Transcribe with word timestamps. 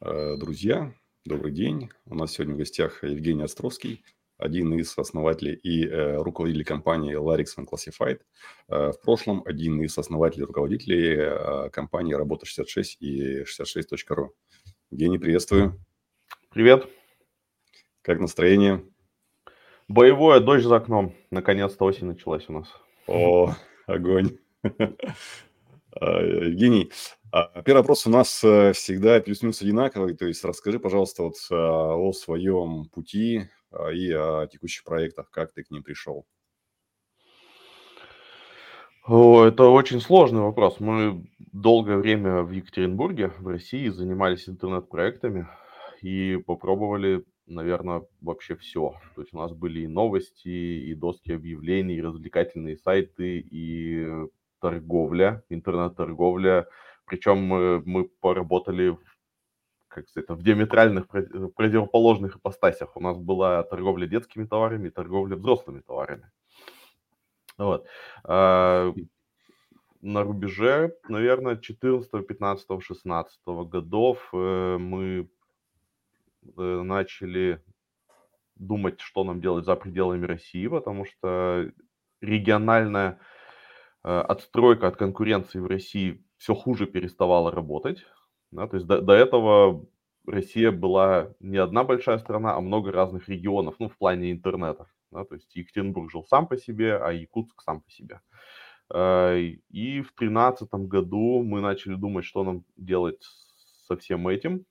Э, 0.00 0.36
Друзья, 0.38 0.94
добрый 1.24 1.50
день. 1.50 1.90
У 2.06 2.14
нас 2.14 2.32
сегодня 2.32 2.54
в 2.54 2.58
гостях 2.58 3.02
Евгений 3.02 3.42
Островский, 3.42 4.04
один 4.36 4.72
из 4.74 4.96
основателей 4.96 5.54
и 5.54 5.88
э, 5.88 6.18
руководителей 6.18 6.62
компании 6.62 7.16
Larixon 7.16 7.66
Classified. 7.66 8.20
Э, 8.68 8.92
в 8.92 9.00
прошлом 9.00 9.42
один 9.44 9.82
из 9.82 9.98
основателей 9.98 10.44
и 10.44 10.46
руководителей 10.46 11.70
компании 11.70 12.14
Работа 12.14 12.46
66 12.46 13.02
и 13.02 13.42
66.ru. 13.42 14.28
Евгений, 14.92 15.18
приветствую. 15.18 15.84
Привет. 16.50 16.88
Как 18.02 18.20
настроение? 18.20 18.84
Боевое, 19.88 20.38
дождь 20.38 20.64
за 20.64 20.76
окном. 20.76 21.16
Наконец-то 21.32 21.84
осень 21.84 22.06
началась 22.06 22.48
у 22.48 22.52
нас. 22.52 22.68
О, 23.08 23.52
огонь. 23.86 24.38
А, 26.00 26.22
Евгений, 26.22 26.92
первый 27.64 27.80
вопрос 27.80 28.06
у 28.06 28.10
нас 28.10 28.42
э, 28.42 28.72
всегда 28.72 29.20
плюс-минус 29.20 29.60
одинаковый. 29.62 30.16
То 30.16 30.26
есть 30.26 30.44
расскажи, 30.44 30.78
пожалуйста, 30.78 31.24
вот 31.24 31.34
а, 31.50 31.94
о 31.94 32.12
своем 32.12 32.86
пути 32.86 33.48
а, 33.70 33.90
и 33.90 34.10
о 34.12 34.46
текущих 34.46 34.84
проектах, 34.84 35.30
как 35.30 35.52
ты 35.52 35.62
к 35.62 35.70
ним 35.70 35.82
пришел. 35.82 36.26
Это 39.06 39.64
очень 39.64 40.02
сложный 40.02 40.42
вопрос. 40.42 40.80
Мы 40.80 41.26
долгое 41.38 41.96
время 41.96 42.42
в 42.42 42.50
Екатеринбурге, 42.50 43.32
в 43.38 43.48
России, 43.48 43.88
занимались 43.88 44.50
интернет-проектами 44.50 45.48
и 46.02 46.36
попробовали, 46.46 47.24
наверное, 47.46 48.02
вообще 48.20 48.54
все. 48.54 48.94
То 49.14 49.22
есть 49.22 49.32
у 49.32 49.38
нас 49.38 49.52
были 49.52 49.80
и 49.80 49.86
новости, 49.86 50.48
и 50.48 50.94
доски 50.94 51.32
объявлений, 51.32 51.94
и 51.94 52.02
развлекательные 52.02 52.76
сайты, 52.76 53.38
и 53.38 54.06
торговля, 54.60 55.42
интернет-торговля. 55.48 56.66
Причем 57.08 57.38
мы, 57.38 57.82
мы 57.84 58.04
поработали 58.04 58.98
как 59.88 60.08
сказать, 60.08 60.28
в 60.28 60.42
диаметральных 60.42 61.08
противоположных 61.08 62.36
ипостасях. 62.36 62.96
У 62.96 63.00
нас 63.00 63.16
была 63.16 63.62
торговля 63.62 64.06
детскими 64.06 64.44
товарами 64.44 64.88
и 64.88 64.90
торговля 64.90 65.36
взрослыми 65.36 65.80
товарами. 65.80 66.30
Вот. 67.56 67.86
А, 68.24 68.92
на 70.02 70.22
рубеже, 70.22 70.94
наверное, 71.08 71.56
14, 71.56 72.26
15, 72.26 72.82
16 72.82 73.40
годов 73.46 74.28
э, 74.32 74.76
мы 74.78 75.28
э, 76.56 76.82
начали 76.82 77.60
думать, 78.54 79.00
что 79.00 79.24
нам 79.24 79.40
делать 79.40 79.64
за 79.64 79.74
пределами 79.74 80.24
России, 80.24 80.68
потому 80.68 81.04
что 81.04 81.72
региональная 82.20 83.18
Э, 84.04 84.20
отстройка 84.20 84.88
от 84.88 84.96
конкуренции 84.96 85.58
в 85.58 85.66
России 85.66 86.24
все 86.38 86.54
хуже 86.54 86.86
переставала 86.86 87.50
работать. 87.50 88.06
Да, 88.50 88.66
то 88.66 88.76
есть 88.76 88.86
до, 88.86 89.02
до 89.02 89.12
этого 89.12 89.86
Россия 90.26 90.70
была 90.70 91.34
не 91.40 91.58
одна 91.58 91.84
большая 91.84 92.18
страна, 92.18 92.54
а 92.54 92.60
много 92.60 92.92
разных 92.92 93.28
регионов, 93.28 93.74
ну, 93.78 93.88
в 93.88 93.96
плане 93.98 94.32
интернета. 94.32 94.86
Да, 95.10 95.24
то 95.24 95.34
есть 95.34 95.54
Екатеринбург 95.54 96.10
жил 96.10 96.24
сам 96.24 96.46
по 96.46 96.56
себе, 96.56 96.96
а 96.96 97.12
Якутск 97.12 97.62
сам 97.62 97.80
по 97.80 97.90
себе. 97.90 98.20
Э, 98.92 99.38
и 99.38 100.00
в 100.00 100.14
2013 100.16 100.68
году 100.86 101.42
мы 101.42 101.60
начали 101.60 101.94
думать, 101.94 102.24
что 102.24 102.44
нам 102.44 102.64
делать 102.76 103.22
со 103.86 103.96
всем 103.96 104.28
этим. 104.28 104.64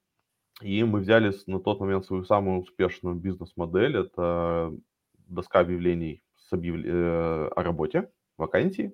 И 0.61 0.83
мы 0.83 0.99
взяли 0.99 1.33
на 1.45 1.59
тот 1.59 1.79
момент 1.79 2.05
свою 2.05 2.23
самую 2.23 2.61
успешную 2.61 3.15
бизнес-модель. 3.15 3.97
Это 3.97 4.73
доска 5.27 5.59
объявлений 5.59 6.23
с 6.35 6.53
объяв... 6.53 6.77
Э, 6.83 7.49
о 7.55 7.63
работе, 7.63 8.09
вакансии 8.37 8.93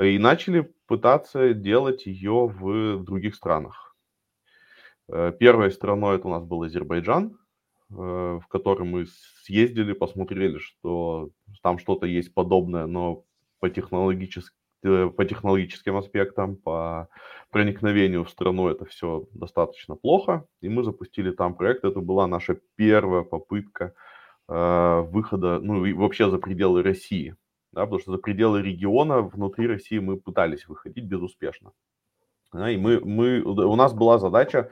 и 0.00 0.18
начали 0.18 0.72
пытаться 0.86 1.54
делать 1.54 2.06
ее 2.06 2.46
в 2.46 3.02
других 3.04 3.34
странах. 3.34 3.96
Э, 5.08 5.32
первой 5.38 5.70
страной 5.70 6.16
это 6.16 6.28
у 6.28 6.30
нас 6.30 6.44
был 6.44 6.62
Азербайджан, 6.62 7.38
э, 7.90 7.94
в 7.94 8.44
который 8.48 8.86
мы 8.86 9.06
съездили, 9.42 9.92
посмотрели, 9.92 10.58
что 10.58 11.30
там 11.62 11.78
что-то 11.78 12.06
есть 12.06 12.34
подобное, 12.34 12.86
но 12.86 13.24
по, 13.60 13.70
технологически, 13.70 14.54
э, 14.84 15.08
по 15.08 15.24
технологическим 15.24 15.96
аспектам, 15.96 16.56
по 16.56 17.08
проникновению 17.50 18.24
в 18.24 18.30
страну 18.30 18.68
это 18.68 18.84
все 18.84 19.26
достаточно 19.32 19.96
плохо. 19.96 20.46
И 20.60 20.68
мы 20.68 20.84
запустили 20.84 21.30
там 21.30 21.54
проект. 21.54 21.84
Это 21.84 22.00
была 22.00 22.26
наша 22.26 22.58
первая 22.76 23.22
попытка 23.22 23.94
выхода, 24.50 25.60
ну 25.60 25.84
и 25.84 25.92
вообще 25.92 26.30
за 26.30 26.38
пределы 26.38 26.82
России 26.82 27.36
да, 27.72 27.82
потому 27.82 28.00
что 28.00 28.12
за 28.12 28.18
пределы 28.18 28.62
региона 28.62 29.20
внутри 29.22 29.66
России 29.66 29.98
мы 29.98 30.16
пытались 30.16 30.66
выходить 30.66 31.04
безуспешно. 31.04 31.72
Да, 32.52 32.70
и 32.70 32.76
мы, 32.76 33.00
мы, 33.00 33.42
у 33.42 33.76
нас 33.76 33.92
была 33.92 34.18
задача, 34.18 34.70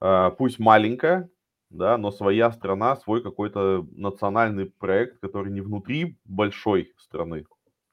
э, 0.00 0.30
пусть 0.38 0.58
маленькая, 0.58 1.28
да, 1.70 1.98
но 1.98 2.10
своя 2.10 2.50
страна, 2.52 2.96
свой 2.96 3.22
какой-то 3.22 3.86
национальный 3.92 4.66
проект, 4.66 5.20
который 5.20 5.52
не 5.52 5.60
внутри 5.60 6.18
большой 6.24 6.94
страны, 6.96 7.44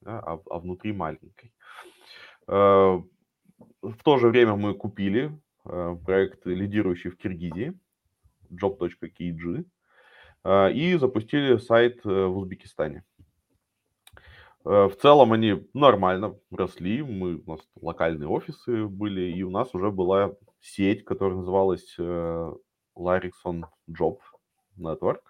да, 0.02 0.20
а, 0.20 0.40
а 0.50 0.60
внутри 0.60 0.94
маленькой. 0.94 1.54
Э, 2.48 3.02
в 3.82 4.04
то 4.04 4.18
же 4.18 4.30
время 4.30 4.56
мы 4.56 4.74
купили 4.74 5.38
э, 5.66 5.98
проект, 6.06 6.46
лидирующий 6.46 7.10
в 7.10 7.18
Киргизии, 7.18 7.78
job.kg, 8.50 9.66
и 10.74 10.96
запустили 11.00 11.58
сайт 11.58 12.06
э, 12.06 12.26
в 12.26 12.38
Узбекистане. 12.38 13.04
Э, 14.66 14.88
в 14.88 14.96
целом 14.98 15.32
они 15.32 15.68
нормально 15.74 16.36
росли. 16.52 17.04
Мы, 17.04 17.36
у 17.36 17.52
нас 17.52 17.62
локальные 17.80 18.28
офисы 18.28 18.88
были, 18.88 19.32
и 19.32 19.44
у 19.44 19.52
нас 19.52 19.74
уже 19.74 19.92
была 19.92 20.34
сеть, 20.60 21.06
которая 21.06 21.38
называлась 21.38 21.96
э, 22.00 22.52
Larixon 22.98 23.66
Job 23.90 24.18
Network. 24.78 25.22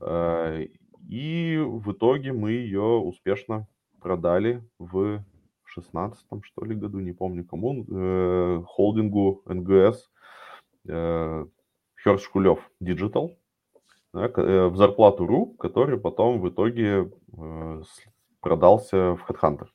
Э, 0.00 0.66
и 1.08 1.58
в 1.58 1.92
итоге 1.92 2.32
мы 2.32 2.52
ее 2.52 2.82
успешно 2.82 3.66
продали 4.00 4.64
в 4.78 5.24
шестнадцатом, 5.64 6.42
что 6.42 6.64
ли, 6.64 6.74
году, 6.74 7.00
не 7.00 7.12
помню 7.12 7.44
кому, 7.44 7.84
холдингу 8.64 9.42
НГС 9.46 10.10
Херст 10.84 12.24
Шкулев 12.24 12.60
Digital 12.82 13.36
в 14.12 14.76
зарплату 14.76 15.26
РУ, 15.26 15.46
который 15.58 15.98
потом 15.98 16.40
в 16.40 16.48
итоге 16.48 17.10
продался 18.46 19.16
в 19.16 19.28
HeadHunter. 19.28 19.66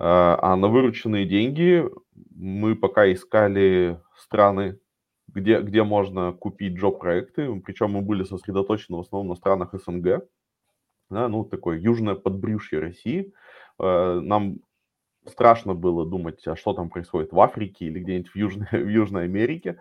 А, 0.00 0.36
а 0.42 0.56
на 0.56 0.66
вырученные 0.66 1.24
деньги 1.24 1.88
мы 2.34 2.74
пока 2.74 3.12
искали 3.12 4.00
страны, 4.16 4.80
где, 5.28 5.60
где 5.60 5.84
можно 5.84 6.32
купить 6.32 6.74
джоб-проекты, 6.74 7.60
причем 7.60 7.92
мы 7.92 8.02
были 8.02 8.24
сосредоточены 8.24 8.96
в 8.96 9.00
основном 9.02 9.28
на 9.28 9.36
странах 9.36 9.72
СНГ, 9.72 10.26
да, 11.10 11.28
ну, 11.28 11.44
такое 11.44 11.78
южное 11.78 12.16
подбрюшье 12.16 12.80
России. 12.80 13.32
А, 13.78 14.18
нам 14.18 14.56
страшно 15.24 15.74
было 15.74 16.04
думать, 16.04 16.44
а 16.48 16.56
что 16.56 16.72
там 16.72 16.90
происходит 16.90 17.32
в 17.32 17.40
Африке 17.40 17.86
или 17.86 18.00
где-нибудь 18.00 18.30
в 18.30 18.36
Южной, 18.36 18.66
в 18.72 18.88
Южной 18.88 19.24
Америке. 19.26 19.78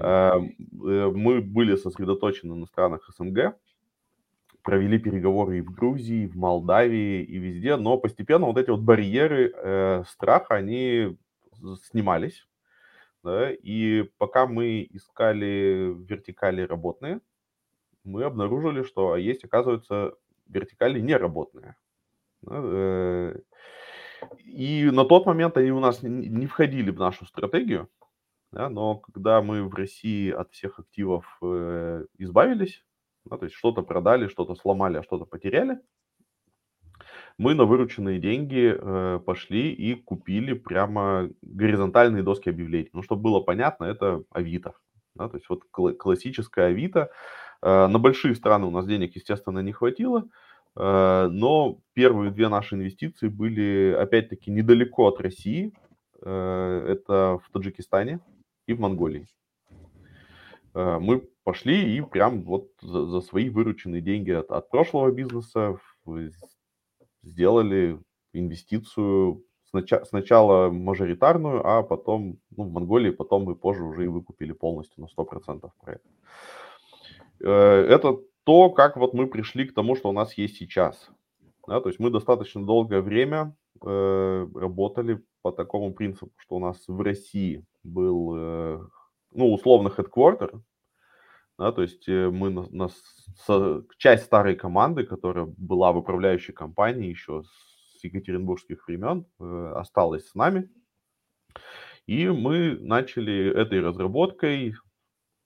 А, 0.00 0.38
э, 0.38 1.12
мы 1.12 1.40
были 1.40 1.74
сосредоточены 1.74 2.54
на 2.54 2.66
странах 2.66 3.10
СНГ, 3.16 3.56
провели 4.66 4.98
переговоры 4.98 5.58
и 5.58 5.60
в 5.60 5.70
Грузии, 5.70 6.24
и 6.24 6.26
в 6.26 6.36
Молдавии, 6.36 7.22
и 7.22 7.38
везде, 7.38 7.76
но 7.76 7.96
постепенно 7.98 8.46
вот 8.46 8.58
эти 8.58 8.68
вот 8.68 8.80
барьеры 8.80 9.52
э, 9.54 10.02
страха, 10.08 10.56
они 10.56 11.16
снимались, 11.84 12.48
да, 13.22 13.52
и 13.52 14.02
пока 14.18 14.48
мы 14.48 14.84
искали 14.90 15.94
вертикали 15.96 16.62
работные, 16.62 17.20
мы 18.02 18.24
обнаружили, 18.24 18.82
что 18.82 19.16
есть, 19.16 19.44
оказывается, 19.44 20.14
вертикали 20.48 20.98
неработные. 20.98 21.76
Э, 22.50 23.38
и 24.44 24.90
на 24.92 25.04
тот 25.04 25.26
момент 25.26 25.56
они 25.58 25.70
у 25.70 25.78
нас 25.78 26.02
не 26.02 26.46
входили 26.46 26.90
в 26.90 26.98
нашу 26.98 27.24
стратегию, 27.26 27.88
да, 28.50 28.68
но 28.68 28.96
когда 28.96 29.40
мы 29.42 29.62
в 29.62 29.74
России 29.74 30.32
от 30.32 30.50
всех 30.50 30.80
активов 30.80 31.38
э, 31.40 32.04
избавились, 32.18 32.82
да, 33.26 33.36
то 33.36 33.44
есть 33.44 33.56
что-то 33.56 33.82
продали, 33.82 34.28
что-то 34.28 34.54
сломали, 34.54 34.98
а 34.98 35.02
что-то 35.02 35.24
потеряли. 35.24 35.78
Мы 37.38 37.54
на 37.54 37.64
вырученные 37.64 38.18
деньги 38.18 38.74
э, 38.74 39.20
пошли 39.24 39.70
и 39.72 39.94
купили 39.94 40.54
прямо 40.54 41.28
горизонтальные 41.42 42.22
доски 42.22 42.48
объявлений. 42.48 42.88
Ну, 42.94 43.02
чтобы 43.02 43.22
было 43.22 43.40
понятно, 43.40 43.84
это 43.84 44.22
Авито. 44.30 44.74
Да, 45.14 45.28
то 45.28 45.36
есть 45.36 45.48
вот 45.48 45.64
классическая 45.70 46.68
Авито. 46.68 47.10
Э, 47.62 47.88
на 47.88 47.98
большие 47.98 48.34
страны 48.34 48.66
у 48.66 48.70
нас 48.70 48.86
денег, 48.86 49.14
естественно, 49.16 49.58
не 49.58 49.72
хватило, 49.72 50.24
э, 50.76 51.28
но 51.30 51.78
первые 51.92 52.30
две 52.30 52.48
наши 52.48 52.74
инвестиции 52.74 53.28
были, 53.28 53.94
опять-таки, 53.98 54.50
недалеко 54.50 55.08
от 55.08 55.20
России. 55.20 55.74
Э, 56.22 56.86
это 56.88 57.38
в 57.44 57.50
Таджикистане 57.52 58.20
и 58.66 58.72
в 58.72 58.80
Монголии. 58.80 59.26
Э, 60.72 60.98
мы 60.98 61.28
пошли 61.46 61.96
и 61.96 62.00
прям 62.00 62.42
вот 62.42 62.72
за, 62.82 63.06
за 63.06 63.20
свои 63.20 63.50
вырученные 63.50 64.02
деньги 64.02 64.32
от, 64.32 64.50
от 64.50 64.68
прошлого 64.68 65.12
бизнеса 65.12 65.78
сделали 67.22 68.00
инвестицию 68.32 69.44
с 69.62 69.68
сначала, 69.70 70.04
сначала 70.04 70.70
мажоритарную, 70.70 71.64
а 71.64 71.84
потом, 71.84 72.38
ну, 72.56 72.64
в 72.64 72.72
Монголии, 72.72 73.10
потом 73.10 73.44
мы 73.44 73.54
позже 73.54 73.84
уже 73.84 74.04
и 74.04 74.08
выкупили 74.08 74.52
полностью 74.52 75.04
на 75.04 75.22
100% 75.22 75.70
проект. 75.80 76.04
Э, 77.40 77.48
это 77.48 78.18
то, 78.42 78.70
как 78.70 78.96
вот 78.96 79.14
мы 79.14 79.28
пришли 79.28 79.66
к 79.66 79.74
тому, 79.74 79.94
что 79.94 80.08
у 80.08 80.12
нас 80.12 80.36
есть 80.38 80.56
сейчас. 80.56 81.10
Да, 81.68 81.80
то 81.80 81.88
есть 81.88 82.00
мы 82.00 82.10
достаточно 82.10 82.66
долгое 82.66 83.02
время 83.02 83.56
э, 83.84 84.48
работали 84.54 85.22
по 85.42 85.52
такому 85.52 85.94
принципу, 85.94 86.32
что 86.38 86.56
у 86.56 86.60
нас 86.60 86.82
в 86.88 87.00
России 87.00 87.64
был, 87.84 88.34
э, 88.36 88.80
ну, 89.30 89.52
условно, 89.52 89.92
headquarter, 89.96 90.60
да, 91.58 91.72
то 91.72 91.82
есть 91.82 92.08
э, 92.08 92.30
мы 92.30 92.50
на, 92.50 92.66
на, 92.70 92.88
с, 92.88 93.82
часть 93.98 94.24
старой 94.24 94.56
команды, 94.56 95.04
которая 95.04 95.46
была 95.56 95.92
в 95.92 95.98
управляющей 95.98 96.52
компании 96.52 97.08
еще 97.08 97.44
с 97.98 98.04
екатеринбургских 98.04 98.86
времен, 98.86 99.26
э, 99.40 99.72
осталась 99.76 100.28
с 100.28 100.34
нами. 100.34 100.68
И 102.06 102.28
мы 102.28 102.78
начали 102.78 103.50
этой 103.50 103.80
разработкой, 103.80 104.74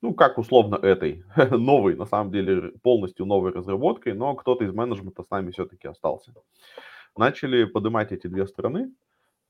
ну, 0.02 0.12
как 0.14 0.38
условно 0.38 0.76
этой, 0.76 1.22
новой, 1.50 1.94
на 1.94 2.06
самом 2.06 2.32
деле, 2.32 2.72
полностью 2.82 3.24
новой 3.24 3.52
разработкой, 3.52 4.14
но 4.14 4.34
кто-то 4.34 4.64
из 4.64 4.72
менеджмента 4.72 5.22
с 5.22 5.30
нами 5.30 5.52
все-таки 5.52 5.86
остался. 5.86 6.34
Начали 7.16 7.64
поднимать 7.64 8.12
эти 8.12 8.26
две 8.26 8.46
стороны. 8.46 8.92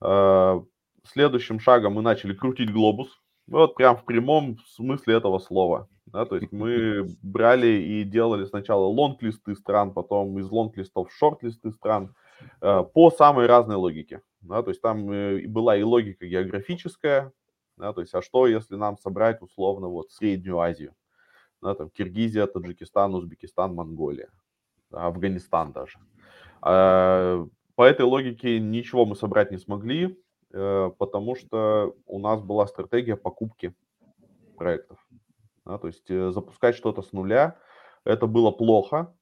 Э, 0.03 0.61
следующим 1.05 1.59
шагом 1.59 1.95
мы 1.95 2.03
начали 2.03 2.35
крутить 2.35 2.71
глобус, 2.71 3.20
вот 3.59 3.75
прям 3.75 3.97
в 3.97 4.05
прямом 4.05 4.59
смысле 4.67 5.17
этого 5.17 5.39
слова. 5.39 5.89
Да, 6.07 6.25
то 6.25 6.37
есть 6.37 6.51
мы 6.53 7.05
брали 7.23 7.69
и 7.69 8.05
делали 8.05 8.45
сначала 8.45 8.87
лонг-листы 8.87 9.55
стран, 9.55 9.93
потом 9.93 10.39
из 10.39 10.51
лонг-листов 10.51 11.13
шорт-листы 11.13 11.71
стран 11.73 12.15
э, 12.61 12.83
по 12.83 13.11
самой 13.11 13.47
разной 13.47 13.77
логике. 13.77 14.23
Да, 14.41 14.63
то 14.63 14.71
есть 14.71 14.81
там 14.81 15.11
э, 15.11 15.47
была 15.47 15.77
и 15.77 15.83
логика 15.83 16.27
географическая, 16.27 17.33
да, 17.77 17.93
то 17.93 18.01
есть 18.01 18.15
а 18.15 18.23
что, 18.23 18.47
если 18.47 18.77
нам 18.77 18.99
собрать 18.99 19.41
условно 19.43 19.89
вот 19.89 20.11
Среднюю 20.11 20.59
Азию, 20.59 20.95
да, 21.63 21.75
там 21.75 21.91
Киргизия, 21.91 22.47
Таджикистан, 22.47 23.15
Узбекистан, 23.15 23.75
Монголия, 23.75 24.31
Афганистан 24.91 25.73
даже. 25.73 25.99
А, 26.63 27.47
по 27.75 27.83
этой 27.85 28.05
логике 28.05 28.59
ничего 28.61 29.07
мы 29.07 29.17
собрать 29.17 29.51
не 29.51 29.59
смогли, 29.59 30.19
потому 30.53 31.37
что 31.37 31.95
у 32.07 32.19
нас 32.19 32.41
была 32.41 32.67
стратегия 32.67 33.17
покупки 33.17 33.75
проектов. 34.57 34.99
Да, 35.65 35.79
то 35.79 35.87
есть 35.87 36.11
э, 36.11 36.33
запускать 36.33 36.75
что-то 36.75 37.03
с 37.03 37.13
нуля, 37.13 37.57
это 38.05 38.27
было 38.27 38.51
плохо, 38.51 39.15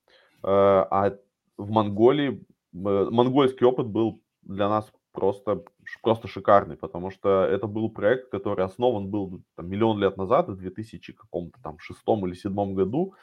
э, 0.43 0.49
а 0.49 1.17
в 1.57 1.71
Монголии, 1.71 2.45
монгольский 2.73 3.67
опыт 3.67 3.87
был 3.87 4.23
для 4.43 4.69
нас 4.69 4.91
просто, 5.13 5.63
просто 6.03 6.29
шикарный, 6.29 6.77
потому 6.77 7.11
что 7.11 7.45
это 7.45 7.67
был 7.67 7.91
проект, 7.91 8.31
который 8.31 8.65
основан 8.65 9.09
был 9.09 9.43
там, 9.57 9.69
миллион 9.69 9.99
лет 9.99 10.17
назад, 10.17 10.49
в 10.49 10.57
2000 10.57 11.13
каком-то 11.13 11.61
там 11.63 11.79
шестом 11.79 12.27
или 12.27 12.35
седьмом 12.35 12.75
году, 12.75 13.15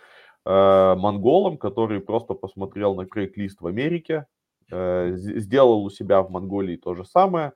э, 0.46 0.96
монголом, 0.96 1.58
который 1.58 2.00
просто 2.00 2.34
посмотрел 2.34 2.96
на 2.96 3.06
крейг-лист 3.06 3.62
в 3.62 3.68
Америке, 3.68 4.26
э, 4.72 5.14
сделал 5.16 5.84
у 5.84 5.90
себя 5.90 6.22
в 6.22 6.32
Монголии 6.32 6.76
то 6.76 6.96
же 6.96 7.06
самое, 7.06 7.54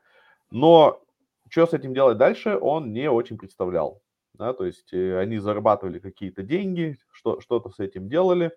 но 0.51 1.01
что 1.49 1.65
с 1.65 1.73
этим 1.73 1.93
делать 1.93 2.17
дальше, 2.17 2.57
он 2.57 2.93
не 2.93 3.09
очень 3.09 3.37
представлял 3.37 4.01
да, 4.39 4.53
то 4.53 4.65
есть 4.65 4.93
э, 4.93 5.19
они 5.19 5.37
зарабатывали 5.37 5.99
какие-то 5.99 6.41
деньги, 6.43 6.97
что, 7.11 7.41
что-то 7.41 7.69
с 7.69 7.79
этим 7.79 8.07
делали 8.07 8.51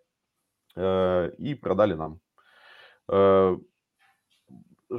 э, 0.77 1.33
и 1.39 1.55
продали 1.55 1.95
нам. 1.95 2.21
Э, 3.09 3.59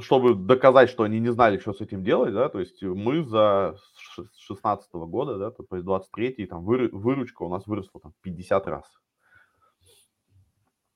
чтобы 0.00 0.34
доказать, 0.34 0.90
что 0.90 1.04
они 1.04 1.20
не 1.20 1.32
знали, 1.32 1.58
что 1.58 1.72
с 1.72 1.80
этим 1.80 2.04
делать, 2.04 2.34
да, 2.34 2.48
то 2.50 2.60
есть 2.60 2.82
мы 2.82 3.24
за 3.24 3.76
16 4.36 4.92
года, 4.92 5.38
да, 5.38 5.50
то 5.50 5.64
есть 5.72 5.84
23 5.84 6.46
там 6.46 6.64
вы, 6.64 6.88
выручка 6.88 7.44
у 7.44 7.48
нас 7.48 7.66
выросла 7.66 8.00
там 8.00 8.12
50 8.20 8.66
раз. 8.66 8.84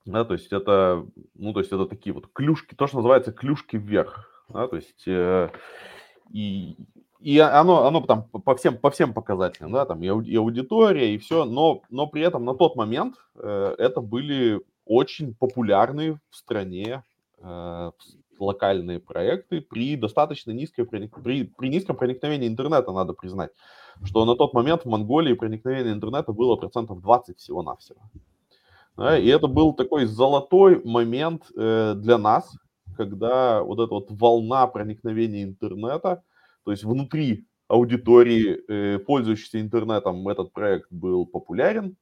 Да, 0.05 0.25
то 0.25 0.35
есть 0.35 0.53
это, 0.53 1.07
ну, 1.35 1.53
то 1.53 1.61
есть 1.61 1.73
это 1.73 1.87
такие 1.87 2.13
вот 2.13 2.29
клюшки, 2.33 2.75
то, 2.75 2.87
что 2.87 2.97
называется 2.97 3.33
клюшки 3.33 3.77
вверх, 3.77 4.38
да, 4.49 4.69
то 4.69 4.77
есть 4.77 5.07
э, 5.07 5.51
и 6.33 6.77
и 7.21 7.39
оно, 7.39 7.85
оно 7.85 8.01
там 8.03 8.25
по 8.25 8.55
всем, 8.55 8.79
по 8.79 8.91
всем 8.91 9.13
показателям, 9.13 9.73
да, 9.73 9.85
там 9.85 10.03
и, 10.03 10.07
и 10.07 10.37
аудитория, 10.37 11.15
и 11.15 11.19
все, 11.19 11.45
но, 11.45 11.83
но 11.91 12.07
при 12.07 12.23
этом 12.23 12.45
на 12.45 12.55
тот 12.55 12.77
момент 12.77 13.17
э, 13.35 13.75
это 13.77 14.01
были 14.01 14.61
очень 14.85 15.35
популярные 15.35 16.21
в 16.31 16.37
стране 16.37 17.03
э, 17.41 17.91
локальные 18.39 19.01
проекты 19.01 19.61
при 19.61 19.97
достаточно 19.97 20.53
низкой, 20.53 20.85
при, 20.85 21.45
при 21.45 21.69
низком 21.69 21.97
проникновении 21.97 22.47
интернета, 22.47 22.93
надо 22.93 23.15
признать, 23.15 23.51
что 24.05 24.25
на 24.25 24.37
тот 24.37 24.55
момент 24.55 24.83
в 24.83 24.89
Монголии 24.89 25.35
проникновение 25.35 25.93
интернета 25.93 26.33
было 26.33 26.55
процентов 26.55 27.01
20 27.01 27.39
всего-навсего. 27.39 28.01
Да, 28.97 29.19
и 29.19 29.27
это 29.27 29.47
был 29.47 29.75
такой 29.75 30.07
золотой 30.07 30.83
момент 30.85 31.51
э, 31.57 31.95
для 31.97 32.19
нас, 32.19 32.57
когда 32.99 33.63
вот 33.63 33.81
эта 33.81 33.95
вот 33.95 34.11
волна 34.11 34.67
проникновения 34.67 35.45
интернета– 35.45 36.23
то 36.69 36.73
есть 36.73 36.85
внутри 36.85 37.47
аудитории, 37.67 38.63
э, 38.69 38.99
пользующейся 38.99 39.59
интернетом, 39.59 40.29
этот 40.29 40.53
проект 40.53 40.93
был 40.93 41.25
популярен, 41.25 41.97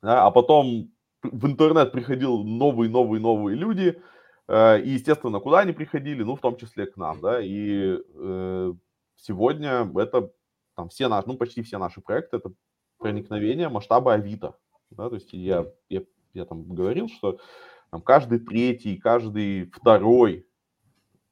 да, 0.00 0.24
а 0.24 0.30
потом 0.30 0.90
в 1.22 1.46
интернет 1.46 1.92
приходил 1.92 2.42
новые, 2.42 2.88
новые, 2.88 3.20
новые 3.20 3.54
люди, 3.54 4.00
э, 4.48 4.80
и, 4.80 4.92
естественно, 4.92 5.40
куда 5.40 5.58
они 5.58 5.72
приходили? 5.72 6.22
Ну, 6.22 6.36
в 6.36 6.40
том 6.40 6.56
числе 6.56 6.86
к 6.86 6.96
нам, 6.96 7.20
да, 7.20 7.38
и 7.42 7.98
э, 8.14 8.72
сегодня 9.16 9.92
это 9.94 10.30
там 10.74 10.88
все 10.88 11.08
наши, 11.08 11.28
ну, 11.28 11.36
почти 11.36 11.62
все 11.62 11.76
наши 11.76 12.00
проекты, 12.00 12.38
это 12.38 12.50
проникновение 12.96 13.68
масштаба 13.68 14.14
Авито, 14.14 14.56
да, 14.88 15.10
то 15.10 15.16
есть 15.16 15.34
я, 15.34 15.66
я, 15.90 16.00
я 16.32 16.46
там 16.46 16.64
говорил, 16.64 17.10
что 17.10 17.38
там, 17.92 18.00
каждый 18.00 18.38
третий, 18.40 18.96
каждый 18.96 19.66
второй 19.70 20.46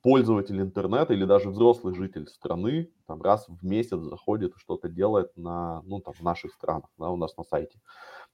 пользователь 0.02 0.60
интернета 0.60 1.14
или 1.14 1.24
даже 1.24 1.48
взрослый 1.48 1.94
житель 1.94 2.26
страны 2.28 2.90
там, 3.06 3.22
раз 3.22 3.46
в 3.48 3.64
месяц 3.64 3.98
заходит 3.98 4.54
и 4.54 4.58
что-то 4.58 4.90
делает 4.90 5.34
на, 5.36 5.82
ну, 5.82 6.00
там, 6.00 6.12
в 6.12 6.20
наших 6.20 6.52
странах, 6.52 6.90
да, 6.98 7.10
у 7.10 7.16
нас 7.16 7.36
на 7.38 7.44
сайте. 7.44 7.80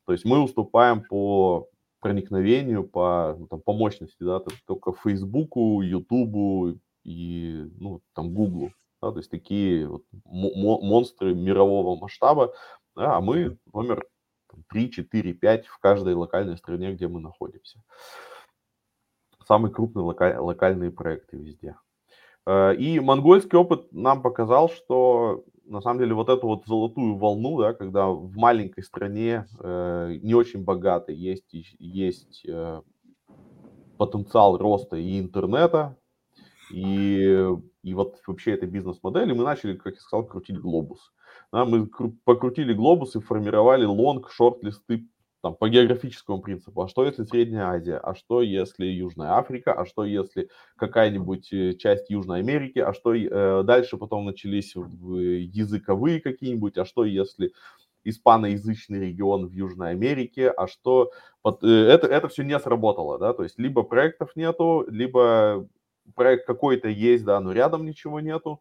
То 0.07 0.13
есть 0.13 0.25
мы 0.25 0.43
уступаем 0.43 1.03
по 1.03 1.69
проникновению, 2.01 2.83
по, 2.87 3.37
ну, 3.39 3.47
там, 3.47 3.61
по 3.61 3.73
мощности, 3.73 4.23
да, 4.23 4.41
только 4.67 4.93
Фейсбуку, 4.93 5.81
Ютубу 5.83 6.75
и, 7.05 7.71
ну, 7.79 8.01
там, 8.13 8.35
Гуглу, 8.35 8.73
да, 9.01 9.13
то 9.13 9.19
есть 9.19 9.31
такие 9.31 9.89
вот 9.89 10.03
монстры 10.25 11.33
мирового 11.33 11.97
масштаба, 11.97 12.53
да, 12.97 13.17
а 13.17 13.21
мы 13.21 13.57
номер 13.73 14.05
3, 14.69 14.91
4, 14.91 15.33
5 15.35 15.67
в 15.67 15.79
каждой 15.79 16.15
локальной 16.15 16.57
стране, 16.57 16.93
где 16.93 17.09
мы 17.09 17.21
находимся 17.21 17.81
самые 19.47 19.73
крупные 19.73 20.03
локаль, 20.03 20.37
локальные 20.37 20.91
проекты 20.91 21.37
везде. 21.37 21.77
Э, 22.47 22.75
и 22.75 23.01
монгольский 23.01 23.57
опыт 23.57 23.93
нам 23.93 24.23
показал, 24.23 24.69
что 24.69 25.45
на 25.65 25.81
самом 25.81 26.01
деле 26.01 26.15
вот 26.15 26.29
эту 26.29 26.47
вот 26.47 26.67
золотую 26.67 27.17
волну, 27.17 27.61
да, 27.61 27.73
когда 27.73 28.09
в 28.09 28.37
маленькой 28.37 28.85
стране, 28.85 29.47
э, 29.61 30.19
не 30.23 30.35
очень 30.35 30.65
богатой, 30.65 31.17
есть, 31.17 31.53
есть 31.53 32.45
э, 32.47 32.83
потенциал 33.97 34.59
роста 34.59 34.97
и 34.97 35.19
интернета, 35.19 35.97
и, 36.73 37.47
и 37.83 37.95
вот 37.95 38.21
вообще 38.27 38.53
этой 38.53 38.69
бизнес-модели, 38.69 39.33
мы 39.33 39.45
начали, 39.45 39.77
как 39.77 39.95
я 39.95 40.01
сказал, 40.01 40.27
крутить 40.27 40.59
глобус. 40.59 41.13
Да, 41.53 41.65
мы 41.65 41.87
покрутили 42.25 42.73
глобус 42.73 43.17
и 43.17 43.21
формировали 43.21 43.85
лонг, 43.85 44.31
шорт-листы 44.31 45.07
там, 45.43 45.55
по 45.55 45.69
географическому 45.69 46.41
принципу, 46.41 46.83
а 46.83 46.89
что 46.89 47.05
если 47.05 47.23
Средняя 47.25 47.67
Азия, 47.69 47.99
а 47.99 48.15
что 48.15 48.43
если 48.43 48.87
Южная 48.87 49.33
Африка, 49.35 49.73
а 49.73 49.87
что 49.87 50.05
если 50.05 50.49
какая-нибудь 50.77 51.53
э, 51.53 51.75
часть 51.75 52.11
Южной 52.11 52.41
Америки, 52.41 52.81
а 52.81 52.93
что 52.93 53.15
э, 53.15 53.63
дальше 53.63 53.97
потом 53.97 54.25
начались 54.25 54.75
языковые 54.75 56.21
какие-нибудь, 56.21 56.79
а 56.79 56.85
что 56.85 57.05
если 57.05 57.53
испаноязычный 58.05 59.01
регион 59.01 59.47
в 59.47 59.53
Южной 59.53 59.91
Америке, 59.91 60.49
а 60.49 60.67
что 60.67 61.11
э, 61.45 61.67
это, 61.67 62.07
это 62.07 62.29
все 62.29 62.43
не 62.43 62.59
сработало, 62.59 63.19
да, 63.19 63.33
то 63.33 63.43
есть 63.43 63.59
либо 63.59 63.83
проектов 63.83 64.35
нету, 64.37 64.85
либо 64.89 65.69
проект 66.15 66.47
какой-то 66.47 66.89
есть, 66.89 67.25
да, 67.25 67.41
но 67.41 67.53
рядом 67.53 67.85
ничего 67.85 68.21
нету. 68.21 68.61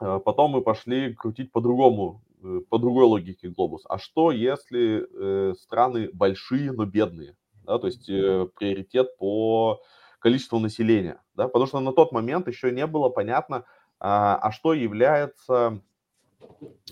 Э, 0.00 0.20
потом 0.24 0.52
мы 0.52 0.62
пошли 0.62 1.14
крутить 1.14 1.52
по-другому 1.52 2.22
Э, 2.46 2.60
по 2.68 2.78
другой 2.78 3.04
логике 3.04 3.48
глобус. 3.48 3.82
А 3.88 3.98
что, 3.98 4.30
если 4.30 5.06
э, 5.12 5.54
страны 5.54 6.10
большие, 6.12 6.72
но 6.72 6.84
бедные? 6.84 7.36
Да, 7.64 7.78
то 7.78 7.86
есть 7.86 8.08
э, 8.08 8.48
приоритет 8.56 9.16
по 9.18 9.80
количеству 10.18 10.58
населения. 10.58 11.20
Да? 11.34 11.48
Потому 11.48 11.66
что 11.66 11.80
на 11.80 11.92
тот 11.92 12.12
момент 12.12 12.48
еще 12.48 12.70
не 12.72 12.86
было 12.86 13.08
понятно, 13.08 13.64
а, 13.98 14.36
а 14.36 14.52
что 14.52 14.74
является 14.74 15.80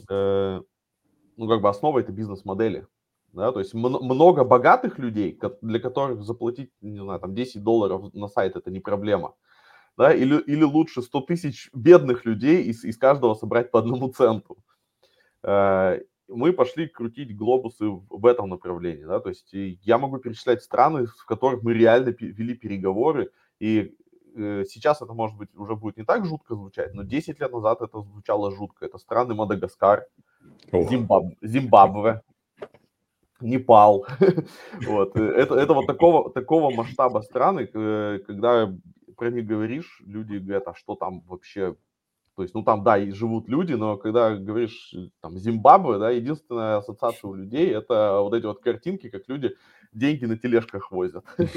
ну, 0.08 1.48
как 1.48 1.60
бы 1.60 1.68
основой 1.68 2.02
этой 2.02 2.14
бизнес-модели. 2.14 2.86
Да, 3.32 3.52
то 3.52 3.58
есть 3.58 3.74
много 3.74 4.44
богатых 4.44 4.98
людей, 4.98 5.38
для 5.60 5.80
которых 5.80 6.22
заплатить, 6.22 6.70
не 6.80 7.00
знаю, 7.00 7.20
там 7.20 7.34
10 7.34 7.62
долларов 7.62 8.14
на 8.14 8.28
сайт 8.28 8.56
это 8.56 8.70
не 8.70 8.80
проблема. 8.80 9.34
Да, 9.96 10.12
или, 10.12 10.40
или 10.40 10.62
лучше 10.62 11.02
100 11.02 11.20
тысяч 11.22 11.70
бедных 11.72 12.24
людей 12.24 12.64
из, 12.64 12.84
из 12.84 12.96
каждого 12.98 13.34
собрать 13.34 13.70
по 13.70 13.78
одному 13.78 14.08
центу. 14.08 14.58
Э, 15.42 16.00
мы 16.28 16.52
пошли 16.52 16.88
крутить 16.88 17.36
глобусы 17.36 17.86
в 17.86 18.26
этом 18.26 18.48
направлении, 18.48 19.04
да, 19.04 19.20
то 19.20 19.28
есть 19.28 19.50
я 19.52 19.98
могу 19.98 20.18
перечислять 20.18 20.62
страны, 20.62 21.06
в 21.06 21.26
которых 21.26 21.62
мы 21.62 21.74
реально 21.74 22.14
вели 22.18 22.54
переговоры, 22.54 23.30
и 23.60 23.94
э, 24.34 24.64
сейчас 24.68 25.02
это, 25.02 25.12
может 25.12 25.36
быть, 25.36 25.54
уже 25.54 25.76
будет 25.76 25.96
не 25.96 26.04
так 26.04 26.24
жутко 26.24 26.54
звучать, 26.54 26.94
но 26.94 27.02
10 27.02 27.40
лет 27.40 27.52
назад 27.52 27.82
это 27.82 28.00
звучало 28.00 28.50
жутко. 28.50 28.86
Это 28.86 28.98
страны 28.98 29.34
Мадагаскар, 29.34 30.06
Зимбаб... 30.72 31.24
Зимбабве, 31.42 32.22
Непал. 33.40 34.06
вот. 34.86 35.16
Э, 35.16 35.22
это, 35.22 35.56
это 35.56 35.74
вот 35.74 35.86
такого, 35.86 36.30
такого 36.30 36.70
масштаба 36.70 37.20
страны, 37.20 37.66
когда 37.66 38.72
про 39.16 39.30
них 39.30 39.46
говоришь, 39.46 40.02
люди 40.04 40.36
говорят, 40.36 40.68
а 40.68 40.74
что 40.74 40.94
там 40.94 41.20
вообще 41.22 41.76
то 42.36 42.42
есть, 42.42 42.54
ну 42.54 42.64
там, 42.64 42.82
да, 42.82 42.98
и 42.98 43.12
живут 43.12 43.48
люди, 43.48 43.74
но 43.74 43.96
когда 43.96 44.34
говоришь, 44.34 44.92
там, 45.20 45.38
Зимбабве, 45.38 45.98
да, 45.98 46.10
единственная 46.10 46.78
ассоциация 46.78 47.28
у 47.28 47.34
людей 47.34 47.72
это 47.72 48.18
вот 48.20 48.34
эти 48.34 48.44
вот 48.44 48.60
картинки, 48.60 49.08
как 49.08 49.28
люди 49.28 49.54
деньги 49.92 50.24
на 50.24 50.36
тележках 50.36 50.90
возят. 50.90 51.24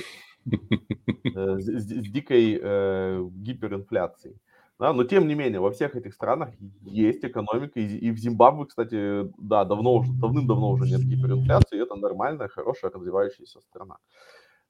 Э, 1.36 1.60
с 1.60 1.86
дикой 1.86 2.58
э, 2.62 3.22
гиперинфляцией. 3.32 4.40
Да, 4.80 4.94
но 4.94 5.04
тем 5.04 5.28
не 5.28 5.36
менее, 5.36 5.60
во 5.60 5.72
всех 5.72 5.96
этих 5.96 6.14
странах 6.14 6.52
есть 6.84 7.26
экономика, 7.26 7.80
и, 7.80 8.12
в 8.12 8.18
Зимбабве, 8.18 8.66
кстати, 8.66 9.30
да, 9.38 9.66
давно 9.66 9.96
уже, 9.96 10.14
давным-давно 10.14 10.70
уже 10.70 10.86
нет 10.86 11.02
гиперинфляции, 11.02 11.82
это 11.82 11.96
нормальная, 11.96 12.48
хорошая, 12.48 12.92
развивающаяся 12.92 13.60
страна. 13.60 13.98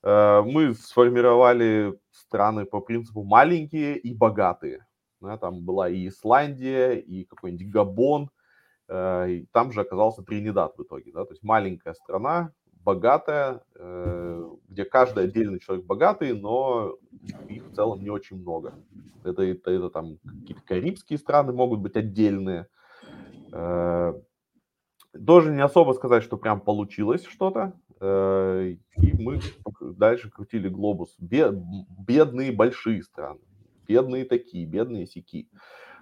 Э, 0.01 0.41
мы 0.41 0.74
сформировали 0.74 2.00
страны 2.28 2.66
по 2.66 2.82
принципу 2.82 3.24
маленькие 3.24 3.98
и 3.98 4.14
богатые. 4.14 4.86
Да, 5.20 5.38
там 5.38 5.64
была 5.66 5.90
и 5.90 6.08
Исландия, 6.08 6.94
и 6.94 7.24
какой-нибудь 7.24 7.72
Габон, 7.72 8.30
э, 8.88 9.32
и 9.32 9.46
там 9.52 9.72
же 9.72 9.82
оказался 9.82 10.22
Тринидад 10.22 10.78
в 10.78 10.84
итоге. 10.84 11.12
Да? 11.12 11.26
То 11.26 11.32
есть 11.32 11.44
маленькая 11.44 11.96
страна, 11.96 12.52
богатая, 12.84 13.62
э, 13.76 14.50
где 14.68 14.86
каждый 14.86 15.24
отдельный 15.24 15.60
человек 15.60 15.86
богатый, 15.86 16.34
но 16.34 16.98
их 17.50 17.66
в 17.66 17.74
целом 17.74 18.02
не 18.02 18.10
очень 18.10 18.38
много. 18.38 18.76
Это, 19.24 19.42
это, 19.42 19.72
это 19.72 19.90
там 19.90 20.18
какие-то 20.18 20.62
карибские 20.62 21.18
страны 21.18 21.52
могут 21.52 21.80
быть 21.80 21.96
отдельные. 21.96 22.68
Э, 23.52 24.14
тоже 25.26 25.52
не 25.52 25.62
особо 25.62 25.94
сказать, 25.94 26.24
что 26.24 26.38
прям 26.38 26.62
получилось 26.62 27.26
что-то. 27.26 27.74
И 28.00 29.14
мы 29.20 29.40
дальше 29.82 30.30
крутили 30.30 30.70
глобус. 30.70 31.16
Бедные 31.20 32.52
большие 32.52 33.02
страны 33.04 33.40
бедные 33.88 34.26
такие, 34.26 34.66
бедные 34.66 35.08
сики. 35.08 35.50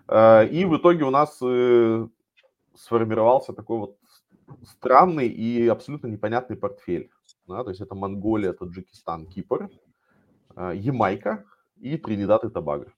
Э, 0.07 0.47
и 0.47 0.65
в 0.65 0.77
итоге 0.77 1.03
у 1.03 1.11
нас 1.11 1.37
э, 1.41 2.07
сформировался 2.75 3.53
такой 3.53 3.77
вот 3.77 3.97
странный 4.63 5.27
и 5.27 5.67
абсолютно 5.67 6.07
непонятный 6.07 6.55
портфель. 6.55 7.09
То 7.47 7.69
есть 7.69 7.81
это 7.81 7.95
Монголия, 7.95 8.53
Таджикистан, 8.53 9.27
Кипр, 9.27 9.69
э, 10.55 10.73
Ямайка 10.75 11.45
и 11.77 11.97
Тринидад 11.97 12.43
и 12.45 12.49
Тобаго. 12.49 12.91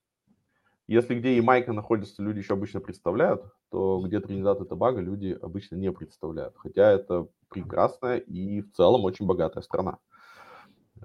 Если 0.87 1.15
где 1.15 1.35
Ямайка 1.35 1.73
находится, 1.73 2.23
люди 2.23 2.39
еще 2.39 2.53
обычно 2.53 2.79
представляют, 2.79 3.43
то 3.69 3.99
где 3.99 4.19
Тринидад 4.19 4.61
и 4.61 4.65
Тобаго 4.65 5.01
люди 5.01 5.37
обычно 5.41 5.75
не 5.75 5.91
представляют. 5.91 6.55
Хотя 6.57 6.91
это 6.91 7.27
прекрасная 7.49 8.17
и 8.17 8.61
в 8.61 8.71
целом 8.73 9.03
очень 9.05 9.25
богатая 9.25 9.61
страна. 9.61 9.97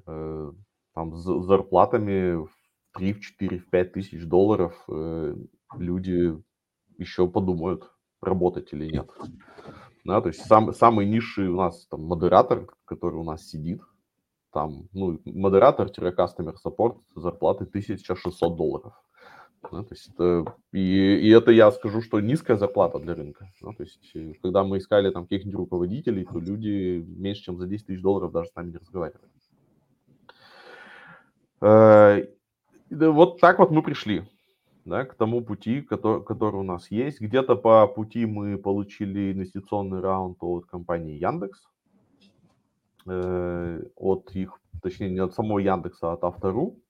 Там 0.04 1.16
с 1.16 1.24
зарплатами 1.46 2.46
3, 2.94 3.12
в 3.14 3.20
4, 3.20 3.58
в 3.58 3.70
5 3.70 3.92
тысяч 3.92 4.24
долларов 4.26 4.84
э, 4.88 5.34
люди 5.76 6.38
еще 6.98 7.28
подумают, 7.28 7.90
работать 8.20 8.72
или 8.72 8.90
нет. 8.90 9.10
Да, 10.04 10.20
то 10.20 10.28
есть 10.28 10.44
сам, 10.46 10.74
самый 10.74 11.06
низший 11.06 11.48
у 11.48 11.56
нас 11.56 11.86
там 11.86 12.02
модератор, 12.04 12.66
который 12.84 13.16
у 13.16 13.24
нас 13.24 13.46
сидит, 13.46 13.82
там, 14.52 14.88
ну, 14.92 15.18
модератор-customer 15.24 16.54
support 16.64 17.00
зарплаты 17.14 17.64
1600 17.64 18.56
долларов. 18.56 18.92
Да, 19.70 19.82
то 19.82 19.94
есть 19.94 20.08
это, 20.08 20.56
и, 20.72 20.78
и 20.78 21.30
это 21.30 21.50
я 21.52 21.70
скажу, 21.70 22.02
что 22.02 22.20
низкая 22.20 22.56
зарплата 22.56 22.98
для 22.98 23.14
рынка. 23.14 23.50
Да, 23.60 23.72
то 23.72 23.82
есть 23.82 24.10
э, 24.14 24.34
когда 24.42 24.64
мы 24.64 24.78
искали 24.78 25.10
там 25.10 25.24
каких-нибудь 25.24 25.58
руководителей, 25.58 26.24
то 26.24 26.38
люди 26.38 27.04
меньше, 27.06 27.44
чем 27.44 27.58
за 27.58 27.66
10 27.66 27.86
тысяч 27.86 28.02
долларов 28.02 28.32
даже 28.32 28.50
с 28.50 28.54
нами 28.54 28.72
не 28.72 28.78
разговаривали. 28.78 29.22
Э, 31.60 32.26
вот 32.90 33.40
так 33.40 33.58
вот 33.60 33.70
мы 33.70 33.82
пришли 33.82 34.24
да, 34.84 35.04
к 35.04 35.14
тому 35.14 35.42
пути, 35.42 35.80
который, 35.80 36.24
который 36.24 36.56
у 36.56 36.64
нас 36.64 36.90
есть. 36.90 37.20
Где-то 37.20 37.56
по 37.56 37.86
пути 37.86 38.26
мы 38.26 38.58
получили 38.58 39.32
инвестиционный 39.32 40.00
раунд 40.00 40.38
от 40.40 40.66
компании 40.66 41.18
Яндекс, 41.18 41.62
э, 43.06 43.82
от 43.94 44.30
их, 44.34 44.60
точнее, 44.82 45.10
не 45.10 45.20
от 45.20 45.34
самого 45.34 45.60
Яндекса, 45.60 46.10
а 46.10 46.14
от 46.14 46.24
Автору. 46.24 46.81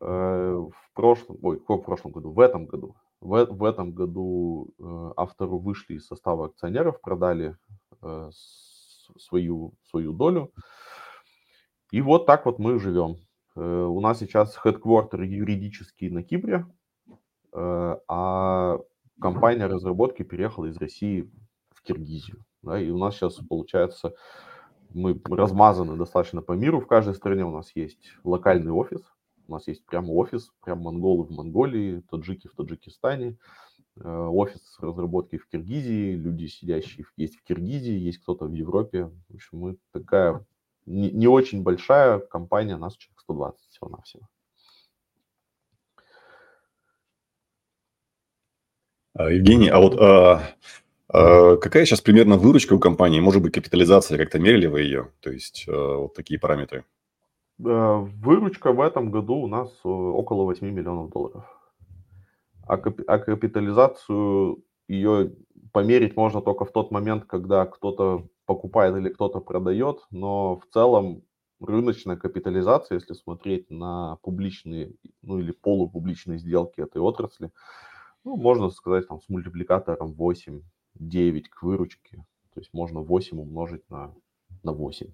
Э, 0.00 0.52
в 0.54 0.94
прошлом, 0.94 1.38
ой, 1.42 1.58
в 1.58 1.78
прошлом 1.78 2.12
году, 2.12 2.30
в 2.30 2.40
этом 2.40 2.66
году, 2.66 2.96
в, 3.20 3.46
в 3.46 3.64
этом 3.64 3.92
году 3.92 4.74
э, 4.78 5.12
Автору 5.16 5.58
вышли 5.58 5.94
из 5.94 6.06
состава 6.06 6.46
акционеров, 6.46 7.00
продали 7.00 7.56
э, 8.02 8.30
свою, 9.18 9.72
свою 9.84 10.12
долю. 10.12 10.52
И 11.92 12.02
вот 12.02 12.26
так 12.26 12.44
вот 12.44 12.58
мы 12.58 12.78
живем. 12.78 13.16
У 13.54 14.00
нас 14.00 14.18
сейчас 14.18 14.58
headquarter 14.62 15.24
юридический 15.24 16.10
на 16.10 16.22
Кипре, 16.22 16.66
а 17.54 18.78
компания 19.18 19.66
разработки 19.66 20.22
переехала 20.24 20.66
из 20.66 20.76
России 20.76 21.30
в 21.70 21.80
Киргизию. 21.82 22.44
Да, 22.60 22.78
и 22.78 22.90
у 22.90 22.98
нас 22.98 23.14
сейчас 23.14 23.36
получается, 23.36 24.12
мы 24.90 25.18
размазаны 25.24 25.96
достаточно 25.96 26.42
по 26.42 26.52
миру. 26.52 26.80
В 26.80 26.86
каждой 26.86 27.14
стране 27.14 27.46
у 27.46 27.50
нас 27.50 27.70
есть 27.74 28.12
локальный 28.24 28.72
офис. 28.72 29.00
У 29.48 29.52
нас 29.52 29.66
есть 29.68 29.84
прямо 29.86 30.10
офис, 30.12 30.50
прям 30.64 30.80
монголы 30.80 31.24
в 31.24 31.30
Монголии, 31.30 32.02
таджики 32.10 32.48
в 32.48 32.54
Таджикистане, 32.54 33.36
э, 33.96 34.08
офис 34.08 34.76
разработки 34.80 35.38
в 35.38 35.46
Киргизии, 35.48 36.14
люди, 36.14 36.46
сидящие 36.46 37.06
есть 37.16 37.36
в 37.36 37.42
Киргизии, 37.44 37.92
есть 37.92 38.18
кто-то 38.18 38.46
в 38.46 38.52
Европе. 38.52 39.10
В 39.28 39.34
общем, 39.34 39.58
мы 39.58 39.76
такая 39.92 40.44
не, 40.86 41.10
не 41.10 41.28
очень 41.28 41.62
большая 41.62 42.18
компания, 42.18 42.76
нас 42.76 42.96
человек 42.96 43.20
120 43.20 43.68
всего-навсего. 43.70 44.28
А, 49.14 49.30
Евгений, 49.30 49.68
а 49.68 49.78
вот 49.78 49.98
а, 49.98 50.42
а, 51.08 51.56
какая 51.56 51.86
сейчас 51.86 52.00
примерно 52.00 52.36
выручка 52.36 52.74
у 52.74 52.78
компании? 52.78 53.20
Может 53.20 53.42
быть, 53.42 53.54
капитализация, 53.54 54.18
как-то 54.18 54.38
мерили 54.38 54.66
вы 54.66 54.82
ее? 54.82 55.12
То 55.20 55.30
есть 55.30 55.64
а, 55.68 55.96
вот 55.96 56.14
такие 56.14 56.38
параметры. 56.38 56.84
Выручка 57.58 58.72
в 58.72 58.80
этом 58.80 59.10
году 59.10 59.36
у 59.36 59.46
нас 59.46 59.70
э, 59.84 59.88
около 59.88 60.44
8 60.44 60.70
миллионов 60.70 61.10
долларов. 61.10 61.44
А, 62.66 62.76
кап- 62.76 63.00
а 63.06 63.18
капитализацию 63.18 64.62
ее 64.88 65.32
померить 65.72 66.16
можно 66.16 66.42
только 66.42 66.64
в 66.64 66.72
тот 66.72 66.90
момент, 66.90 67.24
когда 67.24 67.64
кто-то 67.64 68.28
покупает 68.44 68.96
или 68.96 69.08
кто-то 69.08 69.40
продает, 69.40 70.06
но 70.10 70.56
в 70.56 70.66
целом 70.72 71.22
рыночная 71.60 72.16
капитализация, 72.16 72.96
если 72.96 73.14
смотреть 73.14 73.70
на 73.70 74.16
публичные, 74.22 74.92
ну 75.22 75.38
или 75.38 75.52
полупубличные 75.52 76.38
сделки 76.38 76.80
этой 76.80 77.00
отрасли, 77.00 77.50
ну, 78.24 78.36
можно 78.36 78.70
сказать, 78.70 79.08
там, 79.08 79.20
с 79.20 79.28
мультипликатором 79.28 80.12
8, 80.12 80.62
9 80.94 81.48
к 81.48 81.62
выручке. 81.62 82.24
То 82.54 82.60
есть 82.60 82.72
можно 82.72 83.00
8 83.00 83.38
умножить 83.38 83.88
на, 83.88 84.14
на 84.62 84.72
8. 84.72 85.12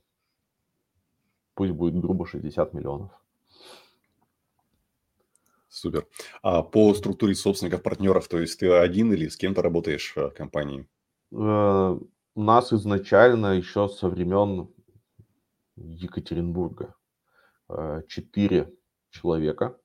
Пусть 1.54 1.72
будет 1.72 2.00
грубо 2.00 2.26
60 2.26 2.72
миллионов. 2.74 3.10
Супер. 5.68 6.06
А 6.42 6.62
по 6.62 6.92
структуре 6.94 7.34
собственников, 7.34 7.82
партнеров, 7.82 8.28
то 8.28 8.38
есть 8.38 8.60
ты 8.60 8.70
один 8.70 9.12
или 9.12 9.28
с 9.28 9.36
кем-то 9.36 9.62
работаешь 9.62 10.12
в 10.14 10.30
компании? 10.30 10.86
Э, 11.32 11.98
у 12.34 12.42
нас 12.42 12.72
изначально 12.72 13.56
еще 13.56 13.88
со 13.88 14.08
времен 14.08 14.68
Екатеринбурга. 15.76 16.94
Э, 17.70 18.02
четыре 18.06 18.70
человека. 19.10 19.78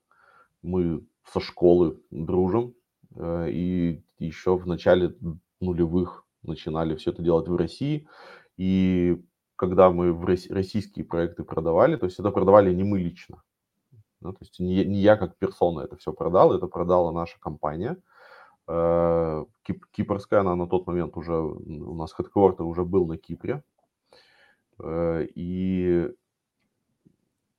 Мы 0.62 1.06
со 1.32 1.40
школы 1.40 1.98
дружим. 2.10 2.74
Э, 3.16 3.50
и 3.50 4.02
еще 4.18 4.56
в 4.56 4.66
начале 4.66 5.14
нулевых 5.60 6.26
начинали 6.42 6.96
все 6.96 7.12
это 7.12 7.22
делать 7.22 7.48
в 7.48 7.56
России. 7.56 8.06
И 8.58 9.22
когда 9.58 9.90
мы 9.90 10.12
в 10.12 10.24
российские 10.24 11.04
проекты 11.04 11.42
продавали, 11.42 11.96
то 11.96 12.06
есть 12.06 12.20
это 12.20 12.30
продавали 12.30 12.72
не 12.72 12.84
мы 12.84 13.00
лично. 13.00 13.42
Ну, 14.20 14.32
то 14.32 14.38
есть 14.40 14.60
не, 14.60 14.84
не 14.84 15.00
я 15.00 15.16
как 15.16 15.36
персона 15.36 15.80
это 15.80 15.96
все 15.96 16.12
продал, 16.12 16.54
это 16.54 16.68
продала 16.68 17.10
наша 17.10 17.40
компания. 17.40 17.96
Э, 18.68 19.44
кип, 19.64 19.84
кипрская, 19.90 20.40
она 20.40 20.54
на 20.54 20.68
тот 20.68 20.86
момент 20.86 21.16
уже, 21.16 21.34
у 21.34 21.94
нас 21.94 22.12
хедквартер 22.12 22.64
уже 22.64 22.84
был 22.84 23.06
на 23.06 23.18
Кипре. 23.18 23.64
Э, 24.78 25.26
и 25.34 26.08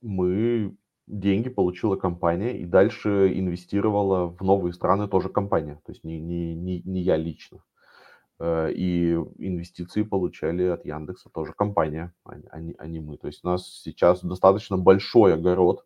мы 0.02 0.74
деньги 1.06 1.50
получила 1.50 1.98
компания 1.98 2.58
и 2.58 2.66
дальше 2.66 3.34
инвестировала 3.36 4.28
в 4.28 4.42
новые 4.42 4.72
страны 4.72 5.10
тоже 5.10 5.28
компания, 5.28 5.82
то 5.86 5.92
есть 5.92 6.06
не, 6.06 6.18
не, 6.22 6.56
не, 6.56 6.82
не 6.86 7.02
я 7.02 7.18
лично. 7.18 7.62
Э, 8.40 8.72
и 8.72 9.14
инвестиции 9.38 10.04
получали 10.04 10.64
от 10.64 10.86
Яндекса 10.86 11.30
тоже 11.30 11.54
компания, 11.54 12.14
а 12.24 12.60
не, 12.60 12.74
а 12.78 12.88
не 12.88 13.00
мы. 13.00 13.18
То 13.18 13.28
есть 13.28 13.42
у 13.44 13.48
нас 13.48 13.68
сейчас 13.84 14.24
достаточно 14.24 14.78
большой 14.78 15.34
огород 15.34 15.86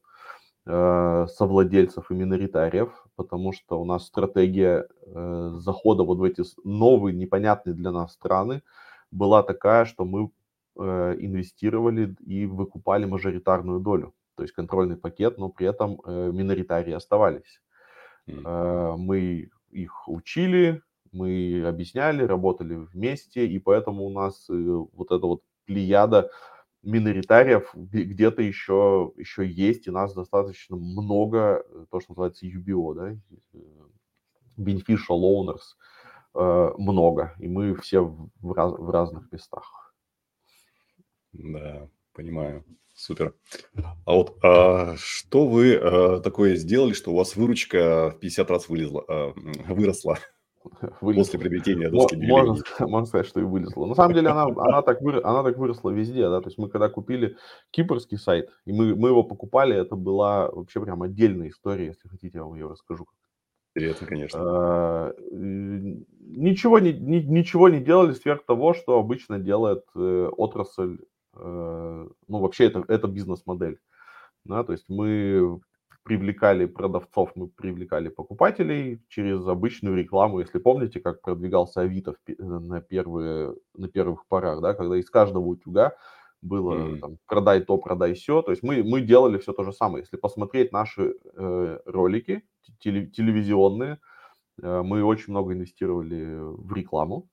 э, 0.65 1.25
совладельцев 1.29 2.11
и 2.11 2.13
миноритариев, 2.13 3.07
потому 3.15 3.53
что 3.53 3.81
у 3.81 3.85
нас 3.85 4.05
стратегия 4.05 4.87
э, 5.07 5.53
захода 5.57 6.03
вот 6.03 6.19
в 6.19 6.23
эти 6.23 6.43
новые, 6.63 7.15
непонятные 7.15 7.73
для 7.73 7.91
нас 7.91 8.13
страны 8.13 8.61
была 9.11 9.43
такая, 9.43 9.85
что 9.85 10.05
мы 10.05 10.31
инвестировали 10.75 12.15
и 12.25 12.47
выкупали 12.47 13.05
мажоритарную 13.05 13.79
долю 13.79 14.15
то 14.35 14.41
есть 14.41 14.55
контрольный 14.55 14.97
пакет, 14.97 15.37
но 15.37 15.49
при 15.49 15.67
этом 15.67 15.99
миноритарии 16.07 16.93
оставались. 16.93 17.61
Mm. 18.27 18.97
Мы 18.97 19.51
их 19.69 20.07
учили, 20.07 20.81
мы 21.13 21.63
объясняли, 21.65 22.23
работали 22.23 22.75
вместе, 22.75 23.47
и 23.47 23.59
поэтому 23.59 24.05
у 24.05 24.09
нас 24.09 24.49
э, 24.49 24.53
вот 24.53 25.11
эта 25.11 25.25
вот 25.25 25.43
плеяда 25.65 26.29
миноритариев 26.81 27.71
где-то 27.73 28.41
еще, 28.41 29.13
еще 29.15 29.47
есть, 29.47 29.87
и 29.87 29.91
нас 29.91 30.13
достаточно 30.13 30.75
много, 30.75 31.65
то, 31.89 32.01
что 32.01 32.11
называется 32.11 32.45
UBO, 32.45 32.93
да, 32.93 33.15
beneficial 34.57 35.21
owners, 35.21 35.77
много, 36.33 37.35
и 37.39 37.47
мы 37.47 37.75
все 37.75 38.01
в, 38.01 38.51
раз, 38.51 38.73
в 38.73 38.89
разных 38.89 39.31
местах. 39.31 39.95
Да, 41.31 41.87
понимаю. 42.13 42.65
Супер. 42.95 43.33
А 44.05 44.13
вот 44.13 44.37
а, 44.43 44.95
что 44.97 45.47
вы 45.47 45.75
а, 45.75 46.19
такое 46.19 46.55
сделали, 46.55 46.93
что 46.93 47.11
у 47.11 47.15
вас 47.15 47.35
выручка 47.35 48.11
в 48.11 48.19
50 48.19 48.51
раз 48.51 48.69
вылезла, 48.69 49.03
а, 49.07 49.33
выросла, 49.67 50.19
вылезла 51.01 51.23
после 51.23 51.39
приобретения 51.39 51.89
доски 51.89 52.15
можно, 52.15 52.63
можно 52.79 53.05
сказать, 53.05 53.27
что 53.27 53.39
и 53.39 53.43
вылезла. 53.43 53.85
На 53.85 53.95
самом 53.95 54.13
деле 54.13 54.29
она, 54.29 54.43
она, 54.43 54.81
так 54.81 55.01
вы, 55.01 55.21
она 55.23 55.43
так 55.43 55.57
выросла 55.57 55.89
везде. 55.89 56.29
Да? 56.29 56.41
То 56.41 56.47
есть 56.47 56.57
мы 56.57 56.69
когда 56.69 56.89
купили 56.89 57.37
кипрский 57.71 58.17
сайт, 58.17 58.49
и 58.65 58.73
мы, 58.73 58.95
мы 58.95 59.09
его 59.09 59.23
покупали, 59.23 59.75
это 59.75 59.95
была 59.95 60.49
вообще 60.49 60.81
прям 60.81 61.03
отдельная 61.03 61.49
история. 61.49 61.87
Если 61.87 62.07
хотите, 62.07 62.37
я 62.37 62.43
вам 62.43 62.55
ее 62.55 62.67
расскажу. 62.67 63.07
Интересно, 63.75 64.07
конечно. 64.07 64.39
А, 64.39 65.13
ничего, 65.31 66.79
не, 66.79 66.93
ничего 66.93 67.69
не 67.69 67.79
делали 67.79 68.13
сверх 68.13 68.45
того, 68.45 68.73
что 68.73 68.99
обычно 68.99 69.39
делает 69.39 69.83
э, 69.95 70.29
отрасль 70.37 70.99
Э, 71.35 72.07
ну, 72.27 72.39
вообще 72.39 72.65
это, 72.65 72.83
это 72.87 73.07
бизнес-модель. 73.07 73.79
Да, 74.45 74.63
то 74.63 74.73
есть 74.73 74.85
мы 74.89 75.59
привлекали 76.03 76.65
продавцов, 76.65 77.31
мы 77.35 77.47
привлекали 77.47 78.09
покупателей 78.09 79.01
через 79.07 79.45
обычную 79.47 79.95
рекламу. 79.95 80.39
Если 80.39 80.59
помните, 80.59 80.99
как 80.99 81.21
продвигался 81.21 81.81
Авито 81.81 82.15
на, 82.37 82.81
первые, 82.81 83.55
на 83.73 83.87
первых 83.87 84.27
порах, 84.27 84.61
да, 84.61 84.73
когда 84.73 84.97
из 84.97 85.09
каждого 85.09 85.45
утюга 85.45 85.95
было 86.41 86.73
mm-hmm. 86.73 86.99
там, 86.99 87.17
продай 87.25 87.61
то, 87.61 87.77
продай 87.77 88.13
все. 88.13 88.41
То 88.41 88.51
есть 88.51 88.63
мы, 88.63 88.83
мы 88.83 89.01
делали 89.01 89.37
все 89.37 89.53
то 89.53 89.63
же 89.63 89.71
самое. 89.71 90.03
Если 90.03 90.17
посмотреть 90.17 90.73
наши 90.73 91.15
э, 91.35 91.79
ролики 91.85 92.43
теле, 92.79 93.07
телевизионные, 93.07 93.99
э, 94.61 94.81
мы 94.83 95.03
очень 95.03 95.31
много 95.31 95.53
инвестировали 95.53 96.37
в 96.37 96.73
рекламу. 96.73 97.29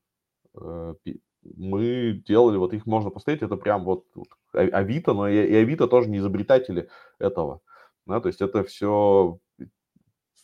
Э, 0.55 0.95
мы 1.43 2.23
делали, 2.27 2.57
вот 2.57 2.73
их 2.73 2.87
можно 2.87 3.11
посмотреть, 3.11 3.43
это 3.43 3.57
прям 3.57 3.85
вот, 3.85 4.05
вот 4.15 4.29
а, 4.53 4.61
Авито, 4.61 5.15
но 5.15 5.29
и, 5.29 5.37
и 5.37 5.55
Авито 5.57 5.89
тоже 5.89 6.09
не 6.11 6.19
изобретатели 6.19 6.89
этого. 7.19 7.63
Да, 8.11 8.21
то 8.21 8.27
есть 8.27 8.43
это 8.43 8.65
все 8.65 9.39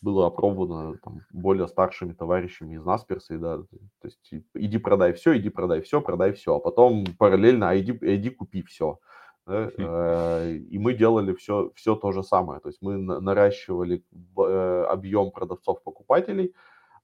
было 0.01 0.27
опробовано 0.27 0.97
там, 1.03 1.21
более 1.31 1.67
старшими 1.67 2.13
товарищами 2.13 2.75
из 2.75 2.85
Насперса, 2.85 3.37
да, 3.37 3.57
то 3.57 4.05
есть 4.05 4.33
иди 4.53 4.77
продай 4.77 5.11
все, 5.11 5.37
иди 5.37 5.49
продай 5.49 5.81
все, 5.81 6.01
продай 6.01 6.31
все, 6.31 6.55
а 6.55 6.59
потом 6.59 7.05
параллельно, 7.17 7.69
а 7.69 7.77
иди, 7.77 7.97
иди 8.01 8.29
купи 8.29 8.63
все. 8.63 8.99
Да, 9.45 9.69
э, 9.77 10.53
и 10.55 10.77
мы 10.77 10.93
делали 10.93 11.33
все, 11.33 11.71
все 11.75 11.95
то 11.95 12.11
же 12.13 12.23
самое, 12.23 12.61
то 12.61 12.69
есть 12.69 12.81
мы 12.81 12.97
наращивали 12.97 14.03
э, 14.37 14.85
объем 14.89 15.31
продавцов-покупателей, 15.31 16.53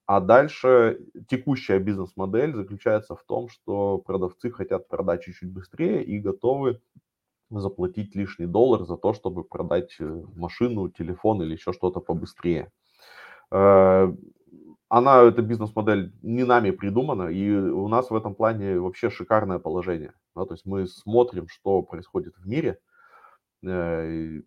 а 0.05 0.19
дальше 0.19 0.99
текущая 1.29 1.79
бизнес-модель 1.79 2.53
заключается 2.53 3.15
в 3.15 3.23
том, 3.23 3.49
что 3.49 3.97
продавцы 3.97 4.49
хотят 4.51 4.87
продать 4.87 5.23
чуть-чуть 5.23 5.51
быстрее 5.51 6.03
и 6.03 6.19
готовы 6.19 6.81
заплатить 7.59 8.15
лишний 8.15 8.45
доллар 8.45 8.85
за 8.85 8.97
то, 8.97 9.13
чтобы 9.13 9.43
продать 9.43 9.95
э, 9.99 10.23
машину, 10.35 10.89
телефон 10.89 11.41
или 11.41 11.53
еще 11.53 11.73
что-то 11.73 11.99
побыстрее. 11.99 12.71
Э, 13.51 14.13
она, 14.89 15.21
эта 15.23 15.41
бизнес-модель, 15.41 16.13
не 16.21 16.43
нами 16.43 16.71
придумана, 16.71 17.29
и 17.29 17.49
у 17.51 17.87
нас 17.87 18.11
в 18.11 18.15
этом 18.15 18.35
плане 18.35 18.79
вообще 18.79 19.09
шикарное 19.09 19.59
положение. 19.59 20.13
Да, 20.35 20.45
то 20.45 20.53
есть 20.53 20.65
мы 20.65 20.87
смотрим, 20.87 21.47
что 21.47 21.81
происходит 21.81 22.35
в 22.37 22.47
мире, 22.47 22.79
э, 23.65 24.41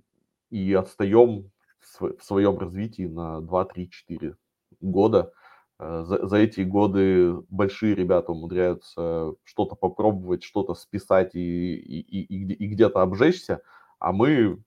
и 0.51 0.73
отстаем 0.75 1.51
в 1.81 2.23
своем 2.23 2.59
развитии 2.59 3.07
на 3.07 3.41
2, 3.41 3.65
3, 3.65 3.91
4 3.91 4.37
года– 4.81 5.33
за, 5.79 6.27
за 6.27 6.37
эти 6.37 6.63
годы 6.63 7.35
большие 7.51 7.95
ребята 7.95 8.33
умудряются 8.33 9.35
что-то 9.45 9.75
попробовать, 9.75 10.43
что-то 10.43 10.75
списать 10.75 11.35
и, 11.35 11.75
и, 11.77 12.01
и, 12.01 12.55
и 12.55 12.67
где-то 12.69 13.03
обжечься, 13.03 13.61
а 13.99 14.13
мы 14.13 14.59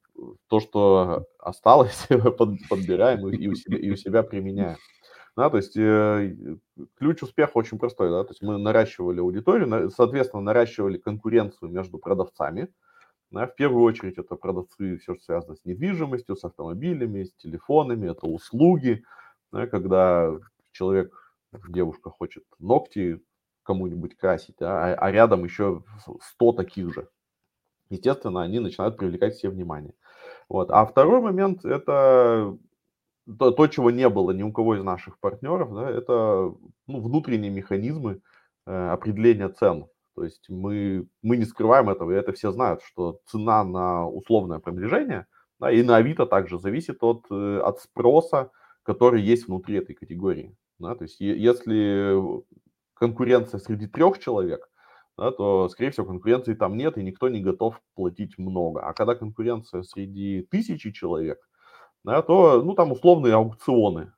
то, 0.48 0.60
что 0.60 1.28
осталось, 1.39 2.08
под, 2.38 2.58
подбираем 2.69 3.28
и, 3.30 3.48
у 3.48 3.56
себя, 3.56 3.78
и 3.78 3.89
у 3.89 3.95
себя 3.95 4.24
применяем. 4.24 4.78
Да, 5.36 5.50
то 5.50 5.58
есть 5.58 5.78
э, 5.78 6.36
ключ 6.98 7.24
успеха 7.24 7.52
очень 7.54 7.80
простой, 7.80 8.10
да, 8.10 8.24
то 8.24 8.32
есть 8.32 8.41
мы 8.41 8.58
наращивали 8.58 9.19
аудиторию, 9.19 9.89
соответственно, 9.89 10.41
наращивали 10.41 10.98
конкуренцию 10.98 11.72
между 11.72 11.98
продавцами, 11.98 12.67
да, 13.32 13.48
в 13.48 13.56
первую 13.56 13.84
очередь 13.84 14.17
это 14.17 14.36
продавцы, 14.36 14.98
все, 14.98 15.15
что 15.15 15.24
связано 15.24 15.56
с 15.56 15.63
недвижимостью, 15.63 16.36
с 16.36 16.43
автомобилями, 16.43 17.24
с 17.24 17.34
телефонами, 17.36 18.10
это 18.10 18.26
услуги, 18.26 19.04
да, 19.52 19.67
когда 19.67 20.32
человек, 20.79 21.13
девушка 21.67 22.09
хочет 22.09 22.43
ногти 22.57 23.21
кому-нибудь 23.63 24.15
красить, 24.15 24.61
а, 24.61 24.95
а 24.95 25.11
рядом 25.11 25.43
еще 25.43 25.83
100 26.21 26.53
таких 26.53 26.93
же. 26.93 27.09
Естественно, 27.89 28.41
они 28.41 28.59
начинают 28.59 28.97
привлекать 28.97 29.35
все 29.35 29.49
внимание. 29.49 29.93
Вот. 30.47 30.71
А 30.71 30.85
второй 30.85 31.21
момент– 31.21 31.65
это 31.65 32.57
то, 33.37 33.51
то, 33.51 33.67
чего 33.67 33.91
не 33.91 34.07
было 34.09 34.31
ни 34.31 34.43
у 34.43 34.53
кого 34.53 34.75
из 34.75 34.83
наших 34.83 35.19
партнеров, 35.19 35.73
да, 35.73 35.89
это 35.89 36.53
ну, 36.87 37.01
внутренние 37.01 37.51
механизмы 37.51 38.21
э, 38.65 38.89
определения 38.89 39.49
цен. 39.49 39.87
То 40.15 40.23
есть 40.23 40.49
мы, 40.49 41.07
мы 41.21 41.37
не 41.37 41.45
скрываем 41.45 41.89
этого, 41.89 42.11
и 42.11 42.15
это 42.15 42.31
все 42.31 42.51
знают, 42.51 42.81
что 42.83 43.19
цена 43.25 43.63
на 43.63 44.07
условное 44.07 44.59
приближение, 44.59 45.27
да, 45.59 45.71
и 45.71 45.83
на 45.83 45.97
Авито 45.97 46.25
также 46.25 46.57
зависит 46.57 47.03
от, 47.03 47.25
э, 47.29 47.59
от 47.59 47.79
спроса, 47.79 48.51
который 48.83 49.21
есть 49.21 49.47
внутри 49.47 49.75
этой 49.75 49.93
категории. 49.93 50.55
Да? 50.79 50.95
То 50.95 51.03
есть 51.03 51.19
если 51.19 52.15
конкуренция 52.93 53.59
среди 53.59 53.87
трех 53.87 54.19
человек, 54.19 54.69
да, 55.17 55.31
то, 55.31 55.67
скорее 55.67 55.91
всего, 55.91 56.05
конкуренции 56.05 56.53
там 56.53 56.77
нет, 56.77 56.97
и 56.97 57.03
никто 57.03 57.27
не 57.27 57.41
готов 57.41 57.81
платить 57.93 58.37
много. 58.37 58.81
А 58.81 58.93
когда 58.93 59.15
конкуренция 59.15 59.83
среди 59.83 60.47
тысячи 60.49 60.91
человек, 60.91 61.39
да, 62.05 62.21
то, 62.21 62.61
ну, 62.63 62.73
там 62.73 62.93
условные 62.93 63.33
аукционы. 63.33 64.13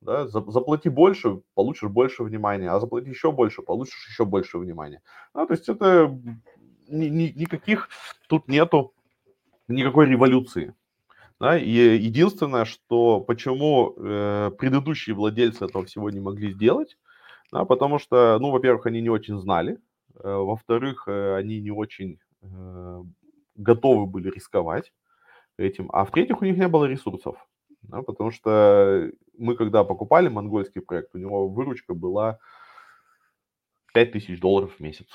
Да, 0.00 0.28
заплати 0.28 0.88
больше, 0.88 1.42
получишь 1.54 1.90
больше 1.90 2.22
внимания, 2.22 2.70
а 2.70 2.78
заплати 2.78 3.10
еще 3.10 3.32
больше, 3.32 3.62
получишь 3.62 4.06
еще 4.08 4.24
больше 4.24 4.58
внимания. 4.58 5.02
Да, 5.34 5.44
то 5.44 5.52
есть 5.52 5.68
это 5.68 6.08
ни, 6.88 7.06
ни, 7.06 7.32
никаких 7.36 7.88
тут 8.28 8.46
нету 8.48 8.94
никакой 9.66 10.06
революции. 10.06 10.74
Да, 11.40 11.56
и 11.56 11.70
единственное, 11.70 12.64
что 12.64 13.20
почему 13.20 13.94
э, 13.96 14.50
предыдущие 14.58 15.14
владельцы 15.14 15.64
этого 15.64 15.84
всего 15.84 16.10
не 16.10 16.18
могли 16.18 16.52
сделать, 16.52 16.98
да, 17.52 17.64
потому 17.64 17.98
что, 18.00 18.38
ну, 18.40 18.50
во-первых, 18.50 18.86
они 18.86 19.00
не 19.00 19.08
очень 19.10 19.38
знали, 19.38 19.78
э, 20.22 20.34
во-вторых, 20.34 21.04
э, 21.06 21.36
они 21.36 21.60
не 21.60 21.70
очень 21.70 22.18
э, 22.42 23.02
готовы 23.54 24.06
были 24.06 24.30
рисковать 24.30 24.92
этим, 25.58 25.90
а 25.92 26.04
в-третьих, 26.04 26.42
у 26.42 26.44
них 26.44 26.56
не 26.56 26.68
было 26.68 26.86
ресурсов, 26.86 27.36
да, 27.82 28.02
потому 28.02 28.32
что 28.32 29.10
мы, 29.38 29.56
когда 29.56 29.84
покупали 29.84 30.28
монгольский 30.28 30.82
проект, 30.82 31.14
у 31.14 31.18
него 31.18 31.48
выручка 31.48 31.94
была 31.94 32.38
5000 33.94 34.40
долларов 34.40 34.72
в 34.76 34.80
месяц. 34.80 35.08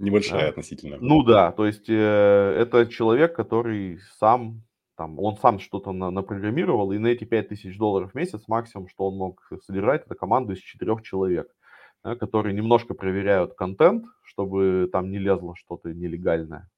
Небольшая 0.00 0.42
да. 0.42 0.48
относительно. 0.48 0.96
Ну 0.98 1.22
да, 1.22 1.52
то 1.52 1.66
есть 1.66 1.88
э, 1.88 2.54
это 2.58 2.86
человек, 2.86 3.36
который 3.36 3.98
сам, 4.18 4.62
там, 4.96 5.18
он 5.18 5.36
сам 5.36 5.58
что-то 5.58 5.92
на, 5.92 6.10
напрограммировал, 6.10 6.92
и 6.92 6.98
на 6.98 7.08
эти 7.08 7.24
5000 7.24 7.76
долларов 7.76 8.12
в 8.12 8.14
месяц 8.14 8.44
максимум, 8.48 8.88
что 8.88 9.08
он 9.08 9.16
мог 9.16 9.46
содержать, 9.66 10.06
это 10.06 10.14
команду 10.14 10.54
из 10.54 10.58
четырех 10.58 11.02
человек, 11.02 11.54
да, 12.02 12.16
которые 12.16 12.54
немножко 12.54 12.94
проверяют 12.94 13.54
контент, 13.54 14.06
чтобы 14.22 14.88
там 14.90 15.10
не 15.10 15.18
лезло 15.18 15.54
что-то 15.54 15.92
нелегальное. 15.92 16.70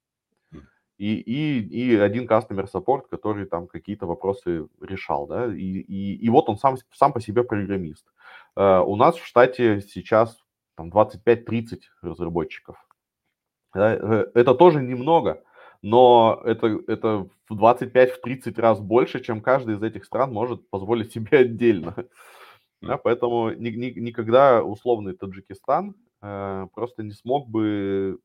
И, 0.97 1.15
и, 1.15 1.59
и 1.59 1.95
один 1.95 2.27
customer 2.27 2.67
support, 2.71 3.03
который 3.09 3.45
там 3.45 3.67
какие-то 3.67 4.05
вопросы 4.05 4.67
решал, 4.81 5.27
да, 5.27 5.47
и, 5.47 5.79
и, 5.79 6.15
и 6.15 6.29
вот 6.29 6.49
он 6.49 6.57
сам, 6.57 6.75
сам 6.93 7.13
по 7.13 7.21
себе 7.21 7.43
программист. 7.43 8.05
Uh, 8.55 8.83
у 8.83 8.95
нас 8.95 9.15
в 9.15 9.25
штате 9.25 9.81
сейчас 9.81 10.37
там 10.75 10.89
25-30 10.89 11.79
разработчиков. 12.01 12.75
Да, 13.73 13.95
э, 13.95 14.25
это 14.35 14.53
тоже 14.53 14.81
немного, 14.81 15.43
но 15.81 16.41
это, 16.45 16.79
это 16.87 17.27
в 17.49 17.55
25-30 17.55 18.59
раз 18.59 18.79
больше, 18.79 19.19
чем 19.21 19.41
каждый 19.41 19.75
из 19.75 19.83
этих 19.83 20.05
стран 20.05 20.31
может 20.31 20.69
позволить 20.69 21.11
себе 21.11 21.37
отдельно. 21.39 21.95
Да, 22.81 22.97
поэтому 22.97 23.51
ни, 23.51 23.69
ни, 23.69 23.99
никогда 23.99 24.63
условный 24.63 25.13
Таджикистан 25.15 25.95
э, 26.21 26.67
просто 26.73 27.03
не 27.03 27.11
смог 27.11 27.49
бы 27.49 28.19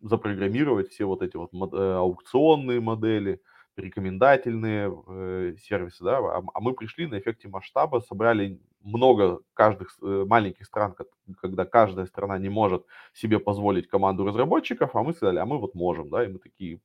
запрограммировать 0.00 0.90
все 0.90 1.06
вот 1.06 1.22
эти 1.22 1.36
вот 1.36 1.52
мод, 1.52 1.72
э, 1.74 1.94
аукционные 1.96 2.80
модели, 2.80 3.40
рекомендательные 3.76 4.94
э, 5.08 5.54
сервисы, 5.60 6.04
да, 6.04 6.18
а, 6.18 6.42
а 6.54 6.60
мы 6.60 6.74
пришли 6.74 7.06
на 7.06 7.18
эффекте 7.18 7.48
масштаба, 7.48 8.00
собрали 8.00 8.60
много 8.84 9.40
каждых 9.54 9.96
э, 10.02 10.24
маленьких 10.26 10.66
стран, 10.66 10.94
когда 11.40 11.64
каждая 11.64 12.06
страна 12.06 12.38
не 12.38 12.50
может 12.50 12.86
себе 13.14 13.40
позволить 13.40 13.88
команду 13.88 14.24
разработчиков, 14.24 14.94
а 14.94 15.02
мы 15.02 15.14
сказали, 15.14 15.38
а 15.38 15.46
мы 15.46 15.58
вот 15.58 15.74
можем, 15.74 16.10
да, 16.10 16.24
и 16.24 16.28
мы 16.28 16.38
такие 16.38 16.80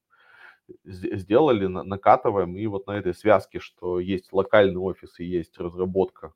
сделали, 0.86 1.66
накатываем, 1.68 2.56
и 2.56 2.66
вот 2.68 2.88
на 2.88 2.98
этой 2.98 3.14
связке, 3.14 3.60
что 3.60 4.00
есть 4.00 4.32
локальный 4.34 4.80
офис 4.80 5.20
и 5.20 5.26
есть 5.26 5.58
разработка 5.60 6.34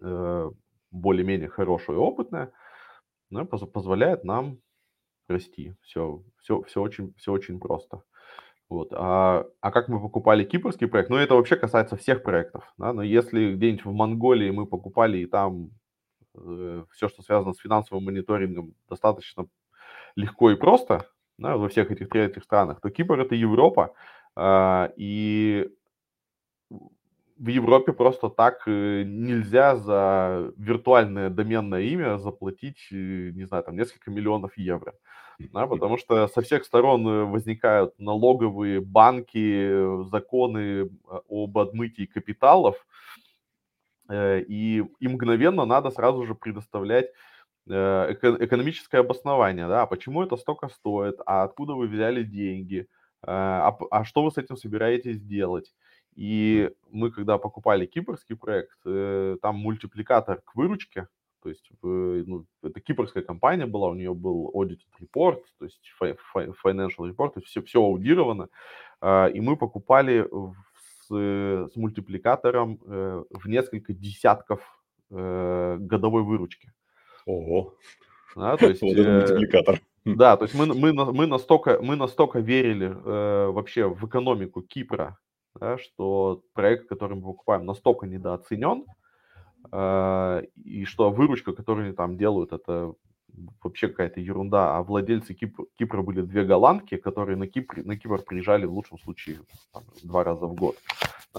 э, 0.00 0.50
более-менее 0.90 1.48
хорошая 1.48 1.96
и 1.96 2.00
опытная, 2.00 2.52
позволяет 3.72 4.24
нам 4.24 4.58
расти. 5.28 5.74
Все, 5.82 6.22
все, 6.38 6.62
все 6.62 6.80
очень, 6.80 7.14
все 7.16 7.32
очень 7.32 7.58
просто. 7.58 8.02
Вот. 8.68 8.88
А, 8.92 9.46
а 9.60 9.70
как 9.70 9.88
мы 9.88 10.00
покупали 10.00 10.44
кипрский 10.44 10.88
проект? 10.88 11.08
Ну, 11.08 11.16
это 11.16 11.34
вообще 11.34 11.56
касается 11.56 11.96
всех 11.96 12.22
проектов. 12.22 12.64
Да? 12.78 12.92
Но 12.92 13.02
если 13.02 13.54
где-нибудь 13.54 13.84
в 13.84 13.92
Монголии 13.92 14.50
мы 14.50 14.66
покупали, 14.66 15.18
и 15.18 15.26
там 15.26 15.70
э, 16.34 16.84
все, 16.90 17.08
что 17.08 17.22
связано 17.22 17.52
с 17.52 17.58
финансовым 17.58 18.04
мониторингом, 18.04 18.74
достаточно 18.88 19.46
легко 20.16 20.50
и 20.50 20.56
просто 20.56 21.06
да, 21.38 21.56
во 21.56 21.68
всех 21.68 21.90
этих 21.90 22.08
третьих 22.08 22.42
странах, 22.42 22.80
то 22.80 22.90
Кипр 22.90 23.20
это 23.20 23.34
Европа. 23.34 23.94
Э, 24.36 24.88
и 24.96 25.68
в 27.38 27.48
Европе 27.48 27.92
просто 27.92 28.28
так 28.28 28.62
э, 28.66 29.02
нельзя 29.04 29.76
за 29.76 30.52
виртуальное 30.56 31.28
доменное 31.28 31.82
имя 31.82 32.18
заплатить, 32.18 32.88
э, 32.90 33.30
не 33.34 33.44
знаю, 33.44 33.62
там 33.64 33.76
несколько 33.76 34.10
миллионов 34.10 34.56
евро. 34.56 34.94
Да, 35.52 35.66
потому 35.66 35.98
что 35.98 36.28
со 36.28 36.40
всех 36.40 36.64
сторон 36.64 37.06
э, 37.06 37.24
возникают 37.24 37.98
налоговые 37.98 38.80
банки, 38.80 40.08
законы 40.08 40.88
об 41.28 41.58
отмытии 41.58 42.06
капиталов, 42.06 42.86
и, 44.10 44.84
и 45.00 45.08
мгновенно 45.08 45.64
надо 45.64 45.90
сразу 45.90 46.24
же 46.26 46.36
предоставлять 46.36 47.10
экономическое 47.66 48.98
обоснование, 48.98 49.66
да, 49.66 49.84
почему 49.86 50.22
это 50.22 50.36
столько 50.36 50.68
стоит, 50.68 51.16
а 51.26 51.42
откуда 51.42 51.72
вы 51.72 51.88
взяли 51.88 52.22
деньги, 52.22 52.86
а, 53.22 53.76
а 53.90 54.04
что 54.04 54.22
вы 54.22 54.30
с 54.30 54.38
этим 54.38 54.56
собираетесь 54.56 55.20
делать. 55.20 55.74
И 56.16 56.70
мы, 56.90 57.10
когда 57.10 57.38
покупали 57.38 57.86
кипрский 57.86 58.36
проект, 58.36 58.78
э, 58.86 59.36
там 59.42 59.56
мультипликатор 59.56 60.40
к 60.40 60.54
выручке, 60.56 61.08
то 61.42 61.50
есть 61.50 61.70
ну, 61.82 62.44
это 62.64 62.80
кипрская 62.80 63.22
компания 63.22 63.66
была, 63.66 63.88
у 63.88 63.94
нее 63.94 64.14
был 64.14 64.50
audit 64.52 64.80
report, 65.00 65.42
то 65.58 65.64
есть 65.64 65.80
financial 66.00 67.08
report, 67.08 67.34
то 67.34 67.36
есть 67.36 67.46
все, 67.46 67.62
все 67.62 67.80
аудировано, 67.80 68.48
а, 69.00 69.26
и 69.26 69.40
мы 69.40 69.56
покупали 69.56 70.28
с, 71.02 71.08
с 71.08 71.76
мультипликатором 71.76 72.80
э, 72.84 73.24
в 73.30 73.48
несколько 73.48 73.92
десятков 73.92 74.60
э, 75.10 75.76
годовой 75.78 76.22
выручки. 76.24 76.72
Ого. 77.26 77.74
Да, 78.34 78.56
то 78.56 78.68
есть, 78.68 78.82
вот 78.82 78.96
это 78.96 79.10
мультипликатор. 79.10 79.80
Да, 80.04 80.36
то 80.36 80.44
есть 80.46 80.54
мы, 80.54 80.66
мы, 80.66 80.92
мы, 80.92 81.26
настолько, 81.26 81.80
мы 81.80 81.94
настолько 81.94 82.40
верили 82.40 82.88
э, 82.88 83.50
вообще 83.50 83.88
в 83.88 84.04
экономику 84.06 84.62
Кипра 84.62 85.18
да, 85.60 85.78
что 85.78 86.42
проект, 86.52 86.88
который 86.88 87.16
мы 87.16 87.22
покупаем, 87.22 87.66
настолько 87.66 88.06
недооценен, 88.06 88.84
э, 89.72 90.42
и 90.64 90.84
что 90.84 91.10
выручка, 91.10 91.52
которую 91.52 91.86
они 91.86 91.94
там 91.94 92.16
делают, 92.16 92.52
это 92.52 92.94
вообще 93.62 93.88
какая-то 93.88 94.20
ерунда. 94.20 94.76
А 94.76 94.82
владельцы 94.82 95.34
Кипра, 95.34 95.66
Кипра 95.78 96.02
были 96.02 96.22
две 96.22 96.44
голландки, 96.44 96.96
которые 96.96 97.36
на 97.36 97.46
Кипр, 97.46 97.84
на 97.84 97.96
Кипр 97.96 98.22
приезжали 98.22 98.66
в 98.66 98.72
лучшем 98.72 98.98
случае 98.98 99.38
там, 99.72 99.84
два 100.02 100.24
раза 100.24 100.46
в 100.46 100.54
год. 100.54 100.76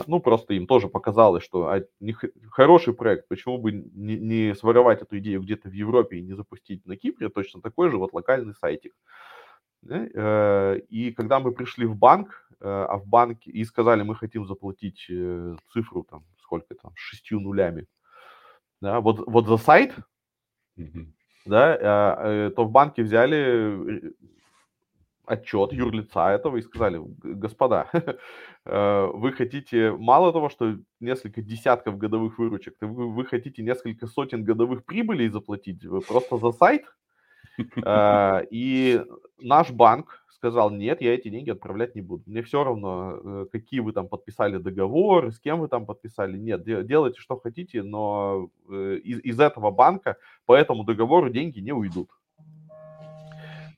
Ну, 0.05 0.19
просто 0.19 0.53
им 0.53 0.67
тоже 0.67 0.89
показалось, 0.89 1.43
что 1.43 1.69
а, 1.69 1.81
не, 1.99 2.15
хороший 2.51 2.93
проект, 2.93 3.27
почему 3.27 3.57
бы 3.57 3.71
не, 3.71 4.17
не 4.17 4.55
своровать 4.55 5.01
эту 5.01 5.17
идею 5.17 5.41
где-то 5.41 5.69
в 5.69 5.73
Европе 5.73 6.17
и 6.17 6.21
не 6.21 6.33
запустить 6.33 6.85
на 6.85 6.95
Кипре 6.95 7.29
точно 7.29 7.61
такой 7.61 7.89
же 7.89 7.97
вот 7.97 8.13
локальный 8.13 8.53
сайтик. 8.53 8.93
Э, 9.89 10.77
и 10.89 11.11
когда 11.11 11.39
мы 11.39 11.51
пришли 11.51 11.85
в 11.85 11.95
банк, 11.95 12.46
а 12.59 12.97
в 12.97 13.05
банке 13.07 13.51
и 13.51 13.63
сказали, 13.63 14.03
мы 14.03 14.15
хотим 14.15 14.45
заплатить 14.45 15.05
э, 15.09 15.55
цифру 15.71 16.03
там, 16.03 16.23
сколько 16.41 16.75
там, 16.75 16.91
шестью 16.95 17.39
нулями, 17.39 17.87
да, 18.81 18.99
вот, 18.99 19.19
вот 19.27 19.47
за 19.47 19.57
сайт, 19.57 19.95
mm-hmm. 20.77 21.07
да, 21.45 21.77
а, 21.79 22.51
то 22.51 22.65
в 22.65 22.71
банке 22.71 23.03
взяли 23.03 24.15
отчет 25.25 25.73
юрлица 25.73 26.29
этого 26.29 26.57
и 26.57 26.61
сказали, 26.61 27.01
господа, 27.21 27.89
вы 28.65 29.33
хотите 29.33 29.91
мало 29.91 30.31
того, 30.31 30.49
что 30.49 30.77
несколько 31.01 31.41
десятков 31.41 31.97
годовых 31.97 32.39
выручек, 32.39 32.75
вы, 32.79 33.13
вы 33.13 33.25
хотите 33.25 33.61
несколько 33.61 34.07
сотен 34.07 34.43
годовых 34.45 34.85
прибылей 34.85 35.27
заплатить 35.27 35.81
просто 36.07 36.37
за 36.37 36.51
сайт, 36.53 36.85
и 38.51 39.03
наш 39.39 39.71
банк 39.71 40.23
сказал, 40.37 40.69
нет, 40.71 41.01
я 41.01 41.13
эти 41.15 41.29
деньги 41.29 41.49
отправлять 41.49 41.95
не 41.95 42.01
буду. 42.01 42.23
Мне 42.25 42.41
все 42.43 42.63
равно, 42.63 43.19
э, 43.23 43.45
какие 43.51 43.79
вы 43.79 43.91
там 43.91 44.07
подписали 44.07 44.57
договор, 44.57 45.31
с 45.31 45.39
кем 45.39 45.59
вы 45.59 45.67
там 45.67 45.85
подписали. 45.85 46.37
Нет, 46.37 46.63
делайте, 46.63 47.19
что 47.19 47.37
хотите, 47.37 47.83
но 47.83 48.49
э, 48.69 48.99
из, 49.03 49.19
из 49.19 49.39
этого 49.39 49.71
банка 49.71 50.17
по 50.45 50.55
этому 50.55 50.83
договору 50.83 51.29
деньги 51.29 51.59
не 51.59 51.73
уйдут. 51.73 52.09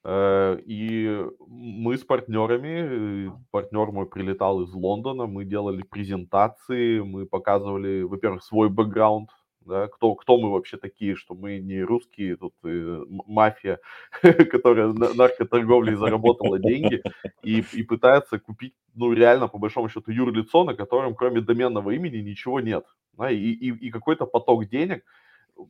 Э, 0.04 0.60
и 0.66 1.26
мы 1.48 1.98
с 1.98 2.04
партнерами, 2.04 3.32
партнер 3.52 3.92
мой 3.92 4.06
прилетал 4.06 4.62
из 4.62 4.74
Лондона, 4.74 5.28
мы 5.28 5.46
делали 5.46 5.82
презентации, 5.84 7.00
мы 7.00 7.26
показывали, 7.26 8.04
во-первых, 8.04 8.44
свой 8.44 8.70
бэкграунд, 8.70 9.30
да, 9.66 9.88
кто, 9.88 10.16
кто 10.16 10.38
мы 10.38 10.52
вообще 10.52 10.78
такие, 10.78 11.16
что 11.16 11.36
мы 11.36 11.60
не 11.60 11.82
русские, 11.82 12.38
тут 12.38 12.54
э, 12.64 13.04
мафия, 13.08 13.80
которая 14.52 14.88
на 14.88 15.14
наркоторговлей 15.14 15.96
заработала 15.96 16.60
деньги 16.60 17.02
и, 17.44 17.64
и 17.74 17.84
пытается 17.84 18.40
купить, 18.40 18.74
ну, 18.96 19.14
реально, 19.14 19.48
по 19.48 19.58
большому 19.58 19.90
счету, 19.90 20.12
юрлицо, 20.12 20.64
на 20.64 20.76
котором 20.76 21.16
кроме 21.16 21.42
доменного 21.42 21.92
имени 21.92 22.18
ничего 22.18 22.60
нет, 22.60 22.86
да, 23.18 23.30
и, 23.30 23.38
и, 23.38 23.88
и 23.88 23.92
какой-то 23.92 24.26
поток 24.26 24.68
денег 24.68 25.04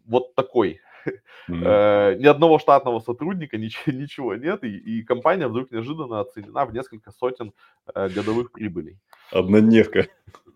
вот 0.06 0.36
такой. 0.36 0.80
Mm-hmm. 1.50 2.18
Ни 2.18 2.26
одного 2.28 2.60
штатного 2.60 3.00
сотрудника, 3.00 3.58
ничего, 3.58 3.92
ничего 3.98 4.36
нет, 4.36 4.64
и, 4.64 4.78
и 4.78 5.04
компания 5.04 5.48
вдруг 5.48 5.72
неожиданно 5.72 6.20
оценена 6.20 6.66
в 6.66 6.74
несколько 6.74 7.12
сотен 7.12 7.54
э, 7.94 8.10
годовых 8.10 8.52
прибылей. 8.52 9.00
Однодневка. 9.32 10.08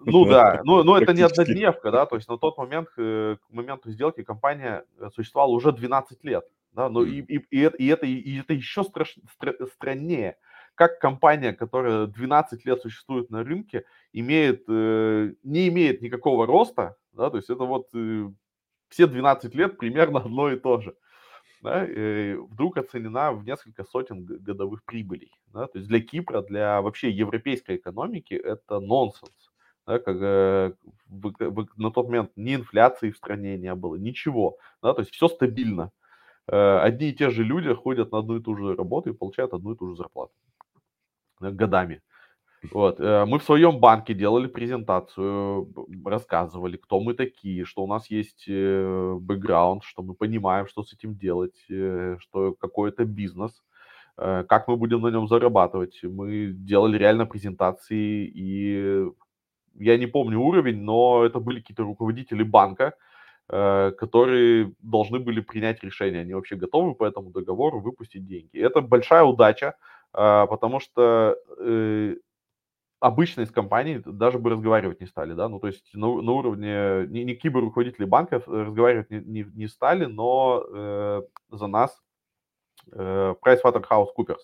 Ну 0.06 0.25
да, 0.25 0.62
ну, 0.63 0.84
ну 0.84 0.95
это 0.95 1.13
не 1.13 1.21
однодневка, 1.21 1.91
да, 1.91 2.06
то 2.06 2.15
есть 2.15 2.27
на 2.27 2.38
тот 2.38 2.58
момент, 2.58 2.89
э, 2.97 3.38
к 3.41 3.53
моменту 3.53 3.89
сделки 3.91 4.23
компания 4.23 4.84
э, 4.99 5.10
существовала 5.15 5.51
уже 5.51 5.71
12 5.71 6.23
лет, 6.23 6.45
да, 6.73 6.89
ну 6.89 7.03
и, 7.03 7.21
и, 7.21 7.45
и, 7.49 7.62
это, 7.62 7.77
и, 7.77 7.88
это, 7.88 8.06
и 8.06 8.39
это 8.39 8.53
еще 8.53 8.84
страш, 8.84 9.15
стра, 9.34 9.53
страннее, 9.73 10.36
как 10.75 10.99
компания, 10.99 11.53
которая 11.53 12.08
12 12.08 12.65
лет 12.65 12.82
существует 12.82 13.29
на 13.29 13.43
рынке, 13.43 13.86
имеет, 14.12 14.63
э, 14.67 15.34
не 15.43 15.69
имеет 15.69 16.01
никакого 16.01 16.45
роста, 16.45 16.97
да, 17.13 17.29
то 17.29 17.38
есть 17.38 17.49
это 17.49 17.63
вот 17.63 17.88
э, 17.93 18.29
все 18.93 19.08
12 19.08 19.56
лет 19.56 19.77
примерно 19.77 20.19
одно 20.25 20.51
и 20.51 20.60
то 20.60 20.79
же 20.79 20.95
да, 21.63 21.88
вдруг 22.49 22.77
оценена 22.77 23.32
в 23.32 23.45
несколько 23.45 23.86
сотен 23.86 24.25
годовых 24.25 24.84
прибылей. 24.84 25.32
Да, 25.53 25.67
то 25.67 25.77
есть 25.77 25.88
для 25.88 26.01
Кипра, 26.01 26.41
для 26.41 26.82
вообще 26.82 27.10
европейской 27.10 27.77
экономики 27.77 28.34
это 28.34 28.79
нонсенс. 28.79 29.32
Да, 29.86 29.99
как, 29.99 30.15
э, 30.21 30.73
в, 31.08 31.34
в, 31.39 31.67
на 31.77 31.91
тот 31.91 32.08
момент 32.08 32.32
ни 32.38 32.56
инфляции 32.56 33.12
в 33.12 33.17
стране 33.17 33.58
не 33.58 33.73
было, 33.75 33.95
ничего. 33.95 34.58
Да, 34.82 34.93
то 34.93 35.01
есть 35.01 35.13
все 35.13 35.27
стабильно. 35.27 35.91
Э, 36.47 36.79
одни 36.79 37.10
и 37.10 37.13
те 37.13 37.29
же 37.29 37.43
люди 37.43 37.73
ходят 37.73 38.12
на 38.12 38.19
одну 38.19 38.38
и 38.38 38.41
ту 38.41 38.56
же 38.56 38.75
работу 38.75 39.10
и 39.10 39.13
получают 39.13 39.53
одну 39.53 39.73
и 39.73 39.77
ту 39.77 39.89
же 39.89 39.95
зарплату 39.95 40.34
да, 41.39 41.51
годами. 41.51 42.01
Вот. 42.71 42.99
Э, 42.99 43.26
мы 43.26 43.39
в 43.39 43.43
своем 43.43 43.80
банке 43.80 44.13
делали 44.13 44.47
презентацию, 44.47 45.67
рассказывали, 46.06 46.78
кто 46.78 46.99
мы 46.99 47.13
такие, 47.13 47.65
что 47.65 47.84
у 47.84 47.88
нас 47.88 48.10
есть 48.10 48.45
э, 48.47 49.15
бэкграунд, 49.19 49.84
что 49.84 50.02
мы 50.02 50.13
понимаем, 50.13 50.67
что 50.67 50.84
с 50.84 50.93
этим 50.93 51.15
делать, 51.15 51.65
э, 51.69 52.17
что 52.19 52.54
какой 52.54 52.89
это 52.89 53.06
бизнес. 53.06 53.63
как 54.15 54.67
мы 54.67 54.78
будем 54.78 55.02
на 55.02 55.12
нем 55.12 55.28
зарабатывать. 55.28 56.04
Мы 56.04 56.54
делали 56.54 56.97
реально 56.99 57.26
презентации, 57.26 58.32
и 58.36 59.06
я 59.80 59.97
не 59.97 60.08
помню 60.08 60.39
уровень, 60.39 60.82
но 60.84 61.23
это 61.26 61.39
были 61.39 61.60
какие-то 61.60 61.84
руководители 61.84 62.43
банка, 62.43 62.93
которые 63.97 64.71
должны 64.84 65.19
были 65.19 65.41
принять 65.41 65.84
решение, 65.84 66.21
они 66.21 66.34
вообще 66.34 66.56
готовы 66.56 66.95
по 66.95 67.06
этому 67.06 67.32
договору 67.32 67.82
выпустить 67.82 68.26
деньги. 68.26 68.60
Это 68.60 68.82
большая 68.82 69.23
удача, 69.23 69.73
потому 70.12 70.80
что 70.80 71.36
обычно 73.04 73.42
из 73.42 73.52
компаний 73.52 74.02
даже 74.06 74.39
бы 74.39 74.50
разговаривать 74.50 75.02
не 75.02 75.08
стали, 75.08 75.34
да, 75.34 75.50
ну, 75.50 75.60
то 75.60 75.68
есть 75.68 75.94
на, 75.94 76.22
на 76.22 76.32
уровне, 76.32 77.06
не, 77.08 77.26
не 77.26 77.36
киберруководители 77.36 78.06
банков 78.06 78.48
разговаривать 78.48 79.10
не, 79.10 79.20
не, 79.20 79.46
не 79.54 79.68
стали, 79.68 80.06
но 80.06 80.63
э, 80.74 81.22
за 81.52 81.68
нас 81.68 82.02
э, 82.94 83.36
PricewaterhouseCoopers 83.46 84.44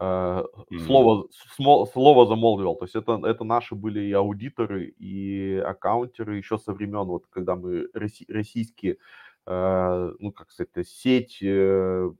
э, 0.00 0.02
mm-hmm. 0.02 0.78
слово, 0.86 1.28
смо, 1.56 1.84
слово 1.92 2.26
замолвил, 2.26 2.74
то 2.74 2.86
есть 2.86 2.96
это, 2.96 3.20
это 3.22 3.44
наши 3.44 3.74
были 3.74 4.00
и 4.00 4.12
аудиторы, 4.12 4.86
и 4.86 5.56
аккаунтеры 5.56 6.36
еще 6.36 6.56
со 6.56 6.72
времен, 6.72 7.04
вот 7.04 7.26
когда 7.28 7.54
мы 7.54 7.88
россий, 7.92 8.26
российские, 8.30 8.96
э, 9.44 10.12
ну, 10.18 10.32
как 10.32 10.50
сказать, 10.50 10.88
сеть 10.88 11.42
э, 11.42 12.10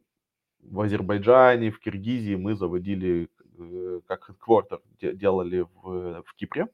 в 0.60 0.80
Азербайджане, 0.80 1.70
в 1.70 1.80
Киргизии 1.80 2.34
мы 2.34 2.54
заводили 2.54 3.30
Э, 3.37 3.37
как 4.06 4.30
headquarter 4.30 4.80
делали 5.14 5.66
в, 5.82 6.22
в 6.22 6.34
Кипре. 6.36 6.68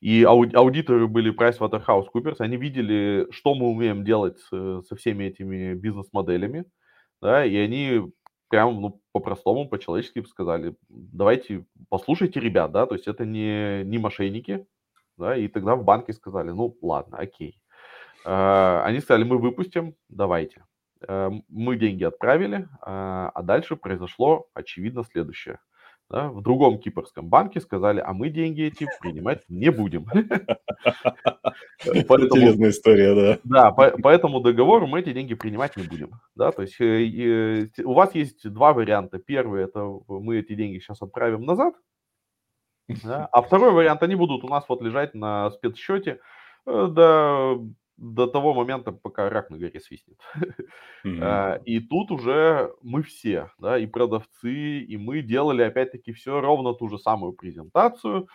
И 0.00 0.24
аудиторы 0.24 1.06
были 1.06 1.34
PricewaterhouseCoopers, 1.34 2.36
они 2.40 2.56
видели, 2.56 3.26
что 3.30 3.54
мы 3.54 3.68
умеем 3.68 4.04
делать 4.04 4.38
со 4.40 4.96
всеми 4.96 5.24
этими 5.24 5.74
бизнес-моделями, 5.74 6.64
да, 7.22 7.44
и 7.44 7.56
они 7.56 8.12
прям, 8.48 8.80
ну, 8.80 9.00
по-простому, 9.12 9.68
по-человечески 9.68 10.22
сказали, 10.24 10.76
давайте 10.88 11.64
послушайте 11.88 12.40
ребят, 12.40 12.72
да, 12.72 12.86
то 12.86 12.94
есть 12.94 13.08
это 13.08 13.24
не, 13.24 13.84
не 13.84 13.98
мошенники, 13.98 14.66
да, 15.16 15.36
и 15.36 15.48
тогда 15.48 15.76
в 15.76 15.84
банке 15.84 16.12
сказали, 16.12 16.50
ну, 16.50 16.76
ладно, 16.82 17.16
окей. 17.16 17.60
А, 18.24 18.84
они 18.84 19.00
сказали, 19.00 19.24
мы 19.24 19.38
выпустим, 19.38 19.94
давайте. 20.08 20.64
Э, 21.06 21.30
мы 21.48 21.76
деньги 21.76 22.04
отправили, 22.04 22.68
а, 22.80 23.30
а 23.34 23.42
дальше 23.42 23.76
произошло, 23.76 24.48
очевидно, 24.54 25.04
следующее. 25.04 25.58
Да, 26.08 26.28
в 26.28 26.40
другом 26.40 26.78
кипрском 26.78 27.28
банке 27.28 27.60
сказали, 27.60 27.98
а 27.98 28.12
мы 28.12 28.28
деньги 28.30 28.62
эти 28.62 28.86
принимать 29.00 29.42
не 29.48 29.72
будем. 29.72 30.04
Интересная 31.84 32.70
история, 32.70 33.14
да. 33.14 33.38
Да, 33.42 33.72
по, 33.72 34.08
этому 34.08 34.38
договору 34.38 34.86
мы 34.86 35.00
эти 35.00 35.12
деньги 35.12 35.34
принимать 35.34 35.76
не 35.76 35.82
будем. 35.82 36.12
Да, 36.36 36.52
то 36.52 36.62
есть 36.62 36.80
э, 36.80 37.68
у 37.82 37.92
вас 37.92 38.14
есть 38.14 38.48
два 38.48 38.72
варианта. 38.72 39.18
Первый, 39.18 39.64
это 39.64 39.84
мы 40.06 40.38
эти 40.38 40.54
деньги 40.54 40.78
сейчас 40.78 41.02
отправим 41.02 41.42
назад, 41.42 41.74
а 43.04 43.42
второй 43.42 43.72
вариант, 43.72 44.02
они 44.04 44.14
будут 44.14 44.44
у 44.44 44.48
нас 44.48 44.64
вот 44.68 44.82
лежать 44.82 45.14
на 45.14 45.50
спецсчете 45.50 46.20
э, 46.66 46.86
до 46.88 47.64
до 47.96 48.26
того 48.26 48.54
момента, 48.54 48.92
пока 48.92 49.30
рак 49.30 49.50
на 49.50 49.58
горе 49.58 49.80
свистнет. 49.80 50.18
Mm-hmm. 51.04 51.62
И 51.66 51.78
тут 51.78 52.10
уже 52.10 52.72
мы 52.82 53.04
все, 53.04 53.52
да, 53.60 53.78
и 53.78 53.86
продавцы, 53.86 54.80
и 54.80 54.96
мы 54.96 55.22
делали 55.22 55.62
опять-таки 55.62 56.12
все 56.12 56.40
ровно 56.40 56.74
ту 56.74 56.88
же 56.88 56.98
самую 56.98 57.32
презентацию, 57.32 58.26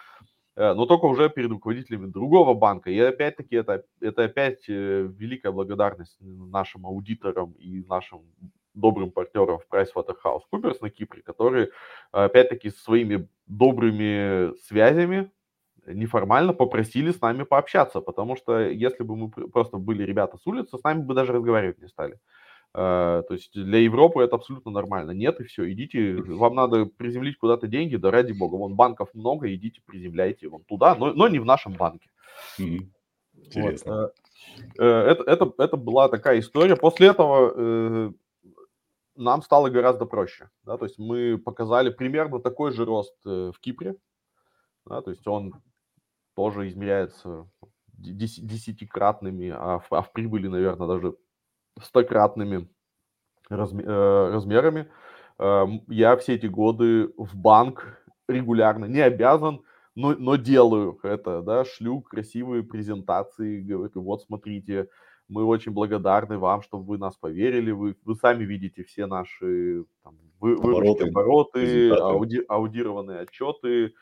э, 0.56 0.74
но 0.74 0.86
только 0.86 1.04
уже 1.06 1.30
перед 1.30 1.52
руководителями 1.52 2.06
другого 2.06 2.54
банка. 2.54 2.90
И 2.90 2.98
опять-таки 2.98 3.58
это, 3.58 3.84
это 4.00 4.24
опять 4.24 4.70
э, 4.70 5.06
великая 5.18 5.52
благодарность 5.52 6.16
нашим 6.22 6.86
аудиторам 6.86 7.52
и 7.60 7.84
нашим 7.90 8.22
добрым 8.74 9.12
партнерам 9.12 9.60
в 9.60 9.68
PricewaterhouseCoopers 9.70 10.78
на 10.80 10.90
Кипре, 10.90 11.24
которые 11.24 11.72
опять-таки 12.14 12.70
своими 12.70 13.28
добрыми 13.48 14.56
связями 14.66 15.30
неформально 15.86 16.54
попросили 16.54 17.12
с 17.12 17.22
нами 17.22 17.44
пообщаться, 17.44 18.02
потому 18.02 18.36
что 18.36 18.60
если 18.60 19.04
бы 19.04 19.16
мы 19.16 19.30
просто 19.30 19.78
были 19.78 20.04
ребята 20.04 20.38
с 20.38 20.48
улицы, 20.48 20.78
с 20.78 20.84
нами 20.84 21.02
бы 21.02 21.14
даже 21.14 21.34
разговаривать 21.34 21.82
не 21.82 21.88
стали. 21.88 22.20
Uh, 22.74 23.22
то 23.24 23.34
есть 23.34 23.52
для 23.54 23.80
Европы 23.80 24.24
это 24.24 24.38
абсолютно 24.38 24.72
нормально. 24.72 25.12
Нет, 25.12 25.42
и 25.42 25.44
все, 25.44 25.70
идите, 25.74 26.16
вам 26.22 26.56
надо 26.56 26.86
приземлить 26.86 27.38
куда-то 27.38 27.68
деньги, 27.68 27.98
да 27.98 28.12
ради 28.12 28.32
бога, 28.32 28.56
вон 28.56 28.76
банков 28.76 29.10
много, 29.14 29.54
идите, 29.54 29.82
приземляйте 29.86 30.48
вон 30.48 30.64
туда, 30.64 30.96
но, 30.96 31.12
но 31.14 31.28
не 31.28 31.40
в 31.40 31.46
нашем 31.46 31.74
банке. 31.74 32.10
Интересно. 32.58 33.96
Вот. 33.96 34.16
Uh, 34.80 34.86
это, 34.86 35.24
это, 35.24 35.54
это 35.58 35.76
была 35.76 36.08
такая 36.08 36.40
история. 36.40 36.78
После 36.78 37.08
этого 37.08 38.14
нам 39.18 39.42
стало 39.42 39.70
гораздо 39.70 40.06
проще. 40.06 40.50
Да? 40.64 40.78
То 40.78 40.86
есть 40.86 40.98
мы 40.98 41.38
показали 41.38 41.90
примерно 41.90 42.40
такой 42.40 42.72
же 42.72 42.86
рост 42.86 43.16
в 43.26 43.54
Кипре. 43.60 43.96
Да? 44.86 45.02
То 45.02 45.12
есть 45.12 45.28
он 45.28 45.54
тоже 46.36 46.68
измеряется 46.68 47.48
десятикратными, 47.98 49.54
а 49.56 49.80
в, 49.80 49.92
а 49.92 50.02
в 50.02 50.12
прибыли, 50.12 50.48
наверное, 50.48 50.88
даже 50.88 51.16
стократными 51.82 52.70
э, 53.50 53.56
размерами. 53.56 54.90
Э, 55.38 55.66
я 55.88 56.18
все 56.18 56.36
эти 56.36 56.48
годы 56.48 57.14
в 57.18 57.36
банк 57.36 58.04
регулярно 58.28 58.86
не 58.86 59.02
обязан, 59.02 59.62
но, 59.96 60.16
но 60.16 60.36
делаю 60.36 61.00
это, 61.04 61.42
да, 61.42 61.66
шлю 61.66 62.02
красивые 62.02 62.64
презентации, 62.64 63.62
говорю, 63.62 64.02
вот 64.02 64.24
смотрите, 64.24 64.88
мы 65.28 65.46
очень 65.46 65.72
благодарны 65.72 66.38
вам, 66.38 66.62
что 66.62 66.78
вы 66.78 66.98
нас 66.98 67.16
поверили, 67.16 67.72
вы, 67.72 67.96
вы 68.04 68.16
сами 68.16 68.44
видите 68.44 68.84
все 68.84 69.06
наши 69.06 69.86
там, 70.04 70.18
вы, 70.40 70.54
обороты, 70.54 71.08
обороты 71.08 71.90
ауди, 71.92 72.42
аудированные 72.48 73.20
отчеты, 73.20 73.94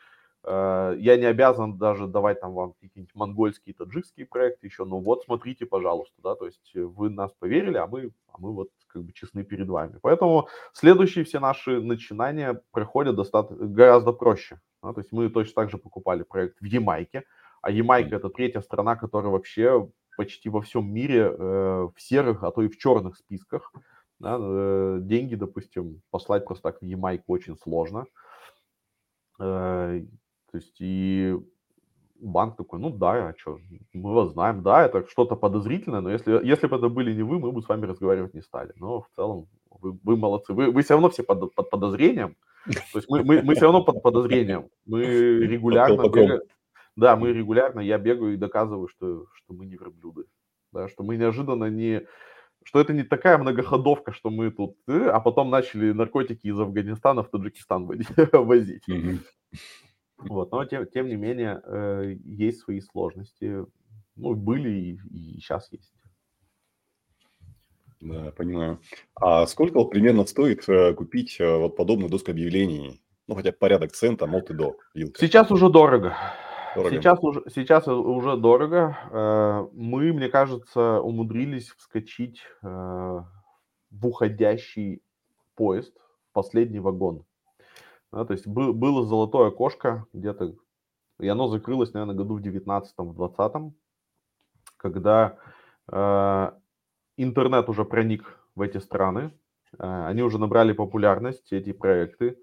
я 0.44 1.16
не 1.18 1.26
обязан 1.26 1.76
даже 1.76 2.06
давать 2.06 2.40
там 2.40 2.54
вам 2.54 2.72
какие-нибудь 2.80 3.14
монгольские, 3.14 3.74
таджикские 3.74 4.26
проекты 4.26 4.66
еще, 4.66 4.84
но 4.84 4.98
вот 4.98 5.24
смотрите, 5.24 5.66
пожалуйста, 5.66 6.14
да, 6.22 6.34
то 6.34 6.46
есть 6.46 6.74
вы 6.74 7.10
нас 7.10 7.32
поверили, 7.38 7.76
а 7.76 7.86
мы, 7.86 8.10
а 8.28 8.38
мы 8.38 8.54
вот 8.54 8.70
как 8.86 9.04
бы 9.04 9.12
честны 9.12 9.44
перед 9.44 9.68
вами. 9.68 9.98
Поэтому 10.02 10.48
следующие 10.72 11.24
все 11.24 11.40
наши 11.40 11.80
начинания 11.80 12.62
проходят 12.70 13.16
достаточно, 13.16 13.66
гораздо 13.66 14.12
проще. 14.12 14.60
Да, 14.82 14.92
то 14.94 15.00
есть 15.00 15.12
мы 15.12 15.28
точно 15.28 15.54
так 15.54 15.70
же 15.70 15.76
покупали 15.76 16.22
проект 16.22 16.58
в 16.60 16.64
Ямайке, 16.64 17.24
а 17.62 17.70
Ямайка 17.70 18.16
это 18.16 18.30
третья 18.30 18.60
страна, 18.60 18.96
которая 18.96 19.30
вообще 19.30 19.88
почти 20.16 20.48
во 20.48 20.62
всем 20.62 20.90
мире 20.92 21.34
э, 21.38 21.88
в 21.94 21.94
серых, 21.98 22.42
а 22.44 22.50
то 22.50 22.62
и 22.62 22.68
в 22.68 22.78
черных 22.78 23.16
списках. 23.16 23.72
Да, 24.18 24.36
э, 24.38 24.98
деньги, 25.02 25.34
допустим, 25.34 26.02
послать 26.10 26.44
просто 26.44 26.70
так 26.70 26.80
в 26.80 26.84
Ямайку 26.84 27.32
очень 27.32 27.56
сложно. 27.56 28.06
То 30.50 30.58
есть 30.58 30.76
и 30.80 31.36
банк 32.20 32.56
такой, 32.56 32.80
ну 32.80 32.90
да, 32.90 33.28
а 33.28 33.34
что, 33.36 33.58
мы 33.92 34.14
вас 34.14 34.32
знаем, 34.32 34.62
да, 34.62 34.84
это 34.84 35.06
что-то 35.08 35.36
подозрительное, 35.36 36.00
но 36.00 36.10
если, 36.10 36.44
если 36.44 36.66
бы 36.66 36.76
это 36.76 36.88
были 36.88 37.14
не 37.14 37.22
вы, 37.22 37.38
мы 37.38 37.52
бы 37.52 37.62
с 37.62 37.68
вами 37.68 37.86
разговаривать 37.86 38.34
не 38.34 38.42
стали. 38.42 38.72
Но 38.76 39.02
в 39.02 39.08
целом 39.16 39.48
вы, 39.70 39.98
вы 40.02 40.16
молодцы, 40.16 40.52
вы, 40.52 40.70
вы 40.70 40.82
все 40.82 40.94
равно 40.94 41.10
все 41.10 41.22
под, 41.22 41.54
под 41.54 41.70
подозрением, 41.70 42.36
то 42.66 42.98
есть 42.98 43.08
мы, 43.08 43.24
мы, 43.24 43.42
мы 43.42 43.54
все 43.54 43.64
равно 43.64 43.82
под 43.82 44.02
подозрением, 44.02 44.68
мы 44.86 45.02
регулярно 45.02 46.02
бегаем, 46.02 46.40
да, 46.96 47.16
мы 47.16 47.32
регулярно, 47.32 47.80
я 47.80 47.98
бегаю 47.98 48.34
и 48.34 48.36
доказываю, 48.36 48.88
что, 48.88 49.26
что 49.32 49.54
мы 49.54 49.66
не 49.66 49.76
верблюды, 49.76 50.24
да, 50.72 50.88
что 50.88 51.02
мы 51.02 51.16
неожиданно 51.16 51.70
не, 51.70 52.06
что 52.64 52.80
это 52.80 52.92
не 52.92 53.02
такая 53.02 53.38
многоходовка, 53.38 54.12
что 54.12 54.28
мы 54.30 54.50
тут, 54.50 54.76
э, 54.88 55.08
а 55.08 55.20
потом 55.20 55.48
начали 55.48 55.92
наркотики 55.92 56.46
из 56.46 56.58
Афганистана 56.58 57.22
в 57.22 57.30
Таджикистан 57.30 57.86
возить. 58.32 58.84
Вот, 60.28 60.52
но 60.52 60.64
тем, 60.64 60.86
тем 60.86 61.08
не 61.08 61.16
менее 61.16 61.60
э, 61.64 62.14
есть 62.24 62.60
свои 62.60 62.80
сложности. 62.80 63.64
Ну, 64.16 64.34
были 64.34 64.70
и, 64.70 65.00
и 65.10 65.40
сейчас 65.40 65.70
есть. 65.72 65.92
Да, 68.00 68.32
понимаю. 68.32 68.80
А 69.14 69.46
сколько 69.46 69.84
примерно 69.84 70.24
стоит 70.24 70.68
э, 70.68 70.94
купить 70.94 71.38
э, 71.40 71.58
вот 71.58 71.76
подобную 71.76 72.10
доску 72.10 72.30
объявлений? 72.30 73.02
Ну, 73.26 73.34
хотя 73.34 73.52
порядок 73.52 73.92
цента, 73.92 74.26
мол, 74.26 74.40
и 74.40 74.54
до. 74.54 74.76
Вилка. 74.94 75.20
Сейчас 75.20 75.50
уже 75.50 75.68
дорого. 75.70 76.16
дорого. 76.74 76.96
Сейчас 76.96 77.18
уже, 77.22 77.42
сейчас 77.54 77.86
уже 77.88 78.36
дорого. 78.36 78.98
Э, 79.10 79.68
мы, 79.74 80.12
мне 80.12 80.28
кажется, 80.28 81.00
умудрились 81.00 81.70
вскочить 81.70 82.42
в 82.62 83.26
уходящий 84.06 85.02
поезд, 85.54 85.94
последний 86.32 86.80
вагон. 86.80 87.24
Да, 88.12 88.24
то 88.24 88.32
есть 88.32 88.46
был, 88.46 88.72
было 88.74 89.04
золотое 89.04 89.48
окошко 89.48 90.06
где-то, 90.12 90.54
и 91.20 91.28
оно 91.28 91.48
закрылось, 91.48 91.92
наверное, 91.92 92.16
году 92.16 92.36
в 92.36 92.42
19-м, 92.42 93.12
в 93.12 93.16
20-м, 93.16 93.74
когда 94.76 95.38
э, 95.92 96.50
интернет 97.16 97.68
уже 97.68 97.84
проник 97.84 98.38
в 98.54 98.62
эти 98.62 98.78
страны, 98.78 99.32
э, 99.78 100.06
они 100.06 100.22
уже 100.22 100.38
набрали 100.38 100.72
популярность, 100.72 101.52
эти 101.52 101.72
проекты, 101.72 102.38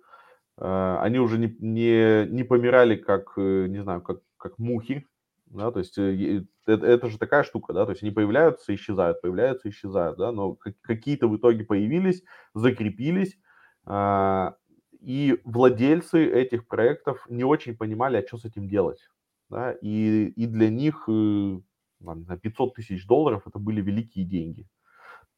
э, 0.60 0.97
они 1.01 1.19
уже 1.19 1.38
не, 1.39 1.56
не, 1.60 2.27
не 2.30 2.43
помирали 2.43 2.95
как, 2.97 3.34
э, 3.38 3.67
не 3.67 3.84
знаю, 3.84 4.01
как, 4.01 4.21
как 4.38 4.58
мухи, 4.60 5.08
да, 5.47 5.71
то 5.71 5.80
есть 5.80 5.97
э, 5.97 6.45
это, 6.67 6.86
это 6.86 7.10
же 7.10 7.17
такая 7.17 7.43
штука, 7.43 7.73
да, 7.73 7.86
то 7.86 7.91
есть 7.91 8.03
они 8.03 8.12
появляются, 8.12 8.75
исчезают, 8.75 9.21
появляются, 9.21 9.69
исчезают, 9.69 10.17
да, 10.17 10.32
но 10.32 10.58
какие-то 10.82 11.27
в 11.27 11.38
итоге 11.38 11.65
появились, 11.65 12.23
закрепились, 12.53 13.38
А, 13.86 14.56
и 15.00 15.40
владельцы 15.44 16.26
этих 16.26 16.68
проектов 16.68 17.26
не 17.30 17.44
очень 17.44 17.76
понимали, 17.76 18.18
а 18.18 18.28
что 18.28 18.38
с 18.38 18.46
этим 18.46 18.68
делать. 18.68 19.08
Да? 19.50 19.74
И, 19.82 20.28
и 20.36 20.46
для 20.46 20.70
них 20.70 21.06
э, 21.08 21.60
на 22.00 22.38
500 22.38 22.76
тысяч 22.76 23.06
долларов 23.08 23.44
это 23.46 23.60
были 23.60 23.82
великие 23.82 24.26
деньги, 24.26 24.68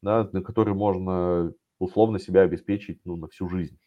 да, 0.02 0.28
на 0.32 0.42
которые 0.42 0.74
можно 0.74 1.52
условно 1.78 2.18
себя 2.18 2.42
обеспечить 2.42 3.00
ну, 3.04 3.16
на 3.16 3.28
всю 3.28 3.48
жизнь. 3.48 3.78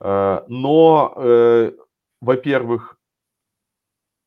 А, 0.00 0.44
но, 0.48 1.14
э, 1.16 1.72
во-первых, 2.20 2.98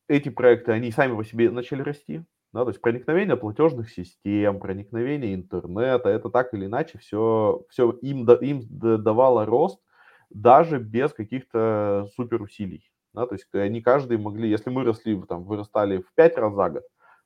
эти 0.08 0.30
проекты, 0.30 0.72
они 0.72 0.90
сами 0.90 1.14
по 1.14 1.24
себе 1.24 1.50
начали 1.50 1.82
расти, 1.82 2.24
да, 2.52 2.62
то 2.62 2.70
есть 2.70 2.80
проникновение 2.80 3.36
платежных 3.36 3.90
систем, 3.90 4.58
проникновение 4.58 5.34
интернета, 5.34 6.08
это 6.08 6.30
так 6.30 6.54
или 6.54 6.64
иначе 6.64 6.98
все, 6.98 7.64
все 7.68 7.90
им, 8.00 8.26
им 8.28 8.62
давало 8.70 9.44
рост 9.44 9.80
даже 10.30 10.78
без 10.78 11.12
каких-то 11.12 12.08
супер 12.14 12.42
усилий. 12.42 12.90
Да, 13.14 13.26
то 13.26 13.34
есть 13.34 13.46
они 13.54 13.80
каждый 13.80 14.18
могли, 14.18 14.48
если 14.50 14.70
мы 14.70 14.84
росли, 14.84 15.20
там, 15.22 15.44
вырастали 15.44 15.98
в 15.98 16.12
5 16.14 16.36
раз 16.38 16.54
за 16.54 16.70
год, 16.70 16.82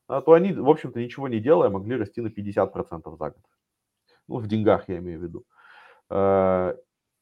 да, 0.08 0.20
то 0.20 0.32
они, 0.32 0.52
в 0.52 0.68
общем-то, 0.68 1.00
ничего 1.00 1.28
не 1.28 1.40
делая, 1.40 1.70
могли 1.70 1.96
расти 1.96 2.20
на 2.20 2.28
50% 2.28 3.16
за 3.16 3.30
год. 3.30 3.42
Ну, 4.28 4.38
в 4.38 4.46
деньгах 4.46 4.88
я 4.88 4.98
имею 4.98 5.20
в 5.20 5.22
виду. 5.22 5.44
Э, 6.10 6.74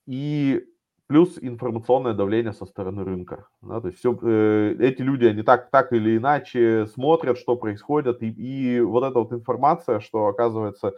и 0.07 0.64
плюс 1.07 1.38
информационное 1.40 2.14
давление 2.14 2.53
со 2.53 2.66
стороны 2.66 3.05
рынка. 3.05 3.49
Да, 3.62 3.81
то 3.81 3.88
есть 3.88 3.99
все, 3.99 4.16
э, 4.23 4.77
эти 4.79 5.03
люди, 5.03 5.25
они 5.25 5.43
так, 5.43 5.71
так 5.71 5.93
или 5.93 6.16
иначе 6.16 6.87
смотрят, 6.87 7.38
что 7.38 7.57
происходит, 7.57 8.23
и, 8.23 8.29
и 8.29 8.81
вот 8.81 9.03
эта 9.05 9.19
вот 9.19 9.33
информация, 9.33 10.01
что 10.01 10.27
оказывается 10.27 10.93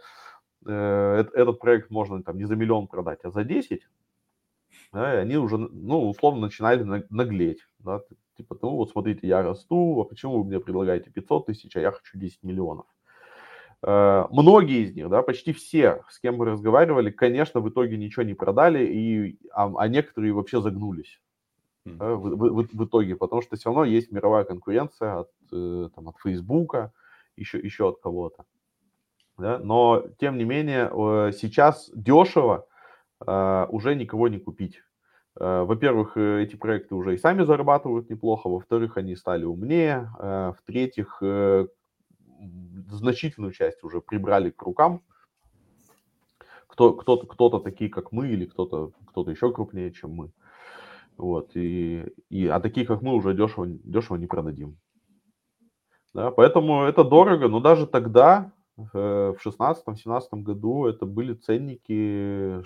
э, 0.67 1.25
этот 1.33 1.59
проект 1.59 1.89
можно 1.89 2.21
там 2.21 2.37
не 2.37 2.45
за 2.45 2.55
миллион 2.55 2.87
продать, 2.87 3.19
а 3.23 3.31
за 3.31 3.43
10, 3.43 3.87
да, 4.93 5.15
и 5.15 5.17
они 5.17 5.37
уже, 5.37 5.57
ну, 5.57 6.09
условно 6.09 6.41
начинали 6.41 6.83
наглеть, 7.09 7.67
да, 7.79 8.01
типа, 8.37 8.57
ну, 8.61 8.69
вот 8.75 8.91
смотрите, 8.91 9.27
я 9.27 9.41
расту, 9.41 9.99
а 9.99 10.05
почему 10.05 10.37
вы 10.37 10.45
мне 10.45 10.59
предлагаете 10.59 11.09
500 11.09 11.47
тысяч, 11.47 11.75
а 11.75 11.79
я 11.79 11.91
хочу 11.91 12.17
10 12.17 12.43
миллионов? 12.43 12.85
Э, 13.81 14.25
многие 14.29 14.83
из 14.83 14.95
них, 14.95 15.09
да, 15.09 15.23
почти 15.23 15.51
все, 15.51 16.03
с 16.09 16.19
кем 16.19 16.37
мы 16.37 16.45
разговаривали, 16.45 17.09
конечно, 17.09 17.59
в 17.59 17.69
итоге 17.69 17.97
ничего 17.97 18.23
не 18.23 18.35
продали, 18.35 18.85
и, 18.85 19.39
а, 19.51 19.71
а 19.75 19.87
некоторые 19.87 20.31
вообще 20.31 20.61
загнулись 20.61 21.19
да, 21.85 22.13
в, 22.13 22.29
в, 22.29 22.67
в 22.71 22.85
итоге, 22.85 23.15
потому 23.15 23.41
что 23.41 23.55
все 23.55 23.69
равно 23.69 23.85
есть 23.85 24.11
мировая 24.11 24.43
конкуренция 24.43 25.21
от, 25.21 25.31
э, 25.51 25.89
там, 25.95 26.07
от 26.07 26.17
Фейсбука, 26.23 26.93
еще, 27.35 27.57
еще 27.57 27.89
от 27.89 27.99
кого-то. 27.99 28.45
Да? 29.39 29.57
Но, 29.57 30.05
тем 30.19 30.37
не 30.37 30.43
менее, 30.43 30.87
сейчас 31.33 31.89
дешево 31.95 32.67
уже 33.19 33.95
никого 33.95 34.27
не 34.27 34.39
купить. 34.39 34.81
Во-первых, 35.35 36.17
эти 36.17 36.55
проекты 36.55 36.95
уже 36.95 37.15
и 37.15 37.17
сами 37.17 37.43
зарабатывают 37.43 38.09
неплохо, 38.09 38.49
во-вторых, 38.49 38.97
они 38.97 39.15
стали 39.15 39.45
умнее, 39.45 40.11
в-третьих, 40.19 41.21
значительную 42.89 43.51
часть 43.51 43.83
уже 43.83 44.01
прибрали 44.01 44.49
к 44.49 44.61
рукам. 44.61 45.01
Кто, 46.67 46.93
кто-то, 46.93 47.27
кто-то 47.27 47.59
такие, 47.59 47.89
как 47.89 48.11
мы, 48.11 48.29
или 48.29 48.45
кто-то, 48.45 48.91
кто-то 49.07 49.31
еще 49.31 49.51
крупнее, 49.53 49.91
чем 49.91 50.11
мы. 50.11 50.31
Вот, 51.17 51.55
и, 51.55 52.03
и, 52.29 52.47
а 52.47 52.59
такие, 52.59 52.85
как 52.87 53.03
мы, 53.03 53.13
уже 53.13 53.35
дешево, 53.35 53.67
дешево 53.67 54.15
не 54.15 54.25
продадим. 54.25 54.77
Да, 56.13 56.31
поэтому 56.31 56.83
это 56.83 57.03
дорого, 57.03 57.47
но 57.47 57.59
даже 57.59 57.85
тогда, 57.85 58.51
э, 58.77 58.83
в 58.93 59.37
16-17 59.45 60.41
году, 60.41 60.85
это 60.85 61.05
были 61.05 61.33
ценники 61.35 62.63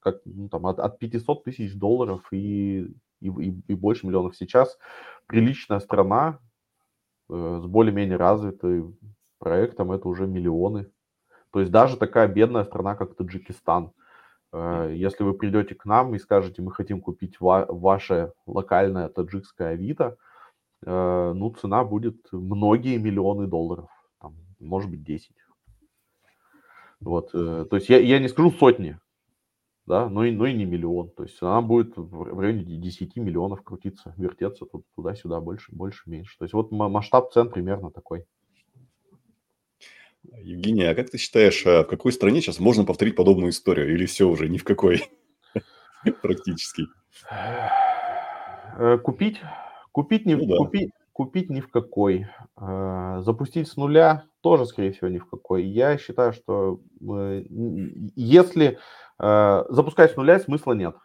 как, 0.00 0.20
ну, 0.24 0.48
там, 0.48 0.66
от, 0.66 0.78
от 0.78 0.98
500 0.98 1.44
тысяч 1.44 1.74
долларов 1.74 2.26
и, 2.32 2.92
и, 3.20 3.28
и, 3.68 3.74
больше 3.74 4.06
миллионов. 4.06 4.36
Сейчас 4.36 4.78
приличная 5.26 5.80
страна, 5.80 6.40
Э, 7.30 7.60
с 7.62 7.66
более-менее 7.66 8.16
развитым 8.16 8.98
проектом 9.38 9.92
это 9.92 10.08
уже 10.08 10.26
миллионы. 10.26 10.90
То 11.52 11.60
есть 11.60 11.70
даже 11.72 11.96
такая 11.96 12.28
бедная 12.28 12.64
страна, 12.64 12.96
как 12.96 13.14
Таджикистан, 13.14 13.92
э, 14.52 14.92
если 14.96 15.22
вы 15.22 15.34
придете 15.34 15.74
к 15.74 15.84
нам 15.84 16.14
и 16.14 16.18
скажете, 16.18 16.60
мы 16.62 16.72
хотим 16.72 17.00
купить 17.00 17.40
ва- 17.40 17.66
ваше 17.68 18.32
локальное 18.46 19.08
таджикское 19.08 19.70
Авито, 19.70 20.16
э, 20.84 21.32
ну, 21.34 21.54
цена 21.54 21.84
будет 21.84 22.16
многие 22.32 22.98
миллионы 22.98 23.46
долларов, 23.46 23.90
там, 24.20 24.34
может 24.58 24.90
быть, 24.90 25.04
10. 25.04 25.36
Вот, 27.00 27.32
то 27.32 27.68
есть 27.72 27.88
я, 27.88 27.98
я 27.98 28.18
не 28.18 28.28
скажу 28.28 28.50
сотни, 28.50 28.98
да, 29.86 30.08
но 30.08 30.24
и, 30.24 30.30
но 30.30 30.46
и 30.46 30.54
не 30.54 30.64
миллион. 30.64 31.10
То 31.10 31.24
есть 31.24 31.40
она 31.40 31.60
будет 31.60 31.96
в 31.96 32.38
районе 32.38 32.64
10 32.64 33.16
миллионов 33.16 33.62
крутиться, 33.62 34.14
вертеться 34.16 34.66
туда-сюда, 34.94 35.40
больше, 35.40 35.72
больше, 35.72 36.08
меньше. 36.08 36.38
То 36.38 36.44
есть 36.44 36.54
вот 36.54 36.70
масштаб 36.70 37.32
цен 37.32 37.50
примерно 37.50 37.90
такой. 37.90 38.24
Евгений, 40.42 40.84
а 40.84 40.94
как 40.94 41.10
ты 41.10 41.18
считаешь, 41.18 41.66
а 41.66 41.82
в 41.82 41.86
какой 41.86 42.12
стране 42.12 42.40
сейчас 42.40 42.60
можно 42.60 42.84
повторить 42.84 43.16
подобную 43.16 43.50
историю? 43.50 43.92
Или 43.92 44.06
все 44.06 44.28
уже 44.28 44.48
ни 44.48 44.58
в 44.58 44.64
какой 44.64 45.02
практически? 46.22 46.86
Э, 48.78 48.98
купить? 48.98 49.40
Купить 49.92 50.26
не, 50.26 50.36
ну, 50.36 50.46
да. 50.46 50.56
купить, 50.56 50.90
купить 51.24 51.50
ни 51.50 51.60
в 51.60 51.70
какой. 51.70 52.26
Э, 52.60 53.20
запустить 53.20 53.68
с 53.68 53.76
нуля 53.76 54.24
тоже, 54.40 54.66
скорее 54.66 54.92
всего, 54.92 55.08
ни 55.08 55.18
в 55.18 55.28
какой. 55.28 55.64
Я 55.64 55.98
считаю, 55.98 56.32
что 56.32 56.80
э, 57.00 57.44
если 58.16 58.78
Э, 59.20 59.64
запускать 59.68 60.12
с 60.12 60.16
нуля 60.16 60.40
смысла 60.40 60.72
нет. 60.72 60.96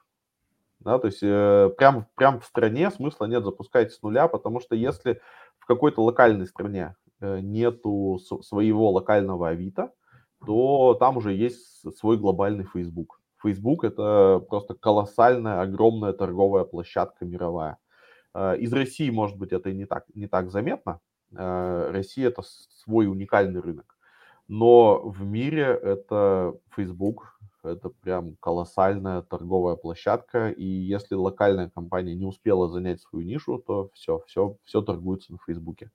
Да, 0.79 0.99
то 0.99 1.07
есть 1.07 1.19
э, 1.21 1.69
прям, 1.77 2.07
прям 2.15 2.39
в 2.39 2.45
стране 2.45 2.89
смысла 2.91 3.25
нет 3.25 3.43
запускать 3.43 3.91
с 3.91 4.01
нуля, 4.01 4.27
потому 4.27 4.61
что 4.61 4.75
если 4.75 5.19
в 5.59 5.65
какой-то 5.65 6.01
локальной 6.01 6.47
стране 6.47 6.95
э, 7.19 7.39
нету 7.41 8.19
своего 8.41 8.91
локального 8.91 9.49
Авито, 9.49 9.91
то 10.45 10.93
там 10.93 11.17
уже 11.17 11.33
есть 11.33 11.83
свой 11.97 12.17
глобальный 12.17 12.65
Facebook. 12.65 13.19
Facebook 13.43 13.83
это 13.83 14.41
просто 14.47 14.75
колоссальная, 14.75 15.61
огромная 15.61 16.13
торговая 16.13 16.63
площадка 16.63 17.25
мировая. 17.25 17.77
Из 18.35 18.73
России, 18.73 19.09
может 19.09 19.37
быть, 19.37 19.53
это 19.53 19.71
не 19.71 19.85
так, 19.85 20.05
не 20.13 20.27
так 20.27 20.51
заметно. 20.51 20.99
Россия 21.31 22.27
это 22.27 22.43
свой 22.43 23.07
уникальный 23.07 23.61
рынок. 23.61 23.97
Но 24.47 25.01
в 25.01 25.23
мире 25.23 25.63
это 25.63 26.53
Facebook, 26.75 27.39
это 27.63 27.89
прям 27.89 28.35
колоссальная 28.35 29.23
торговая 29.23 29.75
площадка, 29.75 30.49
и 30.49 30.63
если 30.63 31.15
локальная 31.15 31.69
компания 31.69 32.13
не 32.13 32.25
успела 32.25 32.67
занять 32.67 33.01
свою 33.01 33.25
нишу, 33.25 33.57
то 33.57 33.89
все, 33.93 34.21
все, 34.27 34.57
все 34.63 34.81
торгуется 34.81 35.31
на 35.31 35.39
Фейсбуке. 35.47 35.89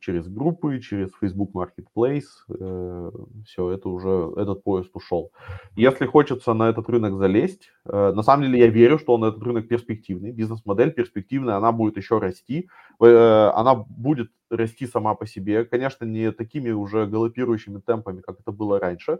Через 0.00 0.28
группы, 0.28 0.78
через 0.78 1.10
Facebook 1.20 1.50
Marketplace, 1.52 2.22
э, 2.48 3.10
все, 3.44 3.70
это 3.70 3.88
уже, 3.88 4.32
этот 4.36 4.62
поезд 4.62 4.90
ушел. 4.94 5.32
Если 5.74 6.06
хочется 6.06 6.54
на 6.54 6.68
этот 6.68 6.88
рынок 6.88 7.14
залезть, 7.18 7.72
э, 7.84 8.12
на 8.12 8.22
самом 8.22 8.44
деле 8.44 8.60
я 8.60 8.68
верю, 8.68 8.98
что 8.98 9.14
он 9.14 9.24
этот 9.24 9.42
рынок 9.42 9.66
перспективный, 9.66 10.30
бизнес-модель 10.30 10.92
перспективная, 10.92 11.56
она 11.56 11.72
будет 11.72 11.96
еще 11.96 12.18
расти, 12.18 12.68
э, 13.00 13.50
она 13.54 13.74
будет 13.74 14.30
расти 14.50 14.86
сама 14.86 15.14
по 15.16 15.26
себе, 15.26 15.64
конечно, 15.64 16.04
не 16.04 16.30
такими 16.30 16.70
уже 16.70 17.06
галопирующими 17.06 17.80
темпами, 17.80 18.20
как 18.20 18.38
это 18.38 18.52
было 18.52 18.78
раньше, 18.78 19.18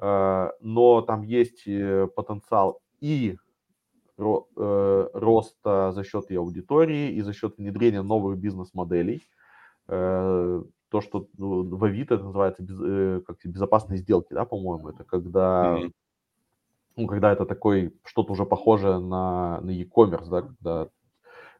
но 0.00 1.02
там 1.08 1.22
есть 1.22 1.64
потенциал 1.64 2.80
и 3.00 3.36
роста 4.16 5.92
за 5.92 6.04
счет 6.04 6.30
и 6.30 6.36
аудитории, 6.36 7.10
и 7.10 7.20
за 7.22 7.32
счет 7.32 7.58
внедрения 7.58 8.02
новых 8.02 8.38
бизнес-моделей. 8.38 9.24
То, 9.88 11.00
что 11.00 11.28
ну, 11.36 11.76
в 11.76 11.84
Авито 11.84 12.14
это 12.14 12.24
называется 12.24 12.62
без, 12.62 13.24
как 13.24 13.36
безопасные 13.44 13.98
сделки, 13.98 14.32
да, 14.32 14.44
по-моему, 14.44 14.88
это 14.90 15.04
когда, 15.04 15.78
mm-hmm. 15.78 15.92
ну, 16.96 17.06
когда 17.06 17.32
это 17.32 17.46
такой, 17.46 17.94
что-то 18.04 18.32
уже 18.32 18.44
похожее 18.44 18.98
на, 18.98 19.60
на 19.60 19.70
e-commerce, 19.70 20.28
да, 20.28 20.42
когда 20.42 20.88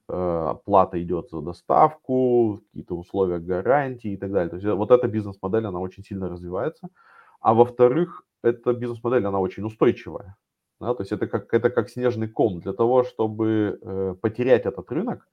э, 0.09 0.55
плата 0.65 1.03
идет 1.03 1.31
за 1.31 1.41
доставку, 1.41 2.61
какие-то 2.67 2.97
условия 2.97 3.39
гарантии 3.39 4.13
и 4.13 4.17
так 4.17 4.31
далее. 4.33 4.51
То 4.51 4.57
есть 4.57 4.67
вот 4.67 4.91
эта 4.91 5.09
бизнес-модель, 5.09 5.67
она 5.67 5.81
очень 5.81 6.05
сильно 6.05 6.29
развивается. 6.29 6.89
А 7.41 7.55
во-вторых, 7.55 8.25
эта 8.43 8.73
бизнес-модель, 8.73 9.27
она 9.27 9.41
очень 9.41 9.65
устойчивая. 9.65 10.37
Да? 10.81 10.95
То 10.95 11.03
есть 11.03 11.13
это 11.13 11.27
как, 11.27 11.53
это 11.53 11.71
как 11.71 11.91
снежный 11.91 12.29
ком. 12.29 12.61
Для 12.61 12.73
того, 12.73 13.05
чтобы 13.05 13.79
э, 13.81 14.15
потерять 14.21 14.67
этот 14.67 14.91
рынок, 14.91 15.29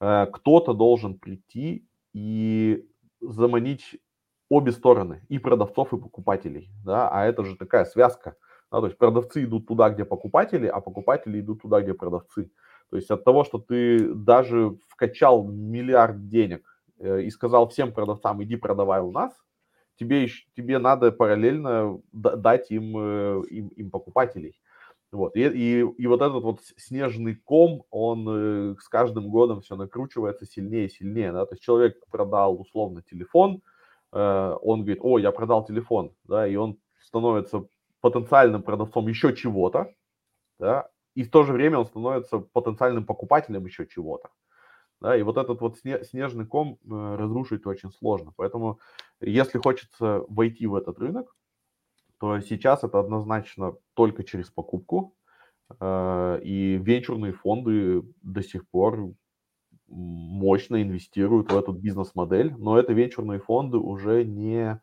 э, 0.00 0.26
кто-то 0.26 0.74
должен 0.74 1.18
прийти 1.18 1.86
и 2.12 2.86
заманить 3.20 3.98
обе 4.48 4.72
стороны, 4.72 5.24
и 5.28 5.38
продавцов, 5.38 5.92
и 5.92 5.98
покупателей. 5.98 6.70
Да? 6.84 7.08
А 7.08 7.24
это 7.24 7.44
же 7.44 7.56
такая 7.56 7.84
связка. 7.84 8.36
Да? 8.70 8.80
То 8.80 8.86
есть 8.86 8.98
продавцы 8.98 9.44
идут 9.44 9.66
туда, 9.66 9.90
где 9.90 10.04
покупатели, 10.04 10.66
а 10.66 10.80
покупатели 10.80 11.40
идут 11.40 11.62
туда, 11.62 11.80
где 11.80 11.94
продавцы. 11.94 12.50
То 12.90 12.96
есть 12.96 13.10
от 13.10 13.24
того, 13.24 13.44
что 13.44 13.58
ты 13.58 14.12
даже 14.12 14.76
вкачал 14.88 15.44
миллиард 15.48 16.28
денег 16.28 16.66
э, 16.98 17.22
и 17.22 17.30
сказал 17.30 17.68
всем 17.68 17.92
продавцам, 17.92 18.42
иди 18.42 18.56
продавай 18.56 19.00
у 19.00 19.10
нас, 19.10 19.32
тебе, 19.98 20.28
тебе 20.54 20.78
надо 20.78 21.10
параллельно 21.12 22.00
дать 22.12 22.70
им, 22.70 22.96
э, 22.98 23.42
им, 23.48 23.68
им 23.68 23.90
покупателей. 23.90 24.60
Вот. 25.12 25.36
И, 25.36 25.42
и, 25.42 25.80
и 25.80 26.06
вот 26.06 26.22
этот 26.22 26.42
вот 26.42 26.60
снежный 26.78 27.34
ком, 27.36 27.84
он 27.90 28.26
э, 28.28 28.74
с 28.80 28.88
каждым 28.88 29.28
годом 29.28 29.60
все 29.60 29.76
накручивается 29.76 30.46
сильнее 30.46 30.86
и 30.86 30.88
сильнее. 30.88 31.32
Да? 31.32 31.44
То 31.44 31.52
есть 31.54 31.62
человек 31.62 31.98
продал 32.10 32.58
условно 32.58 33.02
телефон, 33.02 33.60
э, 34.12 34.56
он 34.62 34.80
говорит, 34.80 35.00
о, 35.02 35.18
я 35.18 35.30
продал 35.30 35.66
телефон, 35.66 36.14
да, 36.24 36.48
и 36.48 36.56
он 36.56 36.78
становится 37.00 37.66
потенциальным 38.00 38.62
продавцом 38.62 39.06
еще 39.06 39.36
чего-то, 39.36 39.92
да, 40.58 40.88
и 41.14 41.24
в 41.24 41.30
то 41.30 41.42
же 41.42 41.52
время 41.52 41.78
он 41.78 41.86
становится 41.86 42.38
потенциальным 42.38 43.04
покупателем 43.04 43.66
еще 43.66 43.86
чего-то. 43.86 44.30
Да, 45.00 45.16
и 45.16 45.22
вот 45.22 45.36
этот 45.36 45.60
вот 45.60 45.78
снежный 45.78 46.46
ком 46.46 46.78
э, 46.84 47.16
разрушить 47.16 47.66
очень 47.66 47.90
сложно. 47.90 48.32
Поэтому, 48.36 48.78
если 49.20 49.58
хочется 49.58 50.24
войти 50.28 50.66
в 50.68 50.76
этот 50.76 50.98
рынок, 51.00 51.34
то 52.22 52.40
сейчас 52.40 52.84
это 52.84 53.00
однозначно 53.00 53.74
только 53.94 54.22
через 54.22 54.48
покупку. 54.48 55.12
Э, 55.80 56.38
и 56.40 56.76
венчурные 56.76 57.32
фонды 57.32 58.04
до 58.22 58.44
сих 58.44 58.68
пор 58.68 59.10
мощно 59.88 60.80
инвестируют 60.80 61.50
в 61.50 61.58
эту 61.58 61.72
бизнес-модель, 61.72 62.54
но 62.56 62.78
это 62.78 62.92
венчурные 62.92 63.40
фонды 63.40 63.78
уже 63.78 64.22
не, 64.22 64.80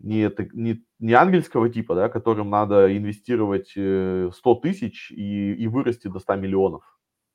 не, 0.00 0.28
не, 0.54 0.84
не 0.98 1.12
ангельского 1.12 1.68
типа, 1.68 1.94
да, 1.94 2.08
которым 2.08 2.50
надо 2.50 2.96
инвестировать 2.96 3.68
100 3.68 3.78
э, 3.78 4.60
тысяч 4.60 5.12
и, 5.12 5.52
и 5.52 5.68
вырасти 5.68 6.08
до 6.08 6.18
100 6.18 6.34
миллионов. 6.34 6.82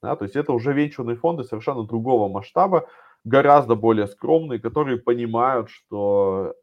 Да, 0.01 0.17
то 0.17 0.25
есть 0.25 0.35
это 0.35 0.51
уже 0.51 0.73
венчурные 0.73 1.15
фонды 1.15 1.45
совершенно 1.45 1.85
другого 1.85 2.27
масштаба, 2.27 2.89
гораздо 3.23 3.75
более 3.75 4.07
скромные, 4.07 4.59
которые 4.59 4.97
понимают, 4.97 5.69
что 5.69 6.53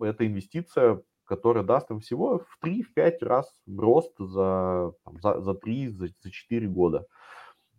эта 0.00 0.26
инвестиция 0.26 1.00
которая 1.32 1.64
даст 1.64 1.90
им 1.90 2.00
всего 2.00 2.40
в 2.40 2.58
3-5 2.62 3.18
раз 3.22 3.50
рост 3.66 4.12
за, 4.18 4.92
там, 5.02 5.18
за, 5.22 5.40
за 5.40 5.54
3, 5.54 5.88
за, 5.88 6.08
за 6.20 6.30
4 6.30 6.68
года, 6.68 7.06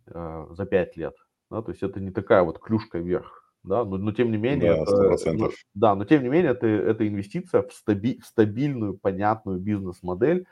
э, 0.08 0.46
за 0.50 0.66
5 0.66 0.96
лет. 0.96 1.14
Да, 1.52 1.62
то 1.62 1.70
есть 1.70 1.84
это 1.84 2.00
не 2.00 2.10
такая 2.10 2.42
вот 2.42 2.58
клюшка 2.58 2.98
вверх. 2.98 3.48
Да, 3.62 3.84
но, 3.84 3.96
но 3.96 4.10
тем 4.10 4.32
не 4.32 4.38
менее, 4.38 4.74
да, 4.74 5.14
это, 5.14 5.32
но, 5.34 5.50
да, 5.74 5.94
но 5.94 6.04
тем 6.04 6.24
не 6.24 6.28
менее, 6.28 6.50
это, 6.50 6.66
это 6.66 7.06
инвестиция 7.06 7.62
в, 7.62 7.72
стаби, 7.72 8.18
в 8.20 8.26
стабильную, 8.26 8.98
понятную 8.98 9.60
бизнес-модель, 9.60 10.46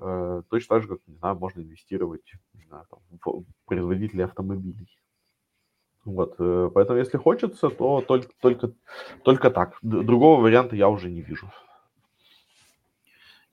э, 0.00 0.42
точно 0.50 0.76
так 0.76 0.82
же, 0.82 0.88
как, 0.88 0.98
не 1.06 1.14
знаю, 1.14 1.36
можно 1.36 1.60
инвестировать 1.60 2.32
не 2.54 2.64
знаю, 2.64 2.86
там, 2.90 2.98
в 3.24 3.44
производителей 3.66 4.24
автомобилей. 4.24 4.88
Вот, 6.04 6.34
э, 6.40 6.70
поэтому 6.74 6.98
если 6.98 7.18
хочется, 7.18 7.70
то 7.70 8.00
только, 8.00 8.32
только, 8.40 8.72
только 9.22 9.50
так. 9.52 9.78
Другого 9.80 10.40
варианта 10.40 10.74
я 10.74 10.88
уже 10.88 11.08
не 11.08 11.22
вижу. 11.22 11.52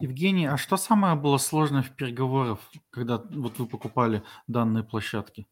Евгений, 0.01 0.45
а 0.45 0.57
что 0.57 0.77
самое 0.77 1.15
было 1.15 1.37
сложное 1.37 1.81
в 1.81 1.93
переговорах, 1.93 2.59
когда 2.89 3.21
вот 3.31 3.59
вы 3.59 3.65
покупали 3.67 4.23
данные 4.47 4.85
площадки? 4.85 5.45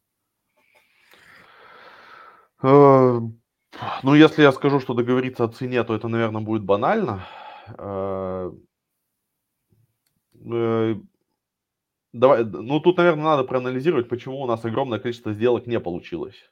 Э, 2.62 3.20
ну, 4.02 4.14
если 4.14 4.42
я 4.42 4.52
скажу, 4.52 4.80
что 4.80 4.94
договориться 4.94 5.44
о 5.44 5.48
цене, 5.48 5.84
то 5.84 5.94
это, 5.94 6.08
наверное, 6.08 6.40
будет 6.40 6.64
банально. 6.64 7.26
Э, 7.76 8.50
э, 10.50 10.94
давай, 12.14 12.44
ну, 12.44 12.80
тут, 12.80 12.96
наверное, 12.96 13.24
надо 13.24 13.44
проанализировать, 13.44 14.08
почему 14.08 14.40
у 14.40 14.46
нас 14.46 14.64
огромное 14.64 14.98
количество 14.98 15.34
сделок 15.34 15.66
не 15.66 15.78
получилось. 15.78 16.50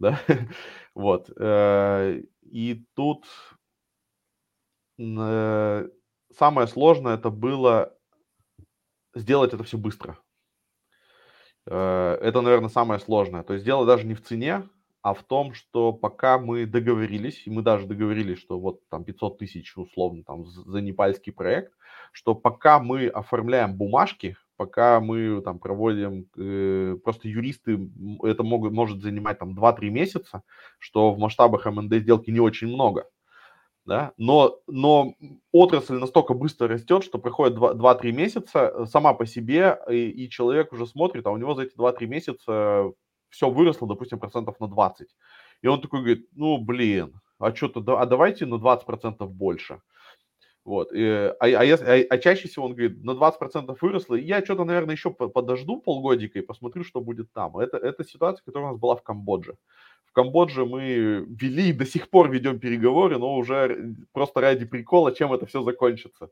Да? 0.00 0.20
Вот. 0.96 1.30
И 1.30 2.84
тут 2.94 3.24
самое 6.36 6.66
сложное 6.68 7.14
это 7.14 7.30
было 7.30 7.94
сделать 9.14 9.52
это 9.52 9.64
все 9.64 9.78
быстро. 9.78 10.18
Э, 11.66 12.18
это, 12.20 12.40
наверное, 12.40 12.68
самое 12.68 13.00
сложное. 13.00 13.42
То 13.42 13.54
есть 13.54 13.64
дело 13.64 13.86
даже 13.86 14.06
не 14.06 14.14
в 14.14 14.22
цене, 14.22 14.68
а 15.02 15.14
в 15.14 15.22
том, 15.22 15.54
что 15.54 15.92
пока 15.92 16.38
мы 16.38 16.66
договорились, 16.66 17.46
и 17.46 17.50
мы 17.50 17.62
даже 17.62 17.86
договорились, 17.86 18.38
что 18.38 18.58
вот 18.58 18.86
там 18.88 19.04
500 19.04 19.38
тысяч 19.38 19.76
условно 19.76 20.22
там 20.24 20.44
за 20.46 20.80
непальский 20.80 21.32
проект, 21.32 21.72
что 22.12 22.34
пока 22.34 22.80
мы 22.80 23.08
оформляем 23.08 23.76
бумажки, 23.76 24.36
пока 24.56 25.00
мы 25.00 25.40
там 25.42 25.58
проводим, 25.58 26.26
э, 26.36 26.96
просто 27.02 27.28
юристы, 27.28 27.90
это 28.22 28.42
могут, 28.42 28.72
может 28.72 29.00
занимать 29.00 29.38
там 29.38 29.54
2-3 29.54 29.88
месяца, 29.88 30.42
что 30.78 31.12
в 31.12 31.18
масштабах 31.18 31.64
МНД 31.64 31.94
сделки 31.94 32.30
не 32.30 32.40
очень 32.40 32.68
много 32.68 33.06
да, 33.86 34.12
но, 34.16 34.60
но 34.66 35.14
отрасль 35.52 35.94
настолько 35.98 36.34
быстро 36.34 36.68
растет, 36.68 37.02
что 37.02 37.18
проходит 37.18 37.56
2-3 37.56 38.12
месяца 38.12 38.72
э, 38.74 38.84
сама 38.86 39.14
по 39.14 39.26
себе, 39.26 39.78
и, 39.90 40.10
и 40.10 40.30
человек 40.30 40.72
уже 40.72 40.86
смотрит, 40.86 41.26
а 41.26 41.30
у 41.30 41.36
него 41.36 41.54
за 41.54 41.62
эти 41.62 41.76
2-3 41.76 42.06
месяца 42.06 42.92
все 43.30 43.50
выросло, 43.50 43.88
допустим, 43.88 44.18
процентов 44.18 44.60
на 44.60 44.68
20. 44.68 45.08
И 45.62 45.66
он 45.66 45.80
такой 45.80 46.00
говорит, 46.00 46.28
ну, 46.32 46.58
блин, 46.58 47.20
а 47.38 47.54
что-то, 47.54 47.98
а 47.98 48.06
давайте 48.06 48.46
на 48.46 48.56
20% 48.56 49.26
больше. 49.26 49.80
Вот. 50.64 50.92
И, 50.92 51.02
а, 51.02 51.34
а, 51.40 51.62
а, 51.62 52.04
а 52.10 52.18
чаще 52.18 52.48
всего 52.48 52.66
он 52.66 52.74
говорит, 52.74 53.02
на 53.02 53.12
20% 53.12 53.76
выросло, 53.80 54.14
и 54.14 54.24
я 54.24 54.44
что-то, 54.44 54.64
наверное, 54.64 54.94
еще 54.94 55.10
подожду 55.10 55.80
полгодика 55.80 56.38
и 56.38 56.42
посмотрю, 56.42 56.84
что 56.84 57.00
будет 57.00 57.32
там. 57.32 57.56
Это, 57.56 57.78
это 57.78 58.04
ситуация, 58.04 58.44
которая 58.44 58.68
у 58.68 58.72
нас 58.72 58.80
была 58.80 58.94
в 58.94 59.02
Камбодже. 59.02 59.56
В 60.10 60.12
Камбодже 60.12 60.66
мы 60.66 61.24
вели 61.28 61.70
и 61.70 61.72
до 61.72 61.86
сих 61.86 62.10
пор 62.10 62.30
ведем 62.30 62.58
переговоры, 62.58 63.18
но 63.18 63.36
уже 63.36 63.94
просто 64.12 64.40
ради 64.40 64.66
прикола, 64.66 65.14
чем 65.14 65.32
это 65.32 65.46
все 65.46 65.62
закончится. 65.62 66.30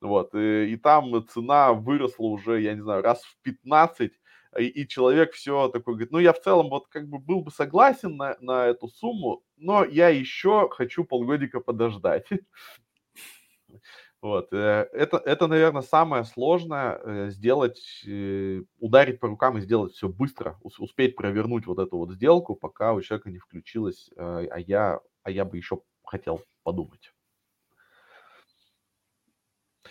Вот. 0.00 0.34
И, 0.34 0.72
и 0.72 0.76
там 0.76 1.26
цена 1.28 1.74
выросла 1.74 2.24
уже, 2.24 2.62
я 2.62 2.74
не 2.74 2.80
знаю, 2.80 3.02
раз 3.02 3.22
в 3.22 3.36
15, 3.42 4.12
и, 4.58 4.64
и 4.64 4.88
человек 4.88 5.34
все 5.34 5.68
такой 5.68 5.94
говорит, 5.94 6.12
ну 6.12 6.18
я 6.18 6.32
в 6.32 6.40
целом 6.40 6.70
вот 6.70 6.88
как 6.88 7.08
бы 7.08 7.18
был 7.18 7.42
бы 7.42 7.50
согласен 7.50 8.16
на, 8.16 8.36
на 8.40 8.66
эту 8.66 8.88
сумму, 8.88 9.42
но 9.58 9.84
я 9.84 10.08
еще 10.08 10.68
хочу 10.70 11.04
полгодика 11.04 11.60
подождать. 11.60 12.26
Вот. 14.22 14.52
Э, 14.52 14.86
это, 14.92 15.16
это, 15.16 15.46
наверное, 15.46 15.82
самое 15.82 16.24
сложное 16.24 17.00
э, 17.02 17.30
сделать, 17.30 17.80
э, 18.06 18.62
ударить 18.78 19.18
по 19.18 19.28
рукам 19.28 19.56
и 19.56 19.62
сделать 19.62 19.94
все 19.94 20.08
быстро, 20.08 20.58
успеть 20.62 21.16
провернуть 21.16 21.66
вот 21.66 21.78
эту 21.78 21.96
вот 21.96 22.12
сделку, 22.12 22.54
пока 22.54 22.92
у 22.92 23.00
человека 23.00 23.30
не 23.30 23.38
включилось, 23.38 24.10
а 24.16 24.56
я, 24.58 25.00
а 25.22 25.30
я 25.30 25.44
бы 25.44 25.56
еще 25.56 25.80
хотел 26.04 26.42
подумать. 26.62 27.14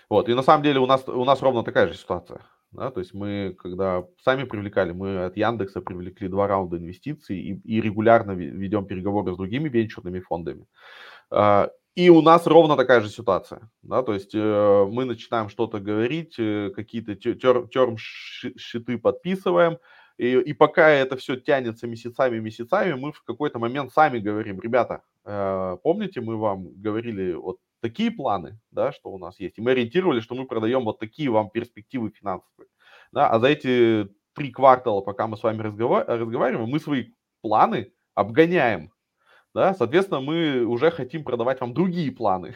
Вот, 0.09 0.29
и 0.29 0.33
на 0.33 0.43
самом 0.43 0.63
деле 0.63 0.79
у 0.79 0.85
нас, 0.85 1.07
у 1.07 1.25
нас 1.25 1.41
ровно 1.41 1.63
такая 1.63 1.87
же 1.87 1.95
ситуация. 1.95 2.41
Да, 2.71 2.91
то 2.91 2.99
есть 2.99 3.15
мы, 3.15 3.55
когда 3.57 4.05
сами 4.21 4.43
привлекали, 4.43 4.91
мы 4.91 5.25
от 5.25 5.35
Яндекса 5.37 5.81
привлекли 5.81 6.27
два 6.27 6.47
раунда 6.47 6.77
инвестиций 6.77 7.39
и, 7.39 7.53
и 7.63 7.81
регулярно 7.81 8.33
ведем 8.33 8.85
переговоры 8.85 9.33
с 9.33 9.37
другими 9.37 9.69
венчурными 9.69 10.19
фондами. 10.19 10.67
И 11.99 12.09
у 12.09 12.21
нас 12.21 12.47
ровно 12.47 12.77
такая 12.77 13.01
же 13.01 13.09
ситуация, 13.09 13.69
да, 13.81 14.03
то 14.03 14.13
есть 14.13 14.33
э, 14.33 14.85
мы 14.89 15.03
начинаем 15.03 15.49
что-то 15.49 15.81
говорить, 15.81 16.35
э, 16.39 16.71
какие-то 16.73 17.15
терм-щиты 17.15 18.97
подписываем, 18.97 19.79
и, 20.17 20.31
и 20.39 20.53
пока 20.53 20.89
это 20.89 21.17
все 21.17 21.35
тянется 21.35 21.87
месяцами, 21.87 22.39
месяцами, 22.39 22.93
мы 22.93 23.11
в 23.11 23.21
какой-то 23.23 23.59
момент 23.59 23.91
сами 23.91 24.19
говорим, 24.19 24.61
ребята, 24.61 25.01
э, 25.25 25.77
помните, 25.83 26.21
мы 26.21 26.37
вам 26.37 26.69
говорили 26.81 27.33
вот 27.33 27.57
такие 27.81 28.11
планы, 28.11 28.57
да, 28.71 28.93
что 28.93 29.09
у 29.09 29.17
нас 29.17 29.37
есть, 29.37 29.57
и 29.57 29.61
мы 29.61 29.71
ориентировали, 29.71 30.21
что 30.21 30.35
мы 30.35 30.45
продаем 30.45 30.85
вот 30.85 30.99
такие 30.99 31.29
вам 31.29 31.49
перспективы 31.49 32.11
финансовые, 32.11 32.69
да, 33.11 33.29
а 33.29 33.39
за 33.41 33.47
эти 33.47 34.07
три 34.35 34.51
квартала, 34.51 35.01
пока 35.01 35.27
мы 35.27 35.35
с 35.35 35.43
вами 35.43 35.61
разговар- 35.61 36.05
разговариваем, 36.07 36.69
мы 36.69 36.79
свои 36.79 37.07
планы 37.41 37.91
обгоняем, 38.15 38.93
да, 39.53 39.73
соответственно, 39.73 40.21
мы 40.21 40.63
уже 40.65 40.91
хотим 40.91 41.23
продавать 41.23 41.61
вам 41.61 41.73
другие 41.73 42.11
планы. 42.11 42.55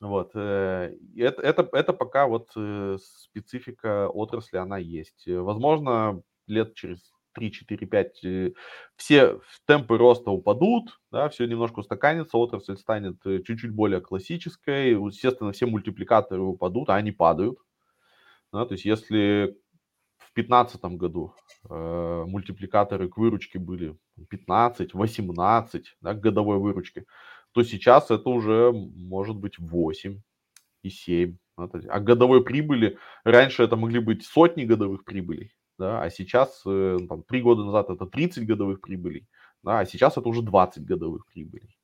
Вот, 0.00 0.32
э, 0.34 0.94
это, 1.16 1.40
это, 1.42 1.68
это 1.72 1.92
пока 1.94 2.26
вот 2.26 2.50
э, 2.54 2.98
специфика 3.00 4.08
отрасли, 4.08 4.58
она 4.58 4.76
есть. 4.76 5.24
Возможно, 5.26 6.22
лет 6.46 6.74
через 6.74 7.12
3, 7.32 7.50
4, 7.50 7.86
5 7.86 8.24
все 8.96 9.40
темпы 9.66 9.96
роста 9.96 10.30
упадут, 10.30 11.00
да, 11.10 11.28
все 11.30 11.46
немножко 11.46 11.80
устаканится, 11.80 12.36
отрасль 12.36 12.76
станет 12.76 13.24
э, 13.26 13.42
чуть-чуть 13.42 13.72
более 13.72 14.00
классической, 14.00 14.90
естественно, 14.90 15.52
все 15.52 15.66
мультипликаторы 15.66 16.42
упадут, 16.42 16.90
а 16.90 16.96
они 16.96 17.12
падают. 17.12 17.58
Да, 18.52 18.64
то 18.64 18.72
есть 18.72 18.84
если 18.84 19.56
2015 20.36 20.84
году 20.96 21.34
э, 21.68 22.24
мультипликаторы 22.26 23.08
к 23.08 23.16
выручке 23.16 23.58
были 23.58 23.96
15, 24.28 24.94
18 24.94 25.96
да, 26.00 26.14
к 26.14 26.20
годовой 26.20 26.58
выручке, 26.58 27.06
то 27.52 27.62
сейчас 27.62 28.10
это 28.10 28.28
уже 28.28 28.72
может 28.72 29.36
быть 29.36 29.58
8 29.58 30.20
и 30.82 30.90
7. 30.90 31.36
А 31.56 32.00
годовой 32.00 32.44
прибыли, 32.44 32.98
раньше 33.24 33.62
это 33.62 33.76
могли 33.76 33.98
быть 33.98 34.24
сотни 34.24 34.64
годовых 34.64 35.04
прибылей, 35.04 35.52
да, 35.78 36.02
а 36.02 36.10
сейчас, 36.10 36.62
э, 36.66 36.98
там, 37.08 37.22
3 37.22 37.40
года 37.40 37.64
назад 37.64 37.88
это 37.88 38.04
30 38.04 38.46
годовых 38.46 38.82
прибылей, 38.82 39.26
да, 39.62 39.80
а 39.80 39.86
сейчас 39.86 40.18
это 40.18 40.28
уже 40.28 40.42
20 40.42 40.84
годовых 40.84 41.24
прибылей. 41.26 41.78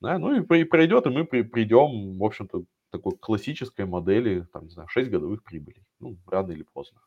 Да, 0.00 0.18
ну 0.18 0.42
и 0.42 0.64
пройдет, 0.64 1.06
и 1.06 1.10
мы 1.10 1.24
при, 1.24 1.42
придем, 1.42 2.18
в 2.18 2.24
общем-то, 2.24 2.64
такой 2.90 3.16
классической 3.16 3.86
модели, 3.86 4.44
там, 4.52 4.64
не 4.64 4.70
знаю, 4.70 4.88
6 4.88 5.08
годовых 5.08 5.44
прибылей. 5.44 5.84
ну, 6.00 6.18
рано 6.26 6.50
или 6.50 6.64
поздно. 6.64 7.00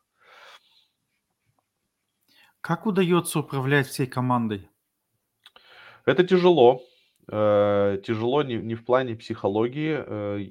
Как 2.66 2.84
удается 2.84 3.38
управлять 3.38 3.86
всей 3.86 4.08
командой? 4.08 4.68
Это 6.04 6.24
тяжело. 6.24 6.82
Э, 7.30 8.00
тяжело 8.04 8.42
не, 8.42 8.56
не 8.56 8.74
в 8.74 8.84
плане 8.84 9.14
психологии, 9.14 9.94
э, 9.96 10.50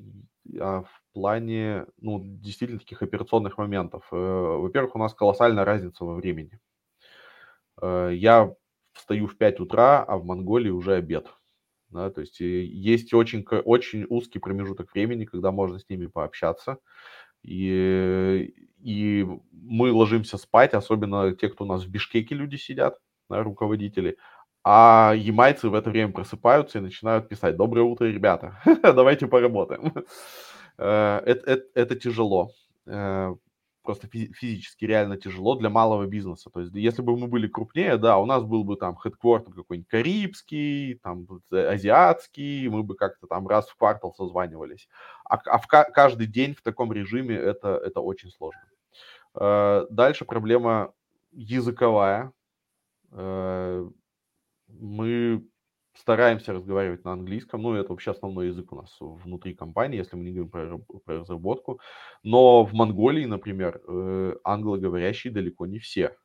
а 0.62 0.84
в 0.84 1.04
плане, 1.12 1.88
ну, 2.00 2.22
действительно 2.24 2.80
таких 2.80 3.02
операционных 3.02 3.58
моментов. 3.58 4.08
Э, 4.14 4.16
во-первых, 4.16 4.96
у 4.96 5.00
нас 5.00 5.14
колоссальная 5.14 5.66
разница 5.66 6.06
во 6.06 6.16
времени. 6.16 6.58
Я 7.82 8.56
встаю 8.94 9.28
в 9.28 9.36
5 9.36 9.60
утра, 9.60 10.02
а 10.02 10.16
в 10.18 10.24
Монголии 10.24 10.70
уже 10.70 10.94
обед. 10.94 11.28
Да, 11.90 12.10
то 12.12 12.22
есть 12.22 12.40
есть 12.40 13.14
очень, 13.14 13.46
очень 13.66 14.06
узкий 14.08 14.40
промежуток 14.40 14.94
времени, 14.94 15.26
когда 15.26 15.52
можно 15.52 15.80
с 15.80 15.90
ними 15.90 16.06
пообщаться. 16.06 16.78
И, 17.44 18.54
и 18.86 19.28
мы 19.52 19.92
ложимся 19.92 20.38
спать, 20.38 20.76
особенно 20.76 21.36
те, 21.36 21.50
кто 21.50 21.64
у 21.64 21.68
нас 21.68 21.84
в 21.84 21.90
Бишкеке 21.90 22.36
люди 22.36 22.56
сидят, 22.56 23.00
да, 23.30 23.42
руководители. 23.42 24.18
А 24.64 25.14
ямайцы 25.18 25.70
в 25.70 25.74
это 25.74 25.90
время 25.90 26.12
просыпаются 26.12 26.78
и 26.78 26.82
начинают 26.82 27.28
писать 27.28 27.58
«Доброе 27.58 27.82
утро, 27.82 28.06
ребята, 28.06 28.62
давайте 28.84 29.28
поработаем». 29.28 29.92
Э, 30.78 31.22
это, 31.24 31.96
тяжело. 31.96 32.52
Э, 32.86 33.34
просто 33.82 34.10
физически 34.10 34.84
реально 34.84 35.16
тяжело 35.16 35.56
для 35.56 35.70
малого 35.70 36.06
бизнеса. 36.06 36.50
То 36.54 36.60
есть, 36.60 36.76
если 36.76 37.02
бы 37.02 37.18
мы 37.18 37.28
были 37.28 37.48
крупнее, 37.48 37.96
да, 37.98 38.18
у 38.18 38.26
нас 38.26 38.44
был 38.44 38.66
бы 38.66 38.76
там 38.76 38.98
хедквартер 38.98 39.54
какой-нибудь 39.54 39.88
карибский, 39.88 40.96
там 40.96 41.28
э, 41.54 41.66
азиатский, 41.66 42.68
мы 42.68 42.84
бы 42.84 42.96
как-то 42.96 43.26
там 43.26 43.48
раз 43.48 43.70
в 43.70 43.78
квартал 43.78 44.14
созванивались. 44.18 44.90
А, 45.24 45.38
а 45.46 45.60
в 45.60 45.68
каждый 45.68 46.28
день 46.28 46.54
в 46.54 46.62
таком 46.62 46.92
режиме 46.92 47.36
это 47.36 48.02
очень 48.02 48.32
сложно. 48.32 48.60
Дальше 49.36 50.26
проблема 50.26 50.94
языковая. 51.32 52.32
Мы 54.68 55.48
стараемся 55.94 56.54
разговаривать 56.54 57.06
на 57.06 57.14
английском, 57.14 57.62
ну, 57.62 57.74
это 57.74 57.90
вообще 57.90 58.12
основной 58.12 58.48
язык 58.48 58.72
у 58.74 58.76
нас 58.76 58.96
внутри 59.00 59.54
компании, 59.54 59.98
если 59.98 60.18
мы 60.18 60.24
не 60.26 60.32
говорим 60.32 60.50
про, 60.50 61.00
про 61.00 61.20
разработку. 61.20 61.80
Но 62.24 62.66
в 62.66 62.74
Монголии, 62.74 63.26
например, 63.26 63.82
э, 63.88 64.36
англоговорящие 64.44 65.32
далеко 65.32 65.66
не 65.66 65.80
все. 65.80 66.18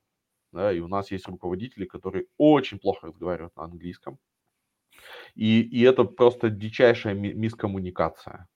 Да, 0.52 0.72
и 0.72 0.80
у 0.80 0.88
нас 0.88 1.12
есть 1.12 1.28
руководители, 1.28 1.84
которые 1.84 2.26
очень 2.38 2.78
плохо 2.80 3.08
разговаривают 3.08 3.56
на 3.56 3.64
английском. 3.64 4.18
И, 5.34 5.60
и 5.62 5.82
это 5.82 6.04
просто 6.04 6.50
дичайшая 6.50 7.14
мискоммуникация. 7.14 8.48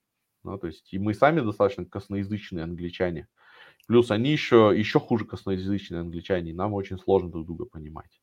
Да, 0.43 0.57
то 0.57 0.67
есть 0.67 0.93
и 0.93 0.99
мы 0.99 1.13
сами 1.13 1.39
достаточно 1.39 1.85
косноязычные 1.85 2.63
англичане. 2.63 3.27
Плюс 3.87 4.11
они 4.11 4.31
еще, 4.31 4.73
еще 4.75 4.99
хуже 4.99 5.25
косноязычные 5.25 6.01
англичане, 6.01 6.53
нам 6.53 6.73
очень 6.73 6.97
сложно 6.97 7.31
друг 7.31 7.45
друга 7.45 7.65
понимать. 7.65 8.19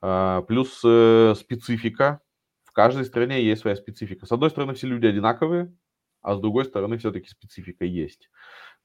А, 0.00 0.42
плюс 0.42 0.80
э, 0.84 1.34
специфика 1.36 2.20
в 2.64 2.72
каждой 2.72 3.04
стране 3.04 3.44
есть 3.44 3.62
своя 3.62 3.76
специфика. 3.76 4.26
С 4.26 4.32
одной 4.32 4.50
стороны, 4.50 4.74
все 4.74 4.86
люди 4.86 5.06
одинаковые, 5.06 5.74
а 6.22 6.36
с 6.36 6.40
другой 6.40 6.64
стороны, 6.64 6.98
все-таки 6.98 7.28
специфика 7.28 7.84
есть. 7.84 8.30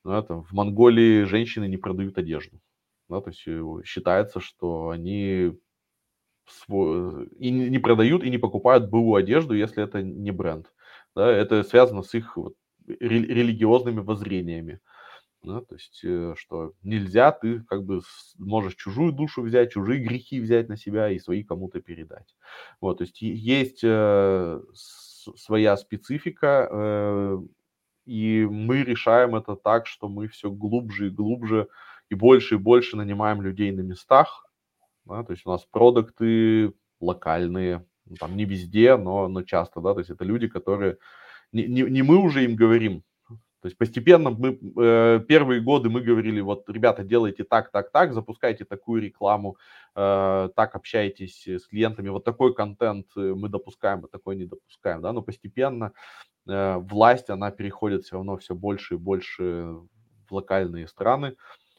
Да, 0.03 0.21
там, 0.23 0.43
в 0.43 0.53
Монголии 0.53 1.23
женщины 1.23 1.67
не 1.67 1.77
продают 1.77 2.17
одежду. 2.17 2.59
Да, 3.09 3.21
то 3.21 3.29
есть 3.29 3.43
э, 3.47 3.63
считается, 3.85 4.39
что 4.39 4.89
они 4.89 5.53
свой, 6.47 7.27
и 7.39 7.51
не 7.51 7.79
продают, 7.79 8.23
и 8.23 8.29
не 8.29 8.37
покупают 8.37 8.89
былую 8.89 9.15
одежду, 9.15 9.53
если 9.53 9.83
это 9.83 10.01
не 10.01 10.31
бренд. 10.31 10.71
Да, 11.15 11.31
это 11.31 11.63
связано 11.63 12.01
с 12.03 12.13
их 12.13 12.37
вот, 12.37 12.55
религиозными 12.87 13.99
воззрениями. 14.01 14.79
Да, 15.45 15.61
то 15.61 15.75
есть, 15.75 16.01
э, 16.03 16.33
что 16.37 16.73
нельзя, 16.81 17.31
ты 17.31 17.59
как 17.61 17.83
бы 17.83 18.01
можешь 18.39 18.75
чужую 18.75 19.11
душу 19.11 19.43
взять, 19.43 19.73
чужие 19.73 20.03
грехи 20.03 20.39
взять 20.39 20.69
на 20.69 20.75
себя 20.75 21.09
и 21.11 21.19
свои 21.19 21.43
кому-то 21.43 21.81
передать. 21.81 22.35
Вот, 22.81 22.97
то 22.97 23.03
есть 23.03 23.21
есть 23.21 23.81
э, 23.83 24.59
своя 24.73 25.77
специфика, 25.77 26.67
э, 26.71 27.37
и 28.05 28.47
мы 28.49 28.83
решаем 28.83 29.35
это 29.35 29.55
так, 29.55 29.85
что 29.85 30.09
мы 30.09 30.27
все 30.27 30.49
глубже 30.49 31.07
и 31.07 31.11
глубже 31.11 31.67
и 32.09 32.15
больше 32.15 32.55
и 32.55 32.59
больше 32.59 32.97
нанимаем 32.97 33.41
людей 33.43 33.71
на 33.71 33.81
местах. 33.81 34.47
Да, 35.05 35.23
то 35.23 35.33
есть 35.33 35.45
у 35.45 35.51
нас 35.51 35.63
продукты 35.65 36.73
локальные, 36.99 37.85
ну, 38.05 38.15
там 38.15 38.35
не 38.35 38.45
везде, 38.45 38.97
но, 38.97 39.27
но 39.27 39.43
часто, 39.43 39.79
да, 39.79 39.93
то 39.93 39.99
есть 39.99 40.09
это 40.09 40.25
люди, 40.25 40.47
которые 40.47 40.97
не, 41.51 41.67
не, 41.67 41.83
не 41.83 42.01
мы 42.01 42.17
уже 42.17 42.43
им 42.45 42.55
говорим, 42.55 43.03
то 43.65 43.67
есть 43.67 43.79
постепенно 43.79 44.29
мы 44.29 44.59
э, 44.77 45.21
первые 45.27 45.59
годы 45.59 45.89
мы 45.89 46.01
говорили, 46.01 46.39
вот, 46.39 46.69
ребята, 46.69 47.03
делайте 47.03 47.43
так, 47.43 47.71
так, 47.71 47.89
так, 47.89 48.13
запускайте 48.13 48.63
такую 48.63 49.01
рекламу, 49.01 49.57
э, 49.95 50.49
так 50.55 50.75
общайтесь 50.75 51.47
с 51.47 51.65
клиентами, 51.65 52.09
вот 52.09 52.23
такой 52.23 52.53
контент 52.53 53.07
э, 53.17 53.33
мы 53.35 53.49
допускаем, 53.49 54.05
а 54.05 54.07
такой 54.07 54.35
не 54.35 54.45
допускаем, 54.45 55.01
да, 55.01 55.13
но 55.13 55.23
постепенно 55.23 55.93
э, 56.47 56.75
власть, 56.77 57.31
она 57.31 57.49
переходит 57.49 58.03
все 58.03 58.17
равно 58.17 58.37
все 58.37 58.53
больше 58.53 58.93
и 58.93 58.97
больше 58.97 59.79
в 60.29 60.35
локальные 60.35 60.87
страны, 60.87 61.35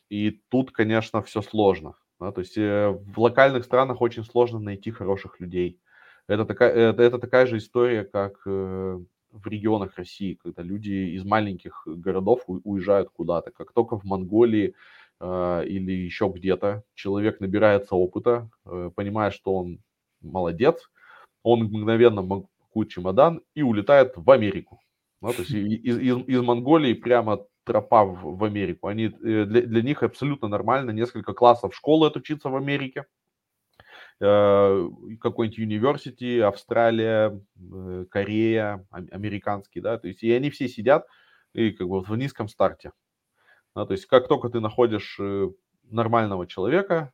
и 0.08 0.42
тут, 0.48 0.72
конечно, 0.72 1.22
все 1.22 1.40
сложно, 1.40 1.94
да, 2.18 2.32
то 2.32 2.40
есть 2.40 2.58
э, 2.58 2.88
в 2.88 3.20
локальных 3.20 3.64
странах 3.64 4.00
очень 4.00 4.24
сложно 4.24 4.58
найти 4.58 4.90
хороших 4.90 5.38
людей. 5.38 5.80
Это 6.26 6.44
такая, 6.46 6.72
это, 6.72 7.00
это 7.04 7.20
такая 7.20 7.46
же 7.46 7.58
история, 7.58 8.02
как 8.02 8.40
э, 8.44 8.98
в 9.30 9.46
регионах 9.48 9.96
России, 9.96 10.38
когда 10.42 10.62
люди 10.62 11.14
из 11.16 11.24
маленьких 11.24 11.82
городов 11.86 12.42
уезжают 12.46 13.10
куда-то. 13.10 13.50
Как 13.50 13.72
только 13.72 13.98
в 13.98 14.04
Монголии 14.04 14.74
э, 15.20 15.64
или 15.66 15.92
еще 15.92 16.32
где-то 16.34 16.84
человек 16.94 17.40
набирается 17.40 17.94
опыта, 17.94 18.48
э, 18.64 18.90
понимает, 18.94 19.34
что 19.34 19.54
он 19.54 19.80
молодец, 20.20 20.90
он 21.42 21.64
мгновенно 21.64 22.22
пакует 22.22 22.90
чемодан 22.90 23.42
и 23.54 23.62
улетает 23.62 24.12
в 24.16 24.30
Америку. 24.30 24.80
Ну, 25.20 25.32
то 25.32 25.42
есть 25.42 25.50
из, 25.50 25.98
из, 25.98 26.28
из 26.28 26.40
Монголии 26.42 26.92
прямо 26.92 27.46
тропа 27.64 28.04
в, 28.04 28.36
в 28.36 28.44
Америку. 28.44 28.86
Они, 28.86 29.06
э, 29.06 29.44
для, 29.44 29.62
для 29.62 29.82
них 29.82 30.02
абсолютно 30.02 30.48
нормально 30.48 30.90
несколько 30.92 31.34
классов 31.34 31.74
школы 31.74 32.06
отучиться 32.06 32.48
в 32.48 32.56
Америке, 32.56 33.06
какой-нибудь 34.18 35.58
университи, 35.58 36.40
Австралия, 36.40 37.38
э, 37.58 38.06
Корея, 38.10 38.86
американский, 38.90 39.80
да, 39.80 39.98
то 39.98 40.08
есть 40.08 40.22
и 40.22 40.32
они 40.32 40.50
все 40.50 40.68
сидят 40.68 41.06
и 41.52 41.70
как 41.70 41.88
бы 41.88 42.00
в 42.00 42.16
низком 42.16 42.48
старте. 42.48 42.92
Да, 43.74 43.84
то 43.84 43.92
есть 43.92 44.06
как 44.06 44.26
только 44.28 44.48
ты 44.48 44.60
находишь 44.60 45.18
э, 45.20 45.50
нормального 45.90 46.46
человека, 46.46 47.12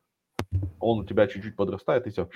он 0.79 0.99
у 0.99 1.05
тебя 1.05 1.27
чуть-чуть 1.27 1.57
подрастает, 1.57 2.07
и 2.07 2.11
все, 2.11 2.29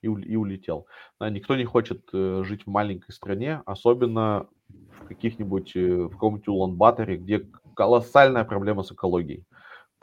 и, 0.00 0.06
и 0.06 0.36
улетел. 0.36 0.86
Да, 1.20 1.28
никто 1.28 1.54
не 1.56 1.64
хочет 1.64 2.08
жить 2.12 2.62
в 2.64 2.70
маленькой 2.70 3.12
стране, 3.12 3.62
особенно 3.66 4.48
в 4.68 5.06
каких-нибудь, 5.06 5.74
в 5.74 6.10
каком-нибудь 6.10 6.48
Улан-Баторе, 6.48 7.16
где 7.16 7.46
колоссальная 7.74 8.44
проблема 8.44 8.84
с 8.84 8.92
экологией. 8.92 9.44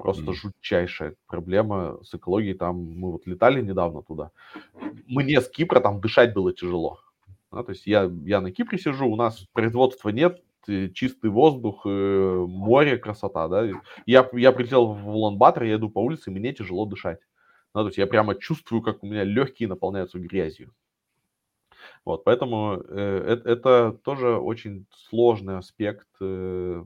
Просто 0.02 0.24
mm. 0.24 0.34
жутчайшая 0.34 1.16
проблема 1.28 2.00
с 2.04 2.14
экологией. 2.14 2.56
Там 2.56 2.76
мы 2.76 3.12
вот 3.12 3.28
летали 3.28 3.62
недавно 3.62 4.02
туда. 4.02 4.32
Мне 5.08 5.40
с 5.40 5.50
Кипра 5.50 5.80
там 5.80 6.02
дышать 6.02 6.34
было 6.34 6.54
тяжело. 6.54 7.00
Да, 7.52 7.64
то 7.64 7.72
есть 7.72 7.86
я, 7.86 8.10
я 8.26 8.42
на 8.42 8.52
Кипре 8.52 8.78
сижу, 8.78 9.08
у 9.08 9.16
нас 9.16 9.46
производства 9.54 10.10
нет, 10.10 10.42
чистый 10.94 11.30
воздух, 11.30 11.82
э, 11.86 12.46
море, 12.48 12.98
красота, 12.98 13.48
да. 13.48 13.68
Я, 14.06 14.30
я 14.34 14.52
прилетел 14.52 14.94
в 14.94 15.10
Улан-Батор, 15.10 15.64
я 15.64 15.76
иду 15.76 15.90
по 15.90 16.00
улице, 16.00 16.30
и 16.30 16.34
мне 16.34 16.54
тяжело 16.54 16.86
дышать. 16.86 17.20
Да, 17.74 17.82
то 17.82 17.88
есть 17.88 17.98
я 17.98 18.08
прямо 18.08 18.36
чувствую, 18.36 18.82
как 18.82 19.04
у 19.04 19.08
меня 19.08 19.24
легкие 19.24 19.70
наполняются 19.70 20.20
грязью. 20.20 20.74
Вот, 22.06 22.24
поэтому 22.24 22.84
э, 22.88 23.26
это, 23.28 23.50
это 23.50 24.00
тоже 24.04 24.38
очень 24.38 24.86
сложный 24.92 25.58
аспект 25.58 26.08
э, 26.20 26.84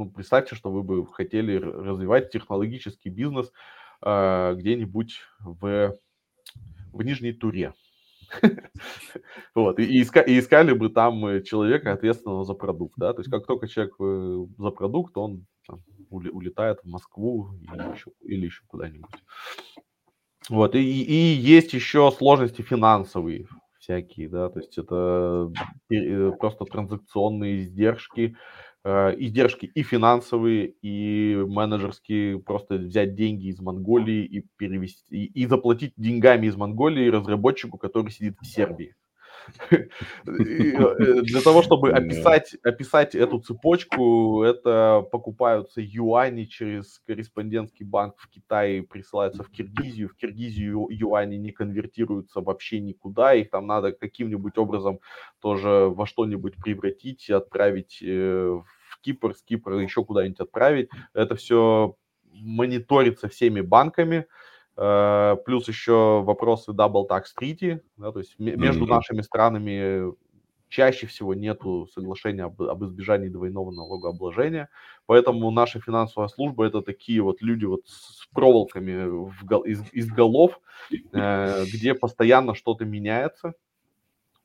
ну, 0.00 0.10
представьте, 0.10 0.54
что 0.54 0.70
вы 0.70 0.82
бы 0.82 1.06
хотели 1.06 1.56
развивать 1.56 2.30
технологический 2.30 3.10
бизнес 3.10 3.52
э, 4.02 4.54
где-нибудь 4.56 5.20
в, 5.40 5.94
в 6.92 7.02
Нижней 7.02 7.32
Туре. 7.34 7.74
Вот, 9.54 9.78
и, 9.78 10.00
искали 10.00 10.72
бы 10.72 10.88
там 10.88 11.42
человека, 11.42 11.92
ответственного 11.92 12.44
за 12.44 12.54
продукт, 12.54 12.94
да, 12.96 13.12
то 13.12 13.20
есть 13.20 13.30
как 13.30 13.44
только 13.44 13.68
человек 13.68 13.94
э, 14.00 14.46
за 14.56 14.70
продукт, 14.70 15.18
он 15.18 15.46
улетает 16.08 16.78
в 16.82 16.88
Москву 16.88 17.50
или 18.22 18.46
еще, 18.46 18.62
куда-нибудь. 18.68 19.10
Вот, 20.48 20.74
и, 20.76 20.78
и 20.80 21.34
есть 21.34 21.74
еще 21.74 22.10
сложности 22.10 22.62
финансовые 22.62 23.48
всякие, 23.78 24.28
да, 24.28 24.48
то 24.48 24.60
есть 24.60 24.78
это 24.78 25.52
э, 25.90 26.32
просто 26.38 26.64
транзакционные 26.64 27.64
издержки, 27.64 28.34
Э, 28.34 28.69
издержки 28.84 29.66
и 29.66 29.82
финансовые, 29.82 30.74
и 30.82 31.36
менеджерские, 31.36 32.40
просто 32.40 32.76
взять 32.76 33.14
деньги 33.14 33.48
из 33.48 33.60
Монголии 33.60 34.24
и 34.24 34.46
перевести, 34.56 35.04
и, 35.10 35.42
и 35.42 35.46
заплатить 35.46 35.92
деньгами 35.96 36.46
из 36.46 36.56
Монголии 36.56 37.08
разработчику, 37.08 37.78
который 37.78 38.10
сидит 38.10 38.36
в 38.40 38.46
Сербии. 38.46 38.94
Для 40.24 41.40
того, 41.42 41.62
чтобы 41.62 41.92
описать, 41.92 42.56
описать 42.62 43.14
эту 43.14 43.40
цепочку, 43.40 44.42
это 44.42 45.06
покупаются 45.10 45.80
юани 45.80 46.44
через 46.44 47.00
корреспондентский 47.06 47.84
банк 47.84 48.14
в 48.18 48.28
Китае, 48.28 48.82
присылаются 48.82 49.42
в 49.42 49.50
Киргизию. 49.50 50.08
В 50.08 50.16
Киргизию 50.16 50.86
юани 50.90 51.36
не 51.36 51.50
конвертируются 51.52 52.40
вообще 52.40 52.80
никуда, 52.80 53.34
их 53.34 53.50
там 53.50 53.66
надо 53.66 53.92
каким-нибудь 53.92 54.58
образом 54.58 55.00
тоже 55.40 55.88
во 55.88 56.06
что-нибудь 56.06 56.56
превратить, 56.56 57.30
отправить 57.30 58.00
в 58.00 58.64
Кипр, 59.00 59.34
с 59.34 59.42
Кипра 59.42 59.78
еще 59.78 60.04
куда-нибудь 60.04 60.40
отправить. 60.40 60.88
Это 61.14 61.34
все 61.34 61.96
мониторится 62.32 63.28
всеми 63.28 63.60
банками, 63.60 64.16
э, 64.16 64.24
плюс 64.74 65.68
еще 65.68 66.22
вопросы 66.22 66.70
Double 66.70 67.06
Tax 67.08 67.24
Treaty, 67.38 67.80
да, 67.96 68.12
то 68.12 68.20
есть 68.20 68.38
между 68.38 68.84
mm-hmm. 68.84 68.88
нашими 68.88 69.20
странами 69.20 70.14
чаще 70.68 71.06
всего 71.06 71.34
нету 71.34 71.88
соглашения 71.92 72.44
об, 72.44 72.62
об 72.62 72.84
избежании 72.84 73.28
двойного 73.28 73.72
налогообложения, 73.72 74.68
поэтому 75.06 75.50
наша 75.50 75.80
финансовая 75.80 76.28
служба 76.28 76.66
это 76.66 76.80
такие 76.80 77.20
вот 77.20 77.42
люди 77.42 77.64
вот 77.64 77.80
с 77.86 78.26
проволоками 78.32 79.06
в, 79.06 79.64
из, 79.64 79.82
из 79.92 80.08
голов, 80.08 80.60
э, 80.90 81.64
где 81.64 81.94
постоянно 81.94 82.54
что-то 82.54 82.84
меняется, 82.84 83.54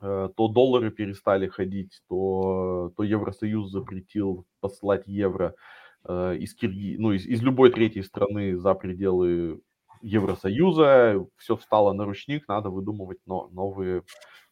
Э, 0.01 0.29
то 0.35 0.47
доллары 0.47 0.91
перестали 0.91 1.47
ходить, 1.47 2.01
то, 2.09 2.91
то 2.95 3.03
Евросоюз 3.03 3.71
запретил 3.71 4.45
посылать 4.59 5.07
евро 5.07 5.55
э, 6.03 6.37
из, 6.37 6.53
Кирги... 6.53 6.97
ну, 6.99 7.13
из, 7.13 7.25
из 7.25 7.41
любой 7.41 7.71
третьей 7.71 8.03
страны 8.03 8.57
за 8.57 8.75
пределы 8.75 9.61
Евросоюза, 10.01 11.25
все 11.37 11.55
встало 11.55 11.93
на 11.93 12.05
ручник, 12.05 12.47
надо 12.47 12.69
выдумывать 12.69 13.19
но, 13.25 13.49
новые 13.51 14.03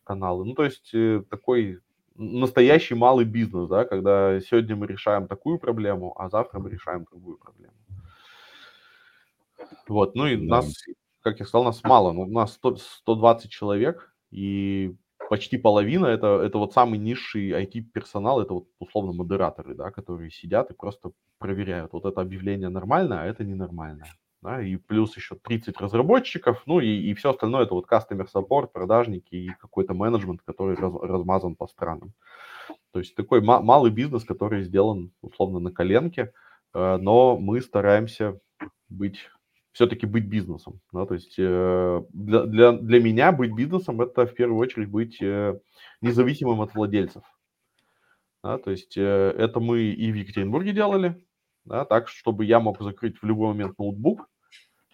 каналы. 0.03 0.45
Ну, 0.45 0.53
то 0.53 0.63
есть 0.63 0.93
э, 0.93 1.23
такой 1.29 1.79
настоящий 2.15 2.95
малый 2.95 3.25
бизнес, 3.25 3.69
да, 3.69 3.85
когда 3.85 4.39
сегодня 4.41 4.75
мы 4.75 4.87
решаем 4.87 5.27
такую 5.27 5.59
проблему, 5.59 6.13
а 6.17 6.29
завтра 6.29 6.59
мы 6.59 6.69
решаем 6.69 7.05
другую 7.05 7.37
проблему. 7.37 7.73
Вот, 9.87 10.15
ну 10.15 10.27
и 10.27 10.35
да. 10.35 10.57
нас, 10.57 10.73
как 11.21 11.39
я 11.39 11.45
сказал, 11.45 11.65
нас 11.65 11.83
мало, 11.83 12.11
но 12.11 12.21
у 12.21 12.27
нас 12.27 12.53
100, 12.53 12.77
120 12.77 13.49
человек, 13.49 14.13
и 14.31 14.95
почти 15.29 15.57
половина 15.57 16.05
это, 16.05 16.41
это 16.41 16.57
вот 16.57 16.73
самый 16.73 16.99
низший 16.99 17.51
IT-персонал, 17.51 18.41
это 18.41 18.53
вот 18.53 18.67
условно 18.79 19.13
модераторы, 19.13 19.75
да, 19.75 19.91
которые 19.91 20.29
сидят 20.29 20.71
и 20.71 20.75
просто 20.75 21.11
проверяют, 21.39 21.93
вот 21.93 22.05
это 22.05 22.21
объявление 22.21 22.69
нормальное, 22.69 23.21
а 23.21 23.25
это 23.25 23.43
ненормальное. 23.43 24.11
Да, 24.43 24.61
и 24.61 24.75
плюс 24.75 25.15
еще 25.15 25.35
30 25.35 25.79
разработчиков, 25.79 26.63
ну 26.65 26.81
и, 26.81 26.87
и 26.87 27.13
все 27.13 27.29
остальное 27.29 27.63
это 27.63 27.75
вот 27.75 27.89
customer 27.89 28.27
support, 28.27 28.67
продажники 28.73 29.33
и 29.35 29.47
какой-то 29.61 29.93
менеджмент, 29.93 30.41
который 30.41 30.75
раз, 30.75 30.93
размазан 31.01 31.55
по 31.55 31.65
странам. 31.65 32.13
То 32.91 32.99
есть 32.99 33.15
такой 33.15 33.39
ма- 33.39 33.61
малый 33.61 33.89
бизнес, 33.89 34.25
который 34.25 34.63
сделан 34.63 35.13
условно 35.21 35.59
на 35.59 35.71
коленке, 35.71 36.33
э, 36.73 36.97
но 36.97 37.37
мы 37.37 37.61
стараемся 37.61 38.37
быть 38.89 39.29
все-таки 39.71 40.05
быть 40.05 40.25
бизнесом. 40.25 40.81
Да? 40.91 41.05
То 41.05 41.13
есть 41.13 41.35
э, 41.37 42.03
для, 42.09 42.43
для, 42.43 42.73
для 42.73 43.01
меня 43.01 43.31
быть 43.31 43.55
бизнесом 43.55 44.01
это 44.01 44.25
в 44.25 44.33
первую 44.33 44.59
очередь 44.59 44.89
быть 44.89 45.21
э, 45.21 45.57
независимым 46.01 46.59
от 46.59 46.75
владельцев. 46.75 47.23
Да? 48.43 48.57
То 48.57 48.71
есть 48.71 48.97
э, 48.97 49.35
это 49.37 49.61
мы 49.61 49.83
и 49.83 50.11
в 50.11 50.15
Екатеринбурге 50.15 50.73
делали, 50.73 51.25
да? 51.63 51.85
так, 51.85 52.09
чтобы 52.09 52.43
я 52.43 52.59
мог 52.59 52.81
закрыть 52.81 53.21
в 53.21 53.25
любой 53.25 53.47
момент 53.47 53.79
ноутбук 53.79 54.27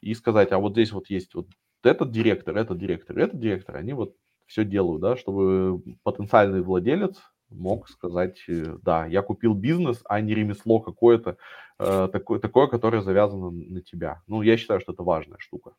и 0.01 0.13
сказать, 0.13 0.51
а 0.51 0.59
вот 0.59 0.73
здесь 0.73 0.91
вот 0.91 1.09
есть 1.09 1.33
вот 1.33 1.47
этот 1.83 2.11
директор, 2.11 2.55
этот 2.57 2.77
директор, 2.77 3.17
этот 3.17 3.39
директор, 3.39 3.77
они 3.77 3.93
вот 3.93 4.15
все 4.45 4.65
делают, 4.65 5.01
да, 5.01 5.15
чтобы 5.15 5.81
потенциальный 6.03 6.61
владелец 6.61 7.21
мог 7.49 7.89
сказать, 7.89 8.43
э, 8.47 8.77
да, 8.81 9.05
я 9.05 9.21
купил 9.21 9.53
бизнес, 9.53 10.01
а 10.05 10.21
не 10.21 10.33
ремесло 10.35 10.79
какое-то, 10.79 11.37
э, 11.79 12.09
такое, 12.11 12.39
такое, 12.39 12.67
которое 12.67 13.01
завязано 13.01 13.51
на 13.51 13.81
тебя. 13.81 14.21
Ну, 14.27 14.41
я 14.41 14.57
считаю, 14.57 14.79
что 14.79 14.93
это 14.93 15.03
важная 15.03 15.37
штука. 15.39 15.73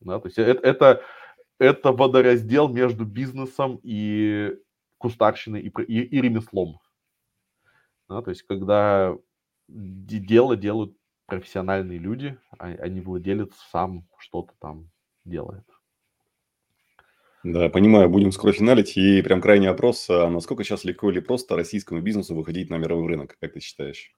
Да, 0.00 0.18
то 0.18 0.26
есть 0.26 0.38
это, 0.38 0.66
это, 0.66 1.02
это 1.58 1.92
водораздел 1.92 2.68
между 2.68 3.04
бизнесом 3.04 3.78
и 3.82 4.56
кустарщиной 4.98 5.60
и, 5.60 5.72
и, 5.82 6.02
и 6.02 6.20
ремеслом. 6.20 6.78
Да, 8.08 8.22
то 8.22 8.30
есть 8.30 8.42
когда 8.42 9.16
дело 9.68 10.56
делают 10.56 10.96
профессиональные 11.38 11.98
люди, 11.98 12.38
а, 12.58 12.66
а 12.66 12.88
не 12.88 13.00
владелец 13.00 13.54
сам 13.70 14.06
что-то 14.18 14.52
там 14.60 14.90
делает. 15.24 15.64
Да, 17.42 17.68
понимаю, 17.70 18.10
будем 18.10 18.32
скоро 18.32 18.52
финалить. 18.52 18.96
И 18.96 19.22
прям 19.22 19.40
крайний 19.40 19.68
опрос. 19.68 20.10
А 20.10 20.28
насколько 20.28 20.62
сейчас 20.62 20.84
легко 20.84 21.10
или 21.10 21.20
просто 21.20 21.56
российскому 21.56 22.02
бизнесу 22.02 22.34
выходить 22.34 22.70
на 22.70 22.76
мировой 22.76 23.08
рынок, 23.08 23.36
как 23.40 23.54
ты 23.54 23.60
считаешь? 23.60 24.14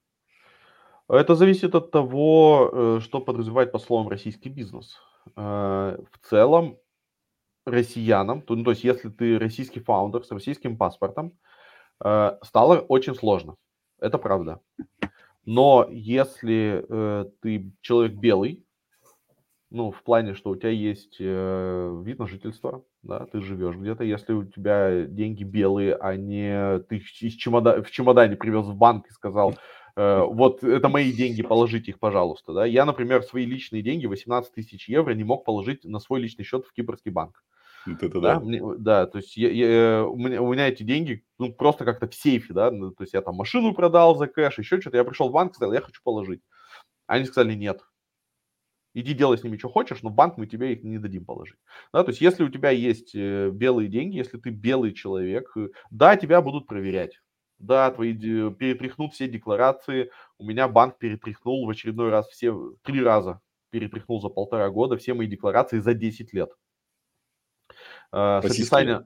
Это 1.07 1.35
зависит 1.35 1.73
от 1.73 1.91
того, 1.91 2.69
э, 2.71 2.99
что 3.01 3.21
подразумевает 3.21 3.71
по 3.71 3.79
словам 3.79 4.09
российский 4.09 4.49
бизнес. 4.49 4.97
Э, 5.37 5.97
в 6.11 6.29
целом, 6.29 6.77
россиянам, 7.65 8.41
то, 8.41 8.55
ну, 8.55 8.63
то 8.63 8.71
есть 8.71 8.83
если 8.83 9.09
ты 9.09 9.39
российский 9.39 9.79
фаундер 9.79 10.23
с 10.23 10.31
российским 10.31 10.77
паспортом, 10.77 11.31
э, 12.03 12.37
стало 12.43 12.79
очень 12.79 13.15
сложно. 13.15 13.55
Это 13.99 14.17
правда. 14.17 14.59
Но 15.45 15.87
если 15.89 16.85
ты 17.41 17.71
человек 17.81 18.13
белый, 18.13 18.65
ну, 19.75 19.91
в 19.91 20.03
плане, 20.03 20.35
что 20.35 20.51
у 20.51 20.55
тебя 20.55 20.69
есть 20.69 21.17
э, 21.19 22.01
вид 22.05 22.19
на 22.19 22.27
жительство, 22.27 22.85
да, 23.03 23.25
ты 23.25 23.41
живешь 23.41 23.75
где-то, 23.75 24.05
если 24.05 24.31
у 24.31 24.45
тебя 24.45 25.03
деньги 25.05 25.43
белые, 25.43 25.95
а 25.95 26.15
не 26.15 26.79
ты 26.83 27.03
из 27.19 27.33
чемода... 27.33 27.83
в 27.83 27.91
чемодане 27.91 28.37
привез 28.37 28.65
в 28.65 28.75
банк 28.75 29.07
и 29.07 29.13
сказал, 29.13 29.55
э, 29.97 30.21
вот 30.23 30.63
это 30.63 30.87
мои 30.87 31.11
деньги, 31.11 31.41
положите 31.41 31.91
их, 31.91 31.99
пожалуйста, 31.99 32.53
да. 32.53 32.65
Я, 32.65 32.85
например, 32.85 33.23
свои 33.23 33.45
личные 33.45 33.81
деньги, 33.81 34.05
18 34.05 34.53
тысяч 34.53 34.87
евро, 34.87 35.13
не 35.13 35.25
мог 35.25 35.43
положить 35.43 35.83
на 35.83 35.99
свой 35.99 36.21
личный 36.21 36.45
счет 36.45 36.65
в 36.65 36.71
кипрский 36.71 37.11
банк. 37.11 37.43
Это 37.85 38.19
да. 38.19 38.35
Да, 38.35 38.39
мне, 38.39 38.61
да, 38.77 39.05
то 39.05 39.17
есть 39.19 39.37
я, 39.37 39.49
я, 39.49 40.05
у, 40.05 40.17
меня, 40.17 40.41
у 40.41 40.51
меня 40.51 40.67
эти 40.67 40.83
деньги 40.83 41.23
ну, 41.37 41.53
просто 41.53 41.85
как-то 41.85 42.07
в 42.07 42.15
сейфе, 42.15 42.53
да, 42.53 42.71
ну, 42.71 42.91
то 42.91 43.03
есть 43.03 43.13
я 43.13 43.21
там 43.21 43.35
машину 43.35 43.73
продал 43.73 44.15
за 44.17 44.27
кэш, 44.27 44.57
еще 44.59 44.81
что-то, 44.81 44.97
я 44.97 45.03
пришел 45.03 45.29
в 45.29 45.31
банк, 45.31 45.55
сказал, 45.55 45.73
я 45.73 45.81
хочу 45.81 46.01
положить. 46.03 46.41
Они 47.07 47.25
сказали, 47.25 47.53
нет, 47.53 47.81
иди 48.93 49.13
делай 49.13 49.37
с 49.37 49.43
ними 49.43 49.57
что 49.57 49.69
хочешь, 49.69 50.01
но 50.01 50.09
банк 50.09 50.37
мы 50.37 50.47
тебе 50.47 50.73
их 50.73 50.83
не 50.83 50.97
дадим 50.97 51.25
положить. 51.25 51.59
Да, 51.93 52.03
то 52.03 52.09
есть 52.09 52.21
если 52.21 52.43
у 52.43 52.49
тебя 52.49 52.71
есть 52.71 53.13
э, 53.13 53.51
белые 53.51 53.89
деньги, 53.89 54.17
если 54.17 54.37
ты 54.39 54.49
белый 54.49 54.93
человек, 54.93 55.51
э, 55.55 55.69
да, 55.91 56.15
тебя 56.15 56.41
будут 56.41 56.65
проверять. 56.65 57.19
Да, 57.57 57.89
твои 57.91 58.13
перетряхнут 58.13 59.13
все 59.13 59.29
декларации. 59.29 60.11
У 60.37 60.45
меня 60.45 60.67
банк 60.67 60.97
перетряхнул 60.97 61.65
в 61.65 61.69
очередной 61.69 62.09
раз 62.09 62.27
все, 62.27 62.73
три 62.83 63.01
раза 63.01 63.39
перетряхнул 63.69 64.21
за 64.21 64.29
полтора 64.29 64.69
года 64.69 64.95
все 64.95 65.13
мои 65.13 65.27
декларации 65.27 65.79
за 65.79 65.93
10 65.93 66.33
лет. 66.33 66.49
Российские. 68.11 69.05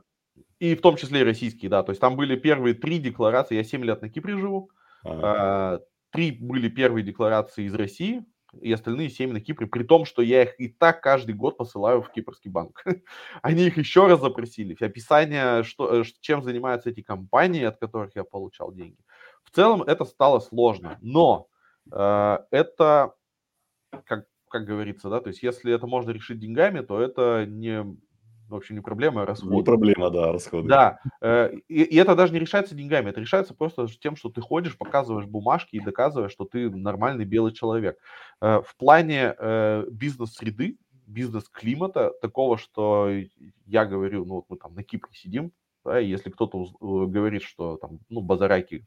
И 0.59 0.75
в 0.75 0.81
том 0.81 0.97
числе 0.97 1.21
и 1.21 1.23
российские, 1.23 1.69
да. 1.69 1.83
То 1.83 1.91
есть 1.91 2.01
там 2.01 2.15
были 2.17 2.35
первые 2.35 2.75
три 2.75 2.99
декларации, 2.99 3.55
я 3.55 3.63
7 3.63 3.83
лет 3.83 4.01
на 4.01 4.09
Кипре 4.09 4.37
живу. 4.37 4.71
А-а-а. 5.05 5.79
Три 6.11 6.31
были 6.31 6.69
первые 6.69 7.03
декларации 7.03 7.65
из 7.65 7.73
России, 7.73 8.25
и 8.59 8.71
остальные 8.73 9.09
7 9.09 9.31
на 9.31 9.39
Кипре, 9.39 9.67
при 9.67 9.83
том, 9.83 10.05
что 10.05 10.21
я 10.21 10.43
их 10.43 10.59
и 10.59 10.67
так 10.67 11.01
каждый 11.01 11.35
год 11.35 11.57
посылаю 11.57 12.01
в 12.01 12.11
кипрский 12.11 12.49
банк. 12.49 12.83
Они 13.41 13.67
их 13.67 13.77
еще 13.77 14.07
раз 14.07 14.19
запросили, 14.19 14.75
описание, 14.83 15.63
что, 15.63 16.01
э, 16.01 16.03
чем 16.19 16.43
занимаются 16.43 16.89
эти 16.89 17.01
компании, 17.01 17.63
от 17.63 17.77
которых 17.77 18.15
я 18.15 18.23
получал 18.23 18.73
деньги. 18.73 18.97
В 19.43 19.51
целом 19.51 19.83
это 19.83 20.03
стало 20.03 20.39
сложно, 20.39 20.97
но 21.01 21.47
э, 21.91 22.37
это, 22.51 23.13
как, 24.05 24.25
как 24.49 24.65
говорится, 24.65 25.09
да, 25.09 25.21
то 25.21 25.29
есть 25.29 25.43
если 25.43 25.73
это 25.73 25.87
можно 25.87 26.09
решить 26.09 26.39
деньгами, 26.39 26.81
то 26.81 26.99
это 26.99 27.45
не 27.47 27.85
в 28.49 28.55
общем, 28.55 28.75
не 28.75 28.81
проблема, 28.81 29.21
а 29.21 29.25
расходы. 29.25 29.55
Не 29.55 29.63
проблема, 29.63 30.09
да, 30.09 30.31
расходы. 30.31 30.67
Да, 30.67 30.99
э, 31.21 31.53
и, 31.67 31.83
и 31.83 31.95
это 31.97 32.15
даже 32.15 32.33
не 32.33 32.39
решается 32.39 32.75
деньгами, 32.75 33.09
это 33.09 33.21
решается 33.21 33.53
просто 33.53 33.87
тем, 34.01 34.15
что 34.15 34.29
ты 34.29 34.41
ходишь, 34.41 34.77
показываешь 34.77 35.27
бумажки 35.27 35.75
и 35.75 35.79
доказываешь, 35.79 36.31
что 36.31 36.45
ты 36.45 36.69
нормальный 36.69 37.25
белый 37.25 37.53
человек. 37.53 37.97
Э, 38.41 38.61
в 38.65 38.75
плане 38.75 39.35
э, 39.37 39.85
бизнес-среды, 39.91 40.77
бизнес-климата, 41.05 42.11
такого, 42.21 42.57
что 42.57 43.09
я 43.65 43.85
говорю, 43.85 44.25
ну 44.25 44.35
вот 44.35 44.45
мы 44.49 44.57
там 44.57 44.75
на 44.75 44.83
Кипре 44.83 45.13
сидим, 45.13 45.51
да, 45.85 45.99
и 45.99 46.07
если 46.07 46.29
кто-то 46.29 46.65
говорит, 46.79 47.43
что 47.43 47.77
там, 47.77 47.99
ну, 48.09 48.21
базараки 48.21 48.85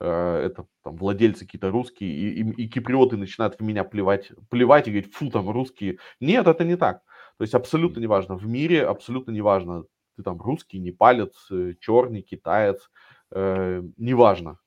это 0.00 0.66
там 0.82 0.96
владельцы 0.96 1.44
какие-то 1.44 1.70
русские, 1.70 2.10
и, 2.10 2.42
и, 2.42 2.64
и 2.64 2.68
киприоты 2.68 3.16
начинают 3.16 3.56
в 3.56 3.62
меня 3.62 3.84
плевать, 3.84 4.32
плевать 4.50 4.88
и 4.88 4.90
говорить, 4.90 5.14
фу, 5.14 5.30
там 5.30 5.48
русские. 5.48 5.98
Нет, 6.18 6.48
это 6.48 6.64
не 6.64 6.76
так. 6.76 7.02
То 7.38 7.42
есть 7.42 7.54
абсолютно 7.54 8.00
неважно. 8.00 8.36
В 8.36 8.46
мире 8.46 8.84
абсолютно 8.86 9.30
неважно. 9.30 9.84
Ты 10.16 10.22
там 10.22 10.40
русский, 10.40 10.78
непалец, 10.78 11.34
э, 11.50 11.74
черный, 11.80 12.22
китаец, 12.22 12.90
э, 13.30 13.82
неважно. 13.96 14.58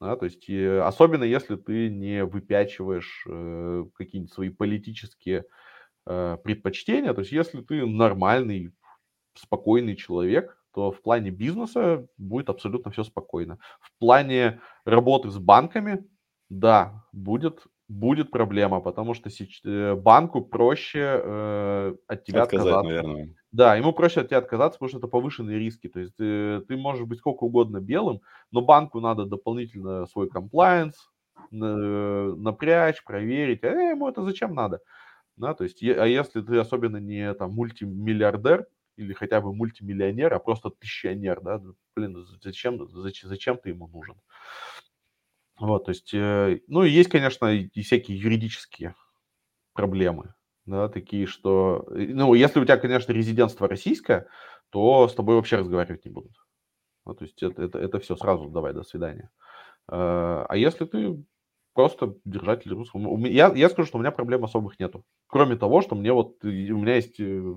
Да, 0.00 0.16
то 0.16 0.24
есть 0.24 0.50
э, 0.50 0.80
особенно 0.80 1.22
если 1.22 1.54
ты 1.54 1.88
не 1.88 2.24
выпячиваешь 2.24 3.24
э, 3.28 3.84
какие-нибудь 3.94 4.32
свои 4.32 4.48
политические 4.48 5.44
э, 6.06 6.38
предпочтения, 6.42 7.14
то 7.14 7.20
есть 7.20 7.32
если 7.32 7.60
ты 7.62 7.86
нормальный, 7.86 8.72
спокойный 9.34 9.94
человек, 9.94 10.58
то 10.74 10.90
в 10.90 11.02
плане 11.02 11.30
бизнеса 11.30 12.08
будет 12.18 12.48
абсолютно 12.50 12.90
все 12.90 13.04
спокойно. 13.04 13.58
В 13.80 13.96
плане 13.98 14.60
работы 14.84 15.30
с 15.30 15.38
банками, 15.38 16.04
да, 16.48 17.04
будет, 17.12 17.64
будет 17.92 18.30
проблема, 18.30 18.80
потому 18.80 19.14
что 19.14 19.30
э, 19.64 19.94
банку 19.94 20.40
проще 20.40 21.20
э, 21.22 21.94
от 22.06 22.24
тебя 22.24 22.42
Отказать, 22.42 22.66
отказаться. 22.66 22.88
наверное. 22.88 23.34
Да, 23.52 23.76
ему 23.76 23.92
проще 23.92 24.20
от 24.20 24.28
тебя 24.28 24.38
отказаться, 24.38 24.78
потому 24.78 24.88
что 24.88 24.98
это 24.98 25.08
повышенные 25.08 25.58
риски. 25.58 25.88
То 25.88 26.00
есть 26.00 26.18
э, 26.18 26.62
ты 26.66 26.76
можешь 26.76 27.06
быть 27.06 27.18
сколько 27.18 27.44
угодно 27.44 27.80
белым, 27.80 28.20
но 28.50 28.62
банку 28.62 29.00
надо 29.00 29.26
дополнительно 29.26 30.06
свой 30.06 30.28
комплайенс 30.28 31.10
напрячь, 31.50 33.04
проверить. 33.04 33.62
А 33.64 33.68
ему 33.68 34.08
это 34.08 34.22
зачем 34.22 34.54
надо? 34.54 34.80
Да, 35.36 35.54
то 35.54 35.64
есть, 35.64 35.82
а 35.82 36.06
если 36.06 36.40
ты 36.40 36.56
особенно 36.58 36.98
не 36.98 37.34
там 37.34 37.52
мультимиллиардер, 37.52 38.66
или 38.96 39.12
хотя 39.12 39.40
бы 39.40 39.54
мультимиллионер, 39.54 40.32
а 40.32 40.38
просто 40.38 40.70
тысячонер, 40.70 41.40
да, 41.40 41.60
блин, 41.96 42.26
зачем, 42.42 42.88
зачем, 42.90 43.28
зачем 43.28 43.56
ты 43.58 43.70
ему 43.70 43.88
нужен? 43.88 44.16
Вот, 45.58 45.84
то 45.84 45.90
есть, 45.90 46.12
э, 46.14 46.60
ну, 46.66 46.82
есть, 46.82 47.10
конечно, 47.10 47.52
и 47.52 47.82
всякие 47.82 48.18
юридические 48.18 48.94
проблемы, 49.74 50.34
да, 50.66 50.88
такие, 50.88 51.26
что, 51.26 51.86
ну, 51.90 52.34
если 52.34 52.60
у 52.60 52.64
тебя, 52.64 52.76
конечно, 52.76 53.12
резидентство 53.12 53.68
российское, 53.68 54.26
то 54.70 55.08
с 55.08 55.14
тобой 55.14 55.36
вообще 55.36 55.56
разговаривать 55.56 56.04
не 56.04 56.10
будут. 56.10 56.32
Ну, 57.04 57.14
то 57.14 57.24
есть 57.24 57.42
это, 57.42 57.62
это, 57.62 57.78
это 57.78 57.98
все 57.98 58.16
сразу 58.16 58.48
давай, 58.48 58.72
до 58.72 58.82
свидания. 58.82 59.30
А, 59.88 60.46
а 60.48 60.56
если 60.56 60.84
ты 60.84 61.22
просто 61.74 62.16
держатель 62.24 62.72
русского... 62.72 63.18
Я, 63.26 63.52
я 63.54 63.68
скажу, 63.68 63.88
что 63.88 63.98
у 63.98 64.00
меня 64.00 64.10
проблем 64.10 64.44
особых 64.44 64.78
нету. 64.78 65.04
Кроме 65.26 65.56
того, 65.56 65.82
что 65.82 65.94
мне 65.94 66.12
вот... 66.12 66.36
У 66.44 66.48
меня 66.48 66.96
есть 66.96 67.18
э, 67.18 67.54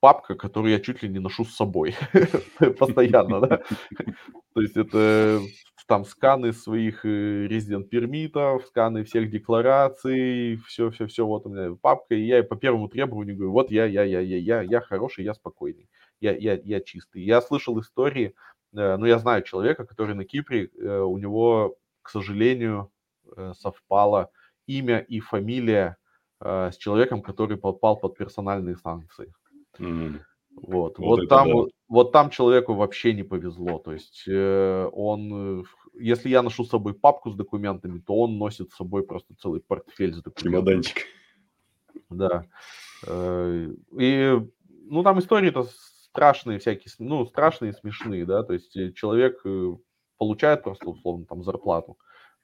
папка, 0.00 0.34
которую 0.34 0.72
я 0.72 0.80
чуть 0.80 1.02
ли 1.02 1.08
не 1.08 1.18
ношу 1.18 1.44
с 1.44 1.54
собой 1.54 1.94
постоянно, 2.78 3.40
да. 3.40 3.62
То 4.54 4.60
есть 4.60 4.76
это 4.76 5.40
там 5.86 6.04
сканы 6.04 6.52
своих 6.52 7.04
резидент 7.04 7.88
пермитов, 7.88 8.66
сканы 8.66 9.04
всех 9.04 9.30
деклараций, 9.30 10.56
все-все-все, 10.66 11.24
вот 11.24 11.46
у 11.46 11.48
меня 11.48 11.76
папка, 11.80 12.14
и 12.14 12.22
я 12.22 12.42
по 12.42 12.56
первому 12.56 12.88
требованию 12.88 13.36
говорю, 13.36 13.52
вот 13.52 13.70
я, 13.70 13.86
я, 13.86 14.02
я, 14.02 14.20
я, 14.20 14.36
я, 14.36 14.62
я 14.62 14.80
хороший, 14.80 15.24
я 15.24 15.34
спокойный, 15.34 15.88
я, 16.20 16.34
я, 16.36 16.54
я 16.54 16.80
чистый. 16.80 17.22
Я 17.22 17.40
слышал 17.40 17.78
истории, 17.80 18.34
э, 18.74 18.96
ну, 18.96 19.06
я 19.06 19.18
знаю 19.18 19.42
человека, 19.42 19.86
который 19.86 20.14
на 20.14 20.24
Кипре, 20.24 20.66
э, 20.66 20.98
у 21.00 21.16
него, 21.18 21.76
к 22.02 22.10
сожалению, 22.10 22.90
э, 23.36 23.52
совпало 23.56 24.30
имя 24.66 24.98
и 24.98 25.20
фамилия 25.20 25.96
с 26.38 26.76
человеком, 26.76 27.22
который 27.22 27.56
попал 27.56 27.96
под 27.96 28.18
персональные 28.18 28.76
санкции. 28.76 29.32
Mm. 29.78 30.20
Вот, 30.50 30.98
вот, 30.98 31.20
вот 31.20 31.28
там, 31.30 31.48
да. 31.48 31.70
Вот 31.88 32.12
там 32.12 32.30
человеку 32.30 32.74
вообще 32.74 33.12
не 33.12 33.22
повезло. 33.22 33.78
То 33.78 33.92
есть 33.92 34.24
э, 34.26 34.88
он, 34.92 35.64
если 35.94 36.28
я 36.28 36.42
ношу 36.42 36.64
с 36.64 36.70
собой 36.70 36.94
папку 36.94 37.30
с 37.30 37.36
документами, 37.36 37.98
то 37.98 38.14
он 38.14 38.38
носит 38.38 38.72
с 38.72 38.76
собой 38.76 39.04
просто 39.04 39.34
целый 39.36 39.60
портфель 39.60 40.14
с 40.14 40.22
документами. 40.22 40.82
Чемоданчик. 40.82 41.06
Да. 42.10 42.46
Э, 43.06 43.68
и, 43.98 44.40
ну, 44.88 45.02
там 45.02 45.18
истории-то 45.18 45.66
страшные 46.16 46.58
всякие, 46.58 46.92
ну, 46.98 47.26
страшные 47.26 47.72
и 47.72 47.74
смешные, 47.74 48.24
да, 48.24 48.42
то 48.42 48.54
есть 48.54 48.74
э, 48.76 48.92
человек 48.92 49.40
э, 49.44 49.76
получает 50.16 50.62
просто, 50.62 50.88
условно, 50.88 51.26
там, 51.26 51.44
зарплату, 51.44 51.98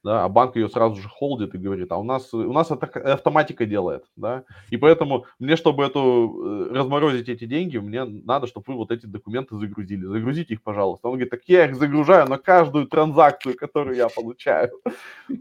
да, 0.05 0.25
а 0.25 0.29
банк 0.29 0.57
ее 0.57 0.69
сразу 0.69 0.97
же 0.97 1.09
холдит 1.09 1.55
и 1.55 1.59
говорит, 1.59 1.93
а 1.93 1.97
у 1.97 2.03
нас, 2.05 2.33
у 2.35 2.53
нас 2.53 2.71
это 2.71 2.87
автоматика 2.87 3.67
делает, 3.67 4.05
да, 4.17 4.45
и 4.71 4.77
поэтому 4.77 5.27
мне, 5.39 5.57
чтобы 5.57 5.85
эту, 5.85 6.71
э, 6.71 6.75
разморозить 6.75 7.29
эти 7.29 7.45
деньги, 7.45 7.79
мне 7.79 8.05
надо, 8.05 8.47
чтобы 8.47 8.65
вы 8.69 8.75
вот 8.75 8.91
эти 8.91 9.07
документы 9.07 9.57
загрузили, 9.57 10.05
загрузите 10.05 10.55
их, 10.55 10.63
пожалуйста. 10.63 11.09
Он 11.09 11.15
говорит, 11.15 11.31
так 11.31 11.43
я 11.47 11.67
их 11.67 11.77
загружаю 11.77 12.29
на 12.29 12.39
каждую 12.39 12.87
транзакцию, 12.87 13.57
которую 13.57 13.97
я 13.97 14.09
получаю. 14.09 14.71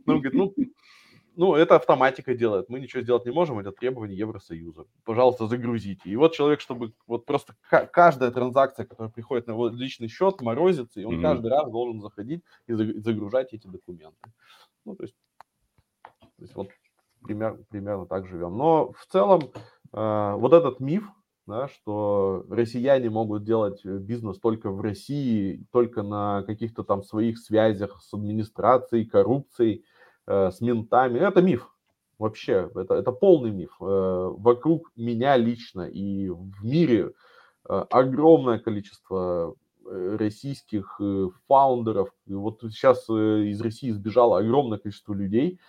Ну, 0.05 0.19
говорит, 0.19 0.33
ну, 0.33 0.53
ну, 1.35 1.55
это 1.55 1.75
автоматика 1.75 2.33
делает. 2.33 2.69
Мы 2.69 2.79
ничего 2.79 3.01
сделать 3.01 3.25
не 3.25 3.31
можем, 3.31 3.59
это 3.59 3.71
требование 3.71 4.17
Евросоюза. 4.17 4.85
Пожалуйста, 5.03 5.47
загрузите. 5.47 6.09
И 6.09 6.15
вот 6.15 6.33
человек, 6.33 6.59
чтобы 6.59 6.93
вот 7.07 7.25
просто 7.25 7.55
каждая 7.69 8.31
транзакция, 8.31 8.85
которая 8.85 9.11
приходит 9.11 9.47
на 9.47 9.51
его 9.51 9.69
личный 9.69 10.07
счет, 10.07 10.41
морозится, 10.41 10.99
и 10.99 11.05
он 11.05 11.17
mm-hmm. 11.17 11.21
каждый 11.21 11.51
раз 11.51 11.71
должен 11.71 12.01
заходить 12.01 12.43
и 12.67 12.73
загружать 12.73 13.53
эти 13.53 13.67
документы. 13.67 14.31
Ну, 14.85 14.95
то 14.95 15.03
есть, 15.03 15.15
то 16.03 16.41
есть 16.41 16.55
вот 16.55 16.69
пример, 17.23 17.59
примерно 17.69 18.05
так 18.05 18.27
живем. 18.27 18.57
Но 18.57 18.91
в 18.91 19.05
целом 19.05 19.51
э, 19.93 20.33
вот 20.35 20.53
этот 20.53 20.79
миф, 20.79 21.07
да, 21.47 21.67
что 21.67 22.45
россияне 22.49 23.09
могут 23.09 23.43
делать 23.43 23.83
бизнес 23.85 24.39
только 24.39 24.69
в 24.69 24.81
России, 24.81 25.65
только 25.71 26.03
на 26.03 26.43
каких-то 26.43 26.83
там 26.83 27.03
своих 27.03 27.39
связях 27.39 28.01
с 28.01 28.13
администрацией, 28.13 29.05
коррупцией, 29.05 29.85
Э, 30.27 30.51
с 30.51 30.61
ментами. 30.61 31.19
Это 31.19 31.41
миф. 31.41 31.67
Вообще, 32.19 32.69
это, 32.75 32.93
это 32.93 33.11
полный 33.11 33.51
миф. 33.51 33.75
Э, 33.81 34.31
вокруг 34.37 34.91
меня 34.95 35.35
лично 35.37 35.81
и 35.81 36.29
в 36.29 36.63
мире 36.63 37.13
э, 37.67 37.85
огромное 37.89 38.59
количество 38.59 39.55
российских 39.83 41.01
фаундеров. 41.47 42.09
И 42.27 42.33
вот 42.33 42.61
сейчас 42.61 43.09
из 43.09 43.59
России 43.61 43.89
сбежало 43.89 44.37
огромное 44.37 44.77
количество 44.77 45.13
людей. 45.13 45.59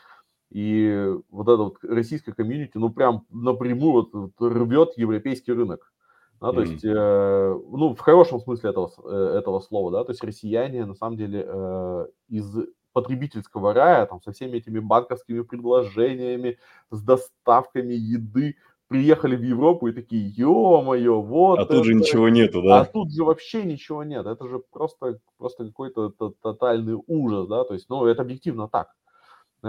И 0.50 1.10
вот 1.30 1.48
это 1.48 1.56
вот 1.56 1.76
российское 1.82 2.32
комьюнити, 2.32 2.76
ну, 2.76 2.90
прям 2.90 3.24
напрямую 3.30 3.92
вот, 3.92 4.12
вот 4.12 4.32
рвет 4.38 4.90
европейский 4.96 5.52
рынок. 5.52 5.92
Да, 6.40 6.52
то 6.52 6.60
mm-hmm. 6.60 6.70
есть, 6.70 6.84
э, 6.84 7.60
ну, 7.70 7.94
в 7.94 8.00
хорошем 8.00 8.38
смысле 8.40 8.70
этого, 8.70 8.90
этого 9.38 9.60
слова, 9.60 9.90
да, 9.90 10.04
то 10.04 10.12
есть 10.12 10.22
россияне, 10.22 10.84
на 10.84 10.94
самом 10.94 11.16
деле, 11.16 11.44
э, 11.46 12.06
из 12.28 12.54
потребительского 12.92 13.74
рая, 13.74 14.06
там, 14.06 14.20
со 14.22 14.32
всеми 14.32 14.58
этими 14.58 14.78
банковскими 14.78 15.42
предложениями, 15.42 16.58
с 16.90 17.02
доставками 17.02 17.94
еды, 17.94 18.56
приехали 18.88 19.36
в 19.36 19.42
Европу 19.42 19.88
и 19.88 19.92
такие, 19.92 20.28
ё-моё, 20.28 21.20
вот. 21.22 21.58
А 21.58 21.62
это... 21.62 21.74
тут 21.74 21.86
же 21.86 21.94
ничего 21.94 22.28
нету, 22.28 22.62
да? 22.62 22.80
А 22.80 22.84
тут 22.84 23.12
же 23.12 23.24
вообще 23.24 23.64
ничего 23.64 24.04
нет. 24.04 24.26
Это 24.26 24.46
же 24.46 24.60
просто, 24.70 25.18
просто 25.38 25.64
какой-то 25.64 26.10
тотальный 26.42 26.98
ужас, 27.06 27.48
да, 27.48 27.64
то 27.64 27.74
есть, 27.74 27.88
ну, 27.88 28.04
это 28.04 28.22
объективно 28.22 28.68
так. 28.68 28.88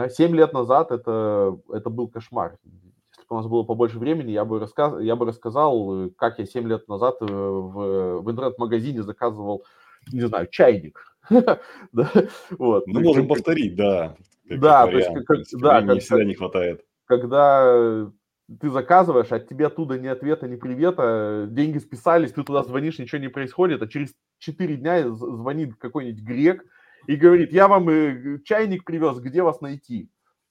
Семь 0.09 0.35
лет 0.35 0.53
назад 0.53 0.91
это, 0.91 1.57
это 1.71 1.89
был 1.89 2.07
кошмар. 2.07 2.57
Если 2.65 3.27
бы 3.29 3.35
у 3.35 3.35
нас 3.35 3.47
было 3.47 3.63
побольше 3.63 3.99
времени, 3.99 4.31
я 4.31 4.43
бы, 4.43 4.59
рассказ, 4.59 4.99
я 5.01 5.15
бы 5.15 5.25
рассказал, 5.25 6.09
как 6.17 6.39
я 6.39 6.45
семь 6.45 6.67
лет 6.67 6.87
назад 6.89 7.17
э, 7.21 7.25
в, 7.25 8.21
в 8.21 8.31
интернет-магазине 8.31 9.03
заказывал, 9.03 9.63
не 10.11 10.21
знаю, 10.27 10.47
чайник 10.47 11.12
да, 11.91 12.11
вот. 12.51 12.87
Мы 12.87 13.01
можем 13.01 13.27
повторить, 13.27 13.75
да. 13.75 14.15
Да, 14.49 14.85
то 14.87 14.97
есть, 14.97 15.09
как, 15.25 15.39
да, 15.53 15.81
как, 15.81 15.99
всегда 15.99 16.23
не 16.23 16.35
хватает. 16.35 16.83
Когда 17.05 18.11
ты 18.59 18.69
заказываешь, 18.69 19.31
а 19.31 19.39
тебе 19.39 19.67
оттуда 19.67 19.97
ни 19.97 20.07
ответа, 20.07 20.47
ни 20.47 20.55
привета, 20.55 21.47
деньги 21.49 21.77
списались, 21.77 22.33
ты 22.33 22.43
туда 22.43 22.63
звонишь, 22.63 22.99
ничего 22.99 23.21
не 23.21 23.29
происходит, 23.29 23.81
а 23.81 23.87
через 23.87 24.13
4 24.39 24.75
дня 24.77 25.09
звонит 25.09 25.75
какой-нибудь 25.77 26.23
грек 26.23 26.65
и 27.07 27.15
говорит, 27.15 27.53
я 27.53 27.67
вам 27.67 27.89
э, 27.89 28.39
чайник 28.43 28.83
привез, 28.83 29.19
где 29.19 29.43
вас 29.43 29.61
найти? 29.61 30.09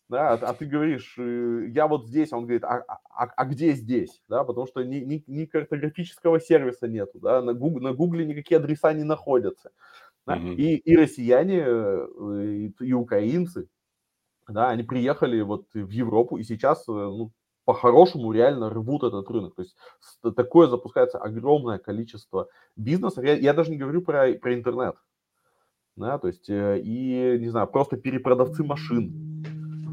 Да, 0.08 0.32
а, 0.32 0.34
а 0.34 0.54
ты 0.54 0.66
говоришь, 0.66 1.14
э, 1.18 1.66
я 1.68 1.86
вот 1.86 2.06
здесь, 2.06 2.32
он 2.32 2.42
говорит, 2.42 2.64
а, 2.64 2.84
а, 3.14 3.26
а 3.34 3.44
где 3.44 3.72
здесь? 3.72 4.22
Да, 4.28 4.44
потому 4.44 4.66
что 4.66 4.82
ни, 4.82 4.96
ни, 4.96 5.24
ни 5.26 5.44
картографического 5.46 6.40
сервиса 6.40 6.86
нету, 6.88 7.18
да, 7.20 7.40
на 7.40 7.54
Google, 7.54 7.80
на 7.80 7.92
Google 7.94 8.20
никакие 8.20 8.58
адреса 8.58 8.92
не 8.92 9.04
находятся. 9.04 9.70
Да? 10.26 10.36
Угу. 10.36 10.48
И, 10.52 10.76
и 10.76 10.96
россияне, 10.96 11.62
э, 11.66 12.46
и, 12.46 12.74
и 12.80 12.92
украинцы, 12.92 13.68
да, 14.48 14.70
они 14.70 14.82
приехали 14.82 15.40
вот 15.40 15.66
в 15.72 15.90
Европу 15.90 16.36
и 16.36 16.44
сейчас 16.44 16.88
э, 16.88 16.92
ну, 16.92 17.32
по-хорошему 17.64 18.32
реально 18.32 18.70
рвут 18.70 19.04
этот 19.04 19.28
рынок. 19.30 19.54
То 19.54 19.62
есть 19.62 19.76
такое 20.36 20.68
запускается 20.68 21.18
огромное 21.18 21.78
количество 21.78 22.48
бизнесов. 22.76 23.24
Я, 23.24 23.34
я 23.34 23.52
даже 23.52 23.70
не 23.70 23.78
говорю 23.78 24.02
про, 24.02 24.32
про 24.34 24.54
интернет. 24.54 24.96
Да, 25.94 26.18
то 26.18 26.28
есть, 26.28 26.48
э, 26.48 26.80
и, 26.82 27.38
не 27.38 27.50
знаю, 27.50 27.66
просто 27.66 27.96
перепродавцы 27.96 28.64
машин. 28.64 29.44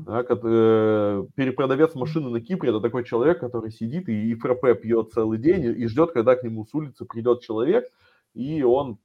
Да, 0.05 0.23
как, 0.23 0.39
э, 0.43 1.25
перепродавец 1.35 1.93
машины 1.93 2.29
на 2.29 2.41
Кипре– 2.41 2.69
это 2.71 2.79
такой 2.79 3.03
человек, 3.03 3.39
который 3.39 3.69
сидит 3.69 4.07
и, 4.07 4.31
и 4.31 4.35
фраппе 4.35 4.75
пьет 4.75 5.11
целый 5.11 5.37
день 5.37 5.65
и, 5.65 5.71
и 5.71 5.87
ждет, 5.87 6.11
когда 6.11 6.35
к 6.35 6.43
нему 6.43 6.65
с 6.65 6.73
улицы 6.73 7.05
придет 7.05 7.41
человек, 7.41 7.85
и 8.33 8.63
он 8.63 8.97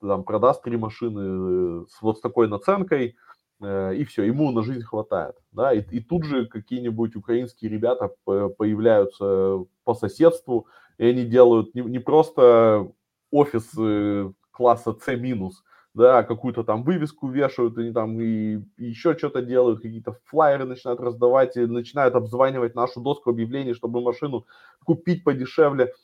там 0.00 0.24
продаст 0.24 0.62
три 0.62 0.76
машины 0.76 1.82
э, 1.82 1.84
с 1.88 2.02
вот 2.02 2.18
с 2.18 2.20
такой 2.20 2.48
наценкой, 2.48 3.16
э, 3.60 3.94
и 3.94 4.04
все, 4.04 4.24
ему 4.24 4.50
на 4.52 4.62
жизнь 4.62 4.82
хватает. 4.82 5.36
Да? 5.52 5.72
И, 5.72 5.82
и 5.90 6.00
тут 6.00 6.24
же 6.24 6.46
какие-нибудь 6.46 7.16
украинские 7.16 7.70
ребята 7.70 8.10
появляются 8.24 9.64
по 9.84 9.94
соседству, 9.94 10.66
и 10.98 11.06
они 11.06 11.24
делают 11.24 11.74
не, 11.74 11.82
не 11.82 11.98
просто 11.98 12.90
офис 13.30 13.70
э, 13.78 14.30
класса 14.50 14.96
C 15.04 15.16
минус, 15.16 15.62
да, 15.96 16.22
какую-то 16.22 16.62
там 16.62 16.82
вывеску 16.82 17.28
вешают, 17.28 17.78
они 17.78 17.90
там 17.90 18.20
и, 18.20 18.56
и 18.76 18.84
еще 18.84 19.16
что-то 19.16 19.40
делают, 19.40 19.80
какие-то 19.80 20.18
флайеры 20.24 20.66
начинают 20.66 21.00
раздавать, 21.00 21.56
и 21.56 21.60
начинают 21.66 22.14
обзванивать 22.14 22.74
нашу 22.74 23.00
доску 23.00 23.30
объявлений, 23.30 23.72
чтобы 23.72 24.02
машину 24.02 24.46
купить 24.84 25.24
подешевле. 25.24 25.94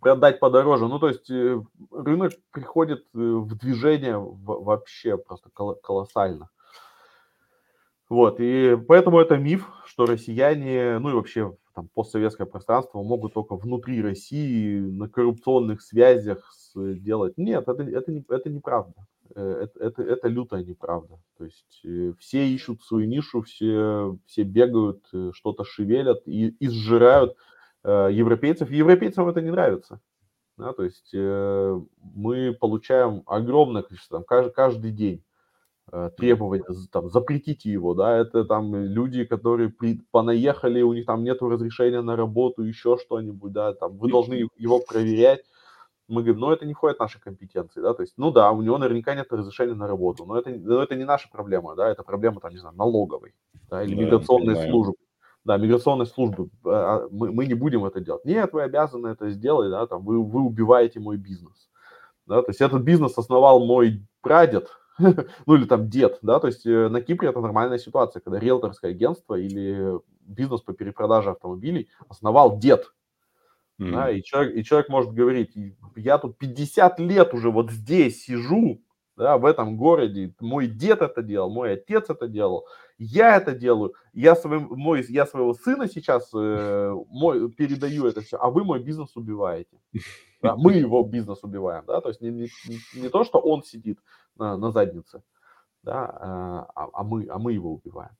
Продать 0.00 0.40
подороже. 0.40 0.86
Ну, 0.88 0.98
то 0.98 1.08
есть 1.08 1.30
э, 1.30 1.60
рынок 1.90 2.32
приходит 2.50 3.00
э, 3.14 3.18
в 3.18 3.56
движение 3.56 4.18
вообще 4.18 5.16
просто 5.16 5.50
колоссально. 5.50 6.50
Вот, 8.08 8.40
и 8.40 8.76
поэтому 8.88 9.18
это 9.18 9.36
миф, 9.36 9.68
что 9.84 10.06
россияне, 10.06 10.98
ну 10.98 11.10
и 11.10 11.12
вообще 11.12 11.54
там 11.74 11.88
постсоветское 11.94 12.46
пространство 12.46 13.02
могут 13.02 13.34
только 13.34 13.54
внутри 13.56 14.02
России 14.02 14.80
на 14.80 15.10
коррупционных 15.10 15.82
связях 15.82 16.50
делать. 16.74 17.34
Нет, 17.36 17.68
это, 17.68 17.82
это, 17.82 18.10
не, 18.10 18.24
это 18.28 18.48
неправда. 18.48 18.94
Э, 19.34 19.64
это, 19.64 19.84
это, 19.84 20.02
это 20.02 20.28
лютая 20.28 20.64
неправда. 20.64 21.18
То 21.36 21.44
есть 21.44 21.82
все 22.18 22.48
ищут 22.48 22.82
свою 22.82 23.06
нишу, 23.06 23.42
все, 23.42 24.16
все 24.26 24.42
бегают, 24.42 25.06
что-то 25.32 25.64
шевелят 25.64 26.22
и, 26.26 26.48
и 26.48 26.68
сжирают 26.68 27.36
Э, 27.88 28.10
европейцев. 28.12 28.70
Европейцам 28.70 29.28
это 29.28 29.40
не 29.40 29.50
нравится. 29.50 29.98
Да, 30.58 30.74
то 30.74 30.82
есть 30.82 31.10
э, 31.14 31.80
мы 32.14 32.52
получаем 32.52 33.22
огромное 33.24 33.82
количество, 33.82 34.18
там, 34.18 34.24
каждый, 34.24 34.52
каждый 34.52 34.90
день 34.90 35.22
э, 35.90 36.10
требования, 36.14 36.64
там, 36.92 37.08
запретите 37.08 37.70
его, 37.70 37.94
да, 37.94 38.18
это 38.18 38.44
там 38.44 38.74
люди, 38.74 39.24
которые 39.24 39.70
при, 39.70 40.02
понаехали, 40.10 40.82
у 40.82 40.92
них 40.92 41.06
там 41.06 41.24
нету 41.24 41.48
разрешения 41.48 42.02
на 42.02 42.14
работу, 42.16 42.62
еще 42.62 42.98
что-нибудь, 42.98 43.52
да, 43.52 43.72
там, 43.72 43.96
вы 43.96 44.10
должны 44.10 44.34
его 44.58 44.80
проверять. 44.80 45.44
Мы 46.08 46.22
говорим, 46.22 46.40
ну, 46.40 46.50
это 46.50 46.66
не 46.66 46.74
входит 46.74 46.98
в 46.98 47.00
наши 47.00 47.20
компетенции, 47.20 47.80
да, 47.80 47.94
то 47.94 48.02
есть, 48.02 48.14
ну, 48.18 48.30
да, 48.32 48.50
у 48.50 48.60
него 48.60 48.76
наверняка 48.76 49.14
нет 49.14 49.32
разрешения 49.32 49.74
на 49.74 49.86
работу, 49.86 50.26
но 50.26 50.38
это, 50.38 50.50
но 50.50 50.82
это 50.82 50.94
не 50.94 51.04
наша 51.04 51.30
проблема, 51.30 51.74
да, 51.74 51.88
это 51.88 52.02
проблема, 52.02 52.40
там, 52.40 52.50
не 52.50 52.58
знаю, 52.58 52.76
налоговой, 52.76 53.32
да, 53.70 53.82
или 53.82 53.94
да, 53.94 54.02
миграционной 54.02 54.68
службы 54.68 54.96
да, 55.44 55.56
миграционной 55.56 56.06
службы, 56.06 56.50
а, 56.64 56.68
а, 57.04 57.08
мы, 57.10 57.32
мы 57.32 57.46
не 57.46 57.54
будем 57.54 57.84
это 57.84 58.00
делать. 58.00 58.24
Нет, 58.24 58.52
вы 58.52 58.62
обязаны 58.62 59.08
это 59.08 59.30
сделать, 59.30 59.70
да, 59.70 59.86
там, 59.86 60.04
вы, 60.04 60.22
вы 60.22 60.42
убиваете 60.42 61.00
мой 61.00 61.16
бизнес. 61.16 61.70
Да, 62.26 62.42
то 62.42 62.50
есть 62.50 62.60
этот 62.60 62.82
бизнес 62.82 63.16
основал 63.16 63.64
мой 63.64 64.06
прадед, 64.20 64.68
ну 64.98 65.54
или 65.54 65.64
там 65.64 65.88
дед, 65.88 66.18
да, 66.22 66.38
то 66.40 66.48
есть 66.48 66.66
э, 66.66 66.88
на 66.88 67.00
Кипре 67.00 67.30
это 67.30 67.40
нормальная 67.40 67.78
ситуация, 67.78 68.20
когда 68.20 68.38
риэлторское 68.38 68.90
агентство 68.90 69.34
или 69.34 69.98
бизнес 70.20 70.60
по 70.60 70.74
перепродаже 70.74 71.30
автомобилей 71.30 71.88
основал 72.08 72.58
дед, 72.58 72.92
mm. 73.80 73.90
да, 73.90 74.10
и 74.10 74.22
человек, 74.22 74.56
и 74.56 74.64
человек 74.64 74.90
может 74.90 75.12
говорить, 75.12 75.56
я 75.96 76.18
тут 76.18 76.36
50 76.36 77.00
лет 77.00 77.32
уже 77.32 77.50
вот 77.50 77.70
здесь 77.70 78.24
сижу, 78.24 78.82
да, 79.16 79.36
в 79.36 79.44
этом 79.44 79.76
городе. 79.76 80.34
Мой 80.40 80.68
дед 80.68 81.02
это 81.02 81.22
делал, 81.22 81.50
мой 81.50 81.72
отец 81.72 82.08
это 82.08 82.28
делал, 82.28 82.66
я 82.98 83.36
это 83.36 83.52
делаю. 83.52 83.94
Я, 84.12 84.34
своим, 84.34 84.68
мой, 84.70 85.04
я 85.08 85.24
своего 85.26 85.54
сына 85.54 85.88
сейчас 85.88 86.30
э, 86.34 86.94
мой, 87.08 87.50
передаю 87.52 88.06
это 88.06 88.20
все, 88.20 88.36
а 88.36 88.50
вы 88.50 88.64
мой 88.64 88.82
бизнес 88.82 89.16
убиваете. 89.16 89.78
Да, 90.40 90.54
мы 90.54 90.74
его 90.74 91.02
бизнес 91.02 91.42
убиваем, 91.42 91.84
да, 91.86 92.00
то 92.00 92.10
есть 92.10 92.20
не, 92.20 92.30
не, 92.30 92.48
не 92.94 93.08
то, 93.08 93.24
что 93.24 93.40
он 93.40 93.64
сидит 93.64 93.98
на, 94.36 94.56
на 94.56 94.70
заднице, 94.70 95.24
да, 95.82 96.68
а, 96.76 96.90
а, 96.92 97.02
мы, 97.02 97.26
а 97.28 97.40
мы 97.40 97.54
его 97.54 97.72
убиваем. 97.72 98.16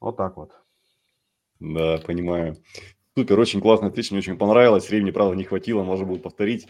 Вот 0.00 0.16
так 0.16 0.36
вот. 0.36 0.50
Да, 1.60 1.98
понимаю. 2.04 2.56
Супер, 3.16 3.38
очень 3.38 3.60
классная 3.60 3.90
встреча, 3.90 4.12
мне 4.12 4.18
очень 4.18 4.38
понравилось. 4.38 4.88
Времени, 4.88 5.12
правда, 5.12 5.36
не 5.36 5.44
хватило, 5.44 5.84
можно 5.84 6.06
будет 6.06 6.24
повторить. 6.24 6.68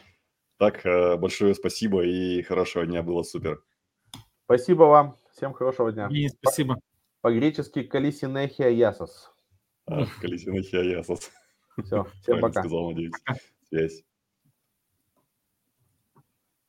Так, 0.59 0.85
э, 0.85 1.17
большое 1.17 1.55
спасибо 1.55 2.05
и 2.05 2.43
хорошего 2.43 2.85
дня, 2.85 3.03
было 3.03 3.23
супер. 3.23 3.63
Спасибо 4.45 4.83
вам, 4.83 5.17
всем 5.41 5.55
хорошего 5.55 5.91
дня. 5.91 6.07
И 6.11 6.29
спасибо. 6.29 6.79
По-гречески 7.23 7.83
«калисинехия 7.83 8.69
ясос». 8.69 9.33
А, 9.87 10.05
«Калисинехия 10.21 10.83
ясос». 10.83 11.31
Все, 11.83 12.05
всем 12.21 12.41
пока. 12.41 12.61
сказал, 12.61 12.91
надеюсь. 12.91 13.13
Связь. 13.69 14.05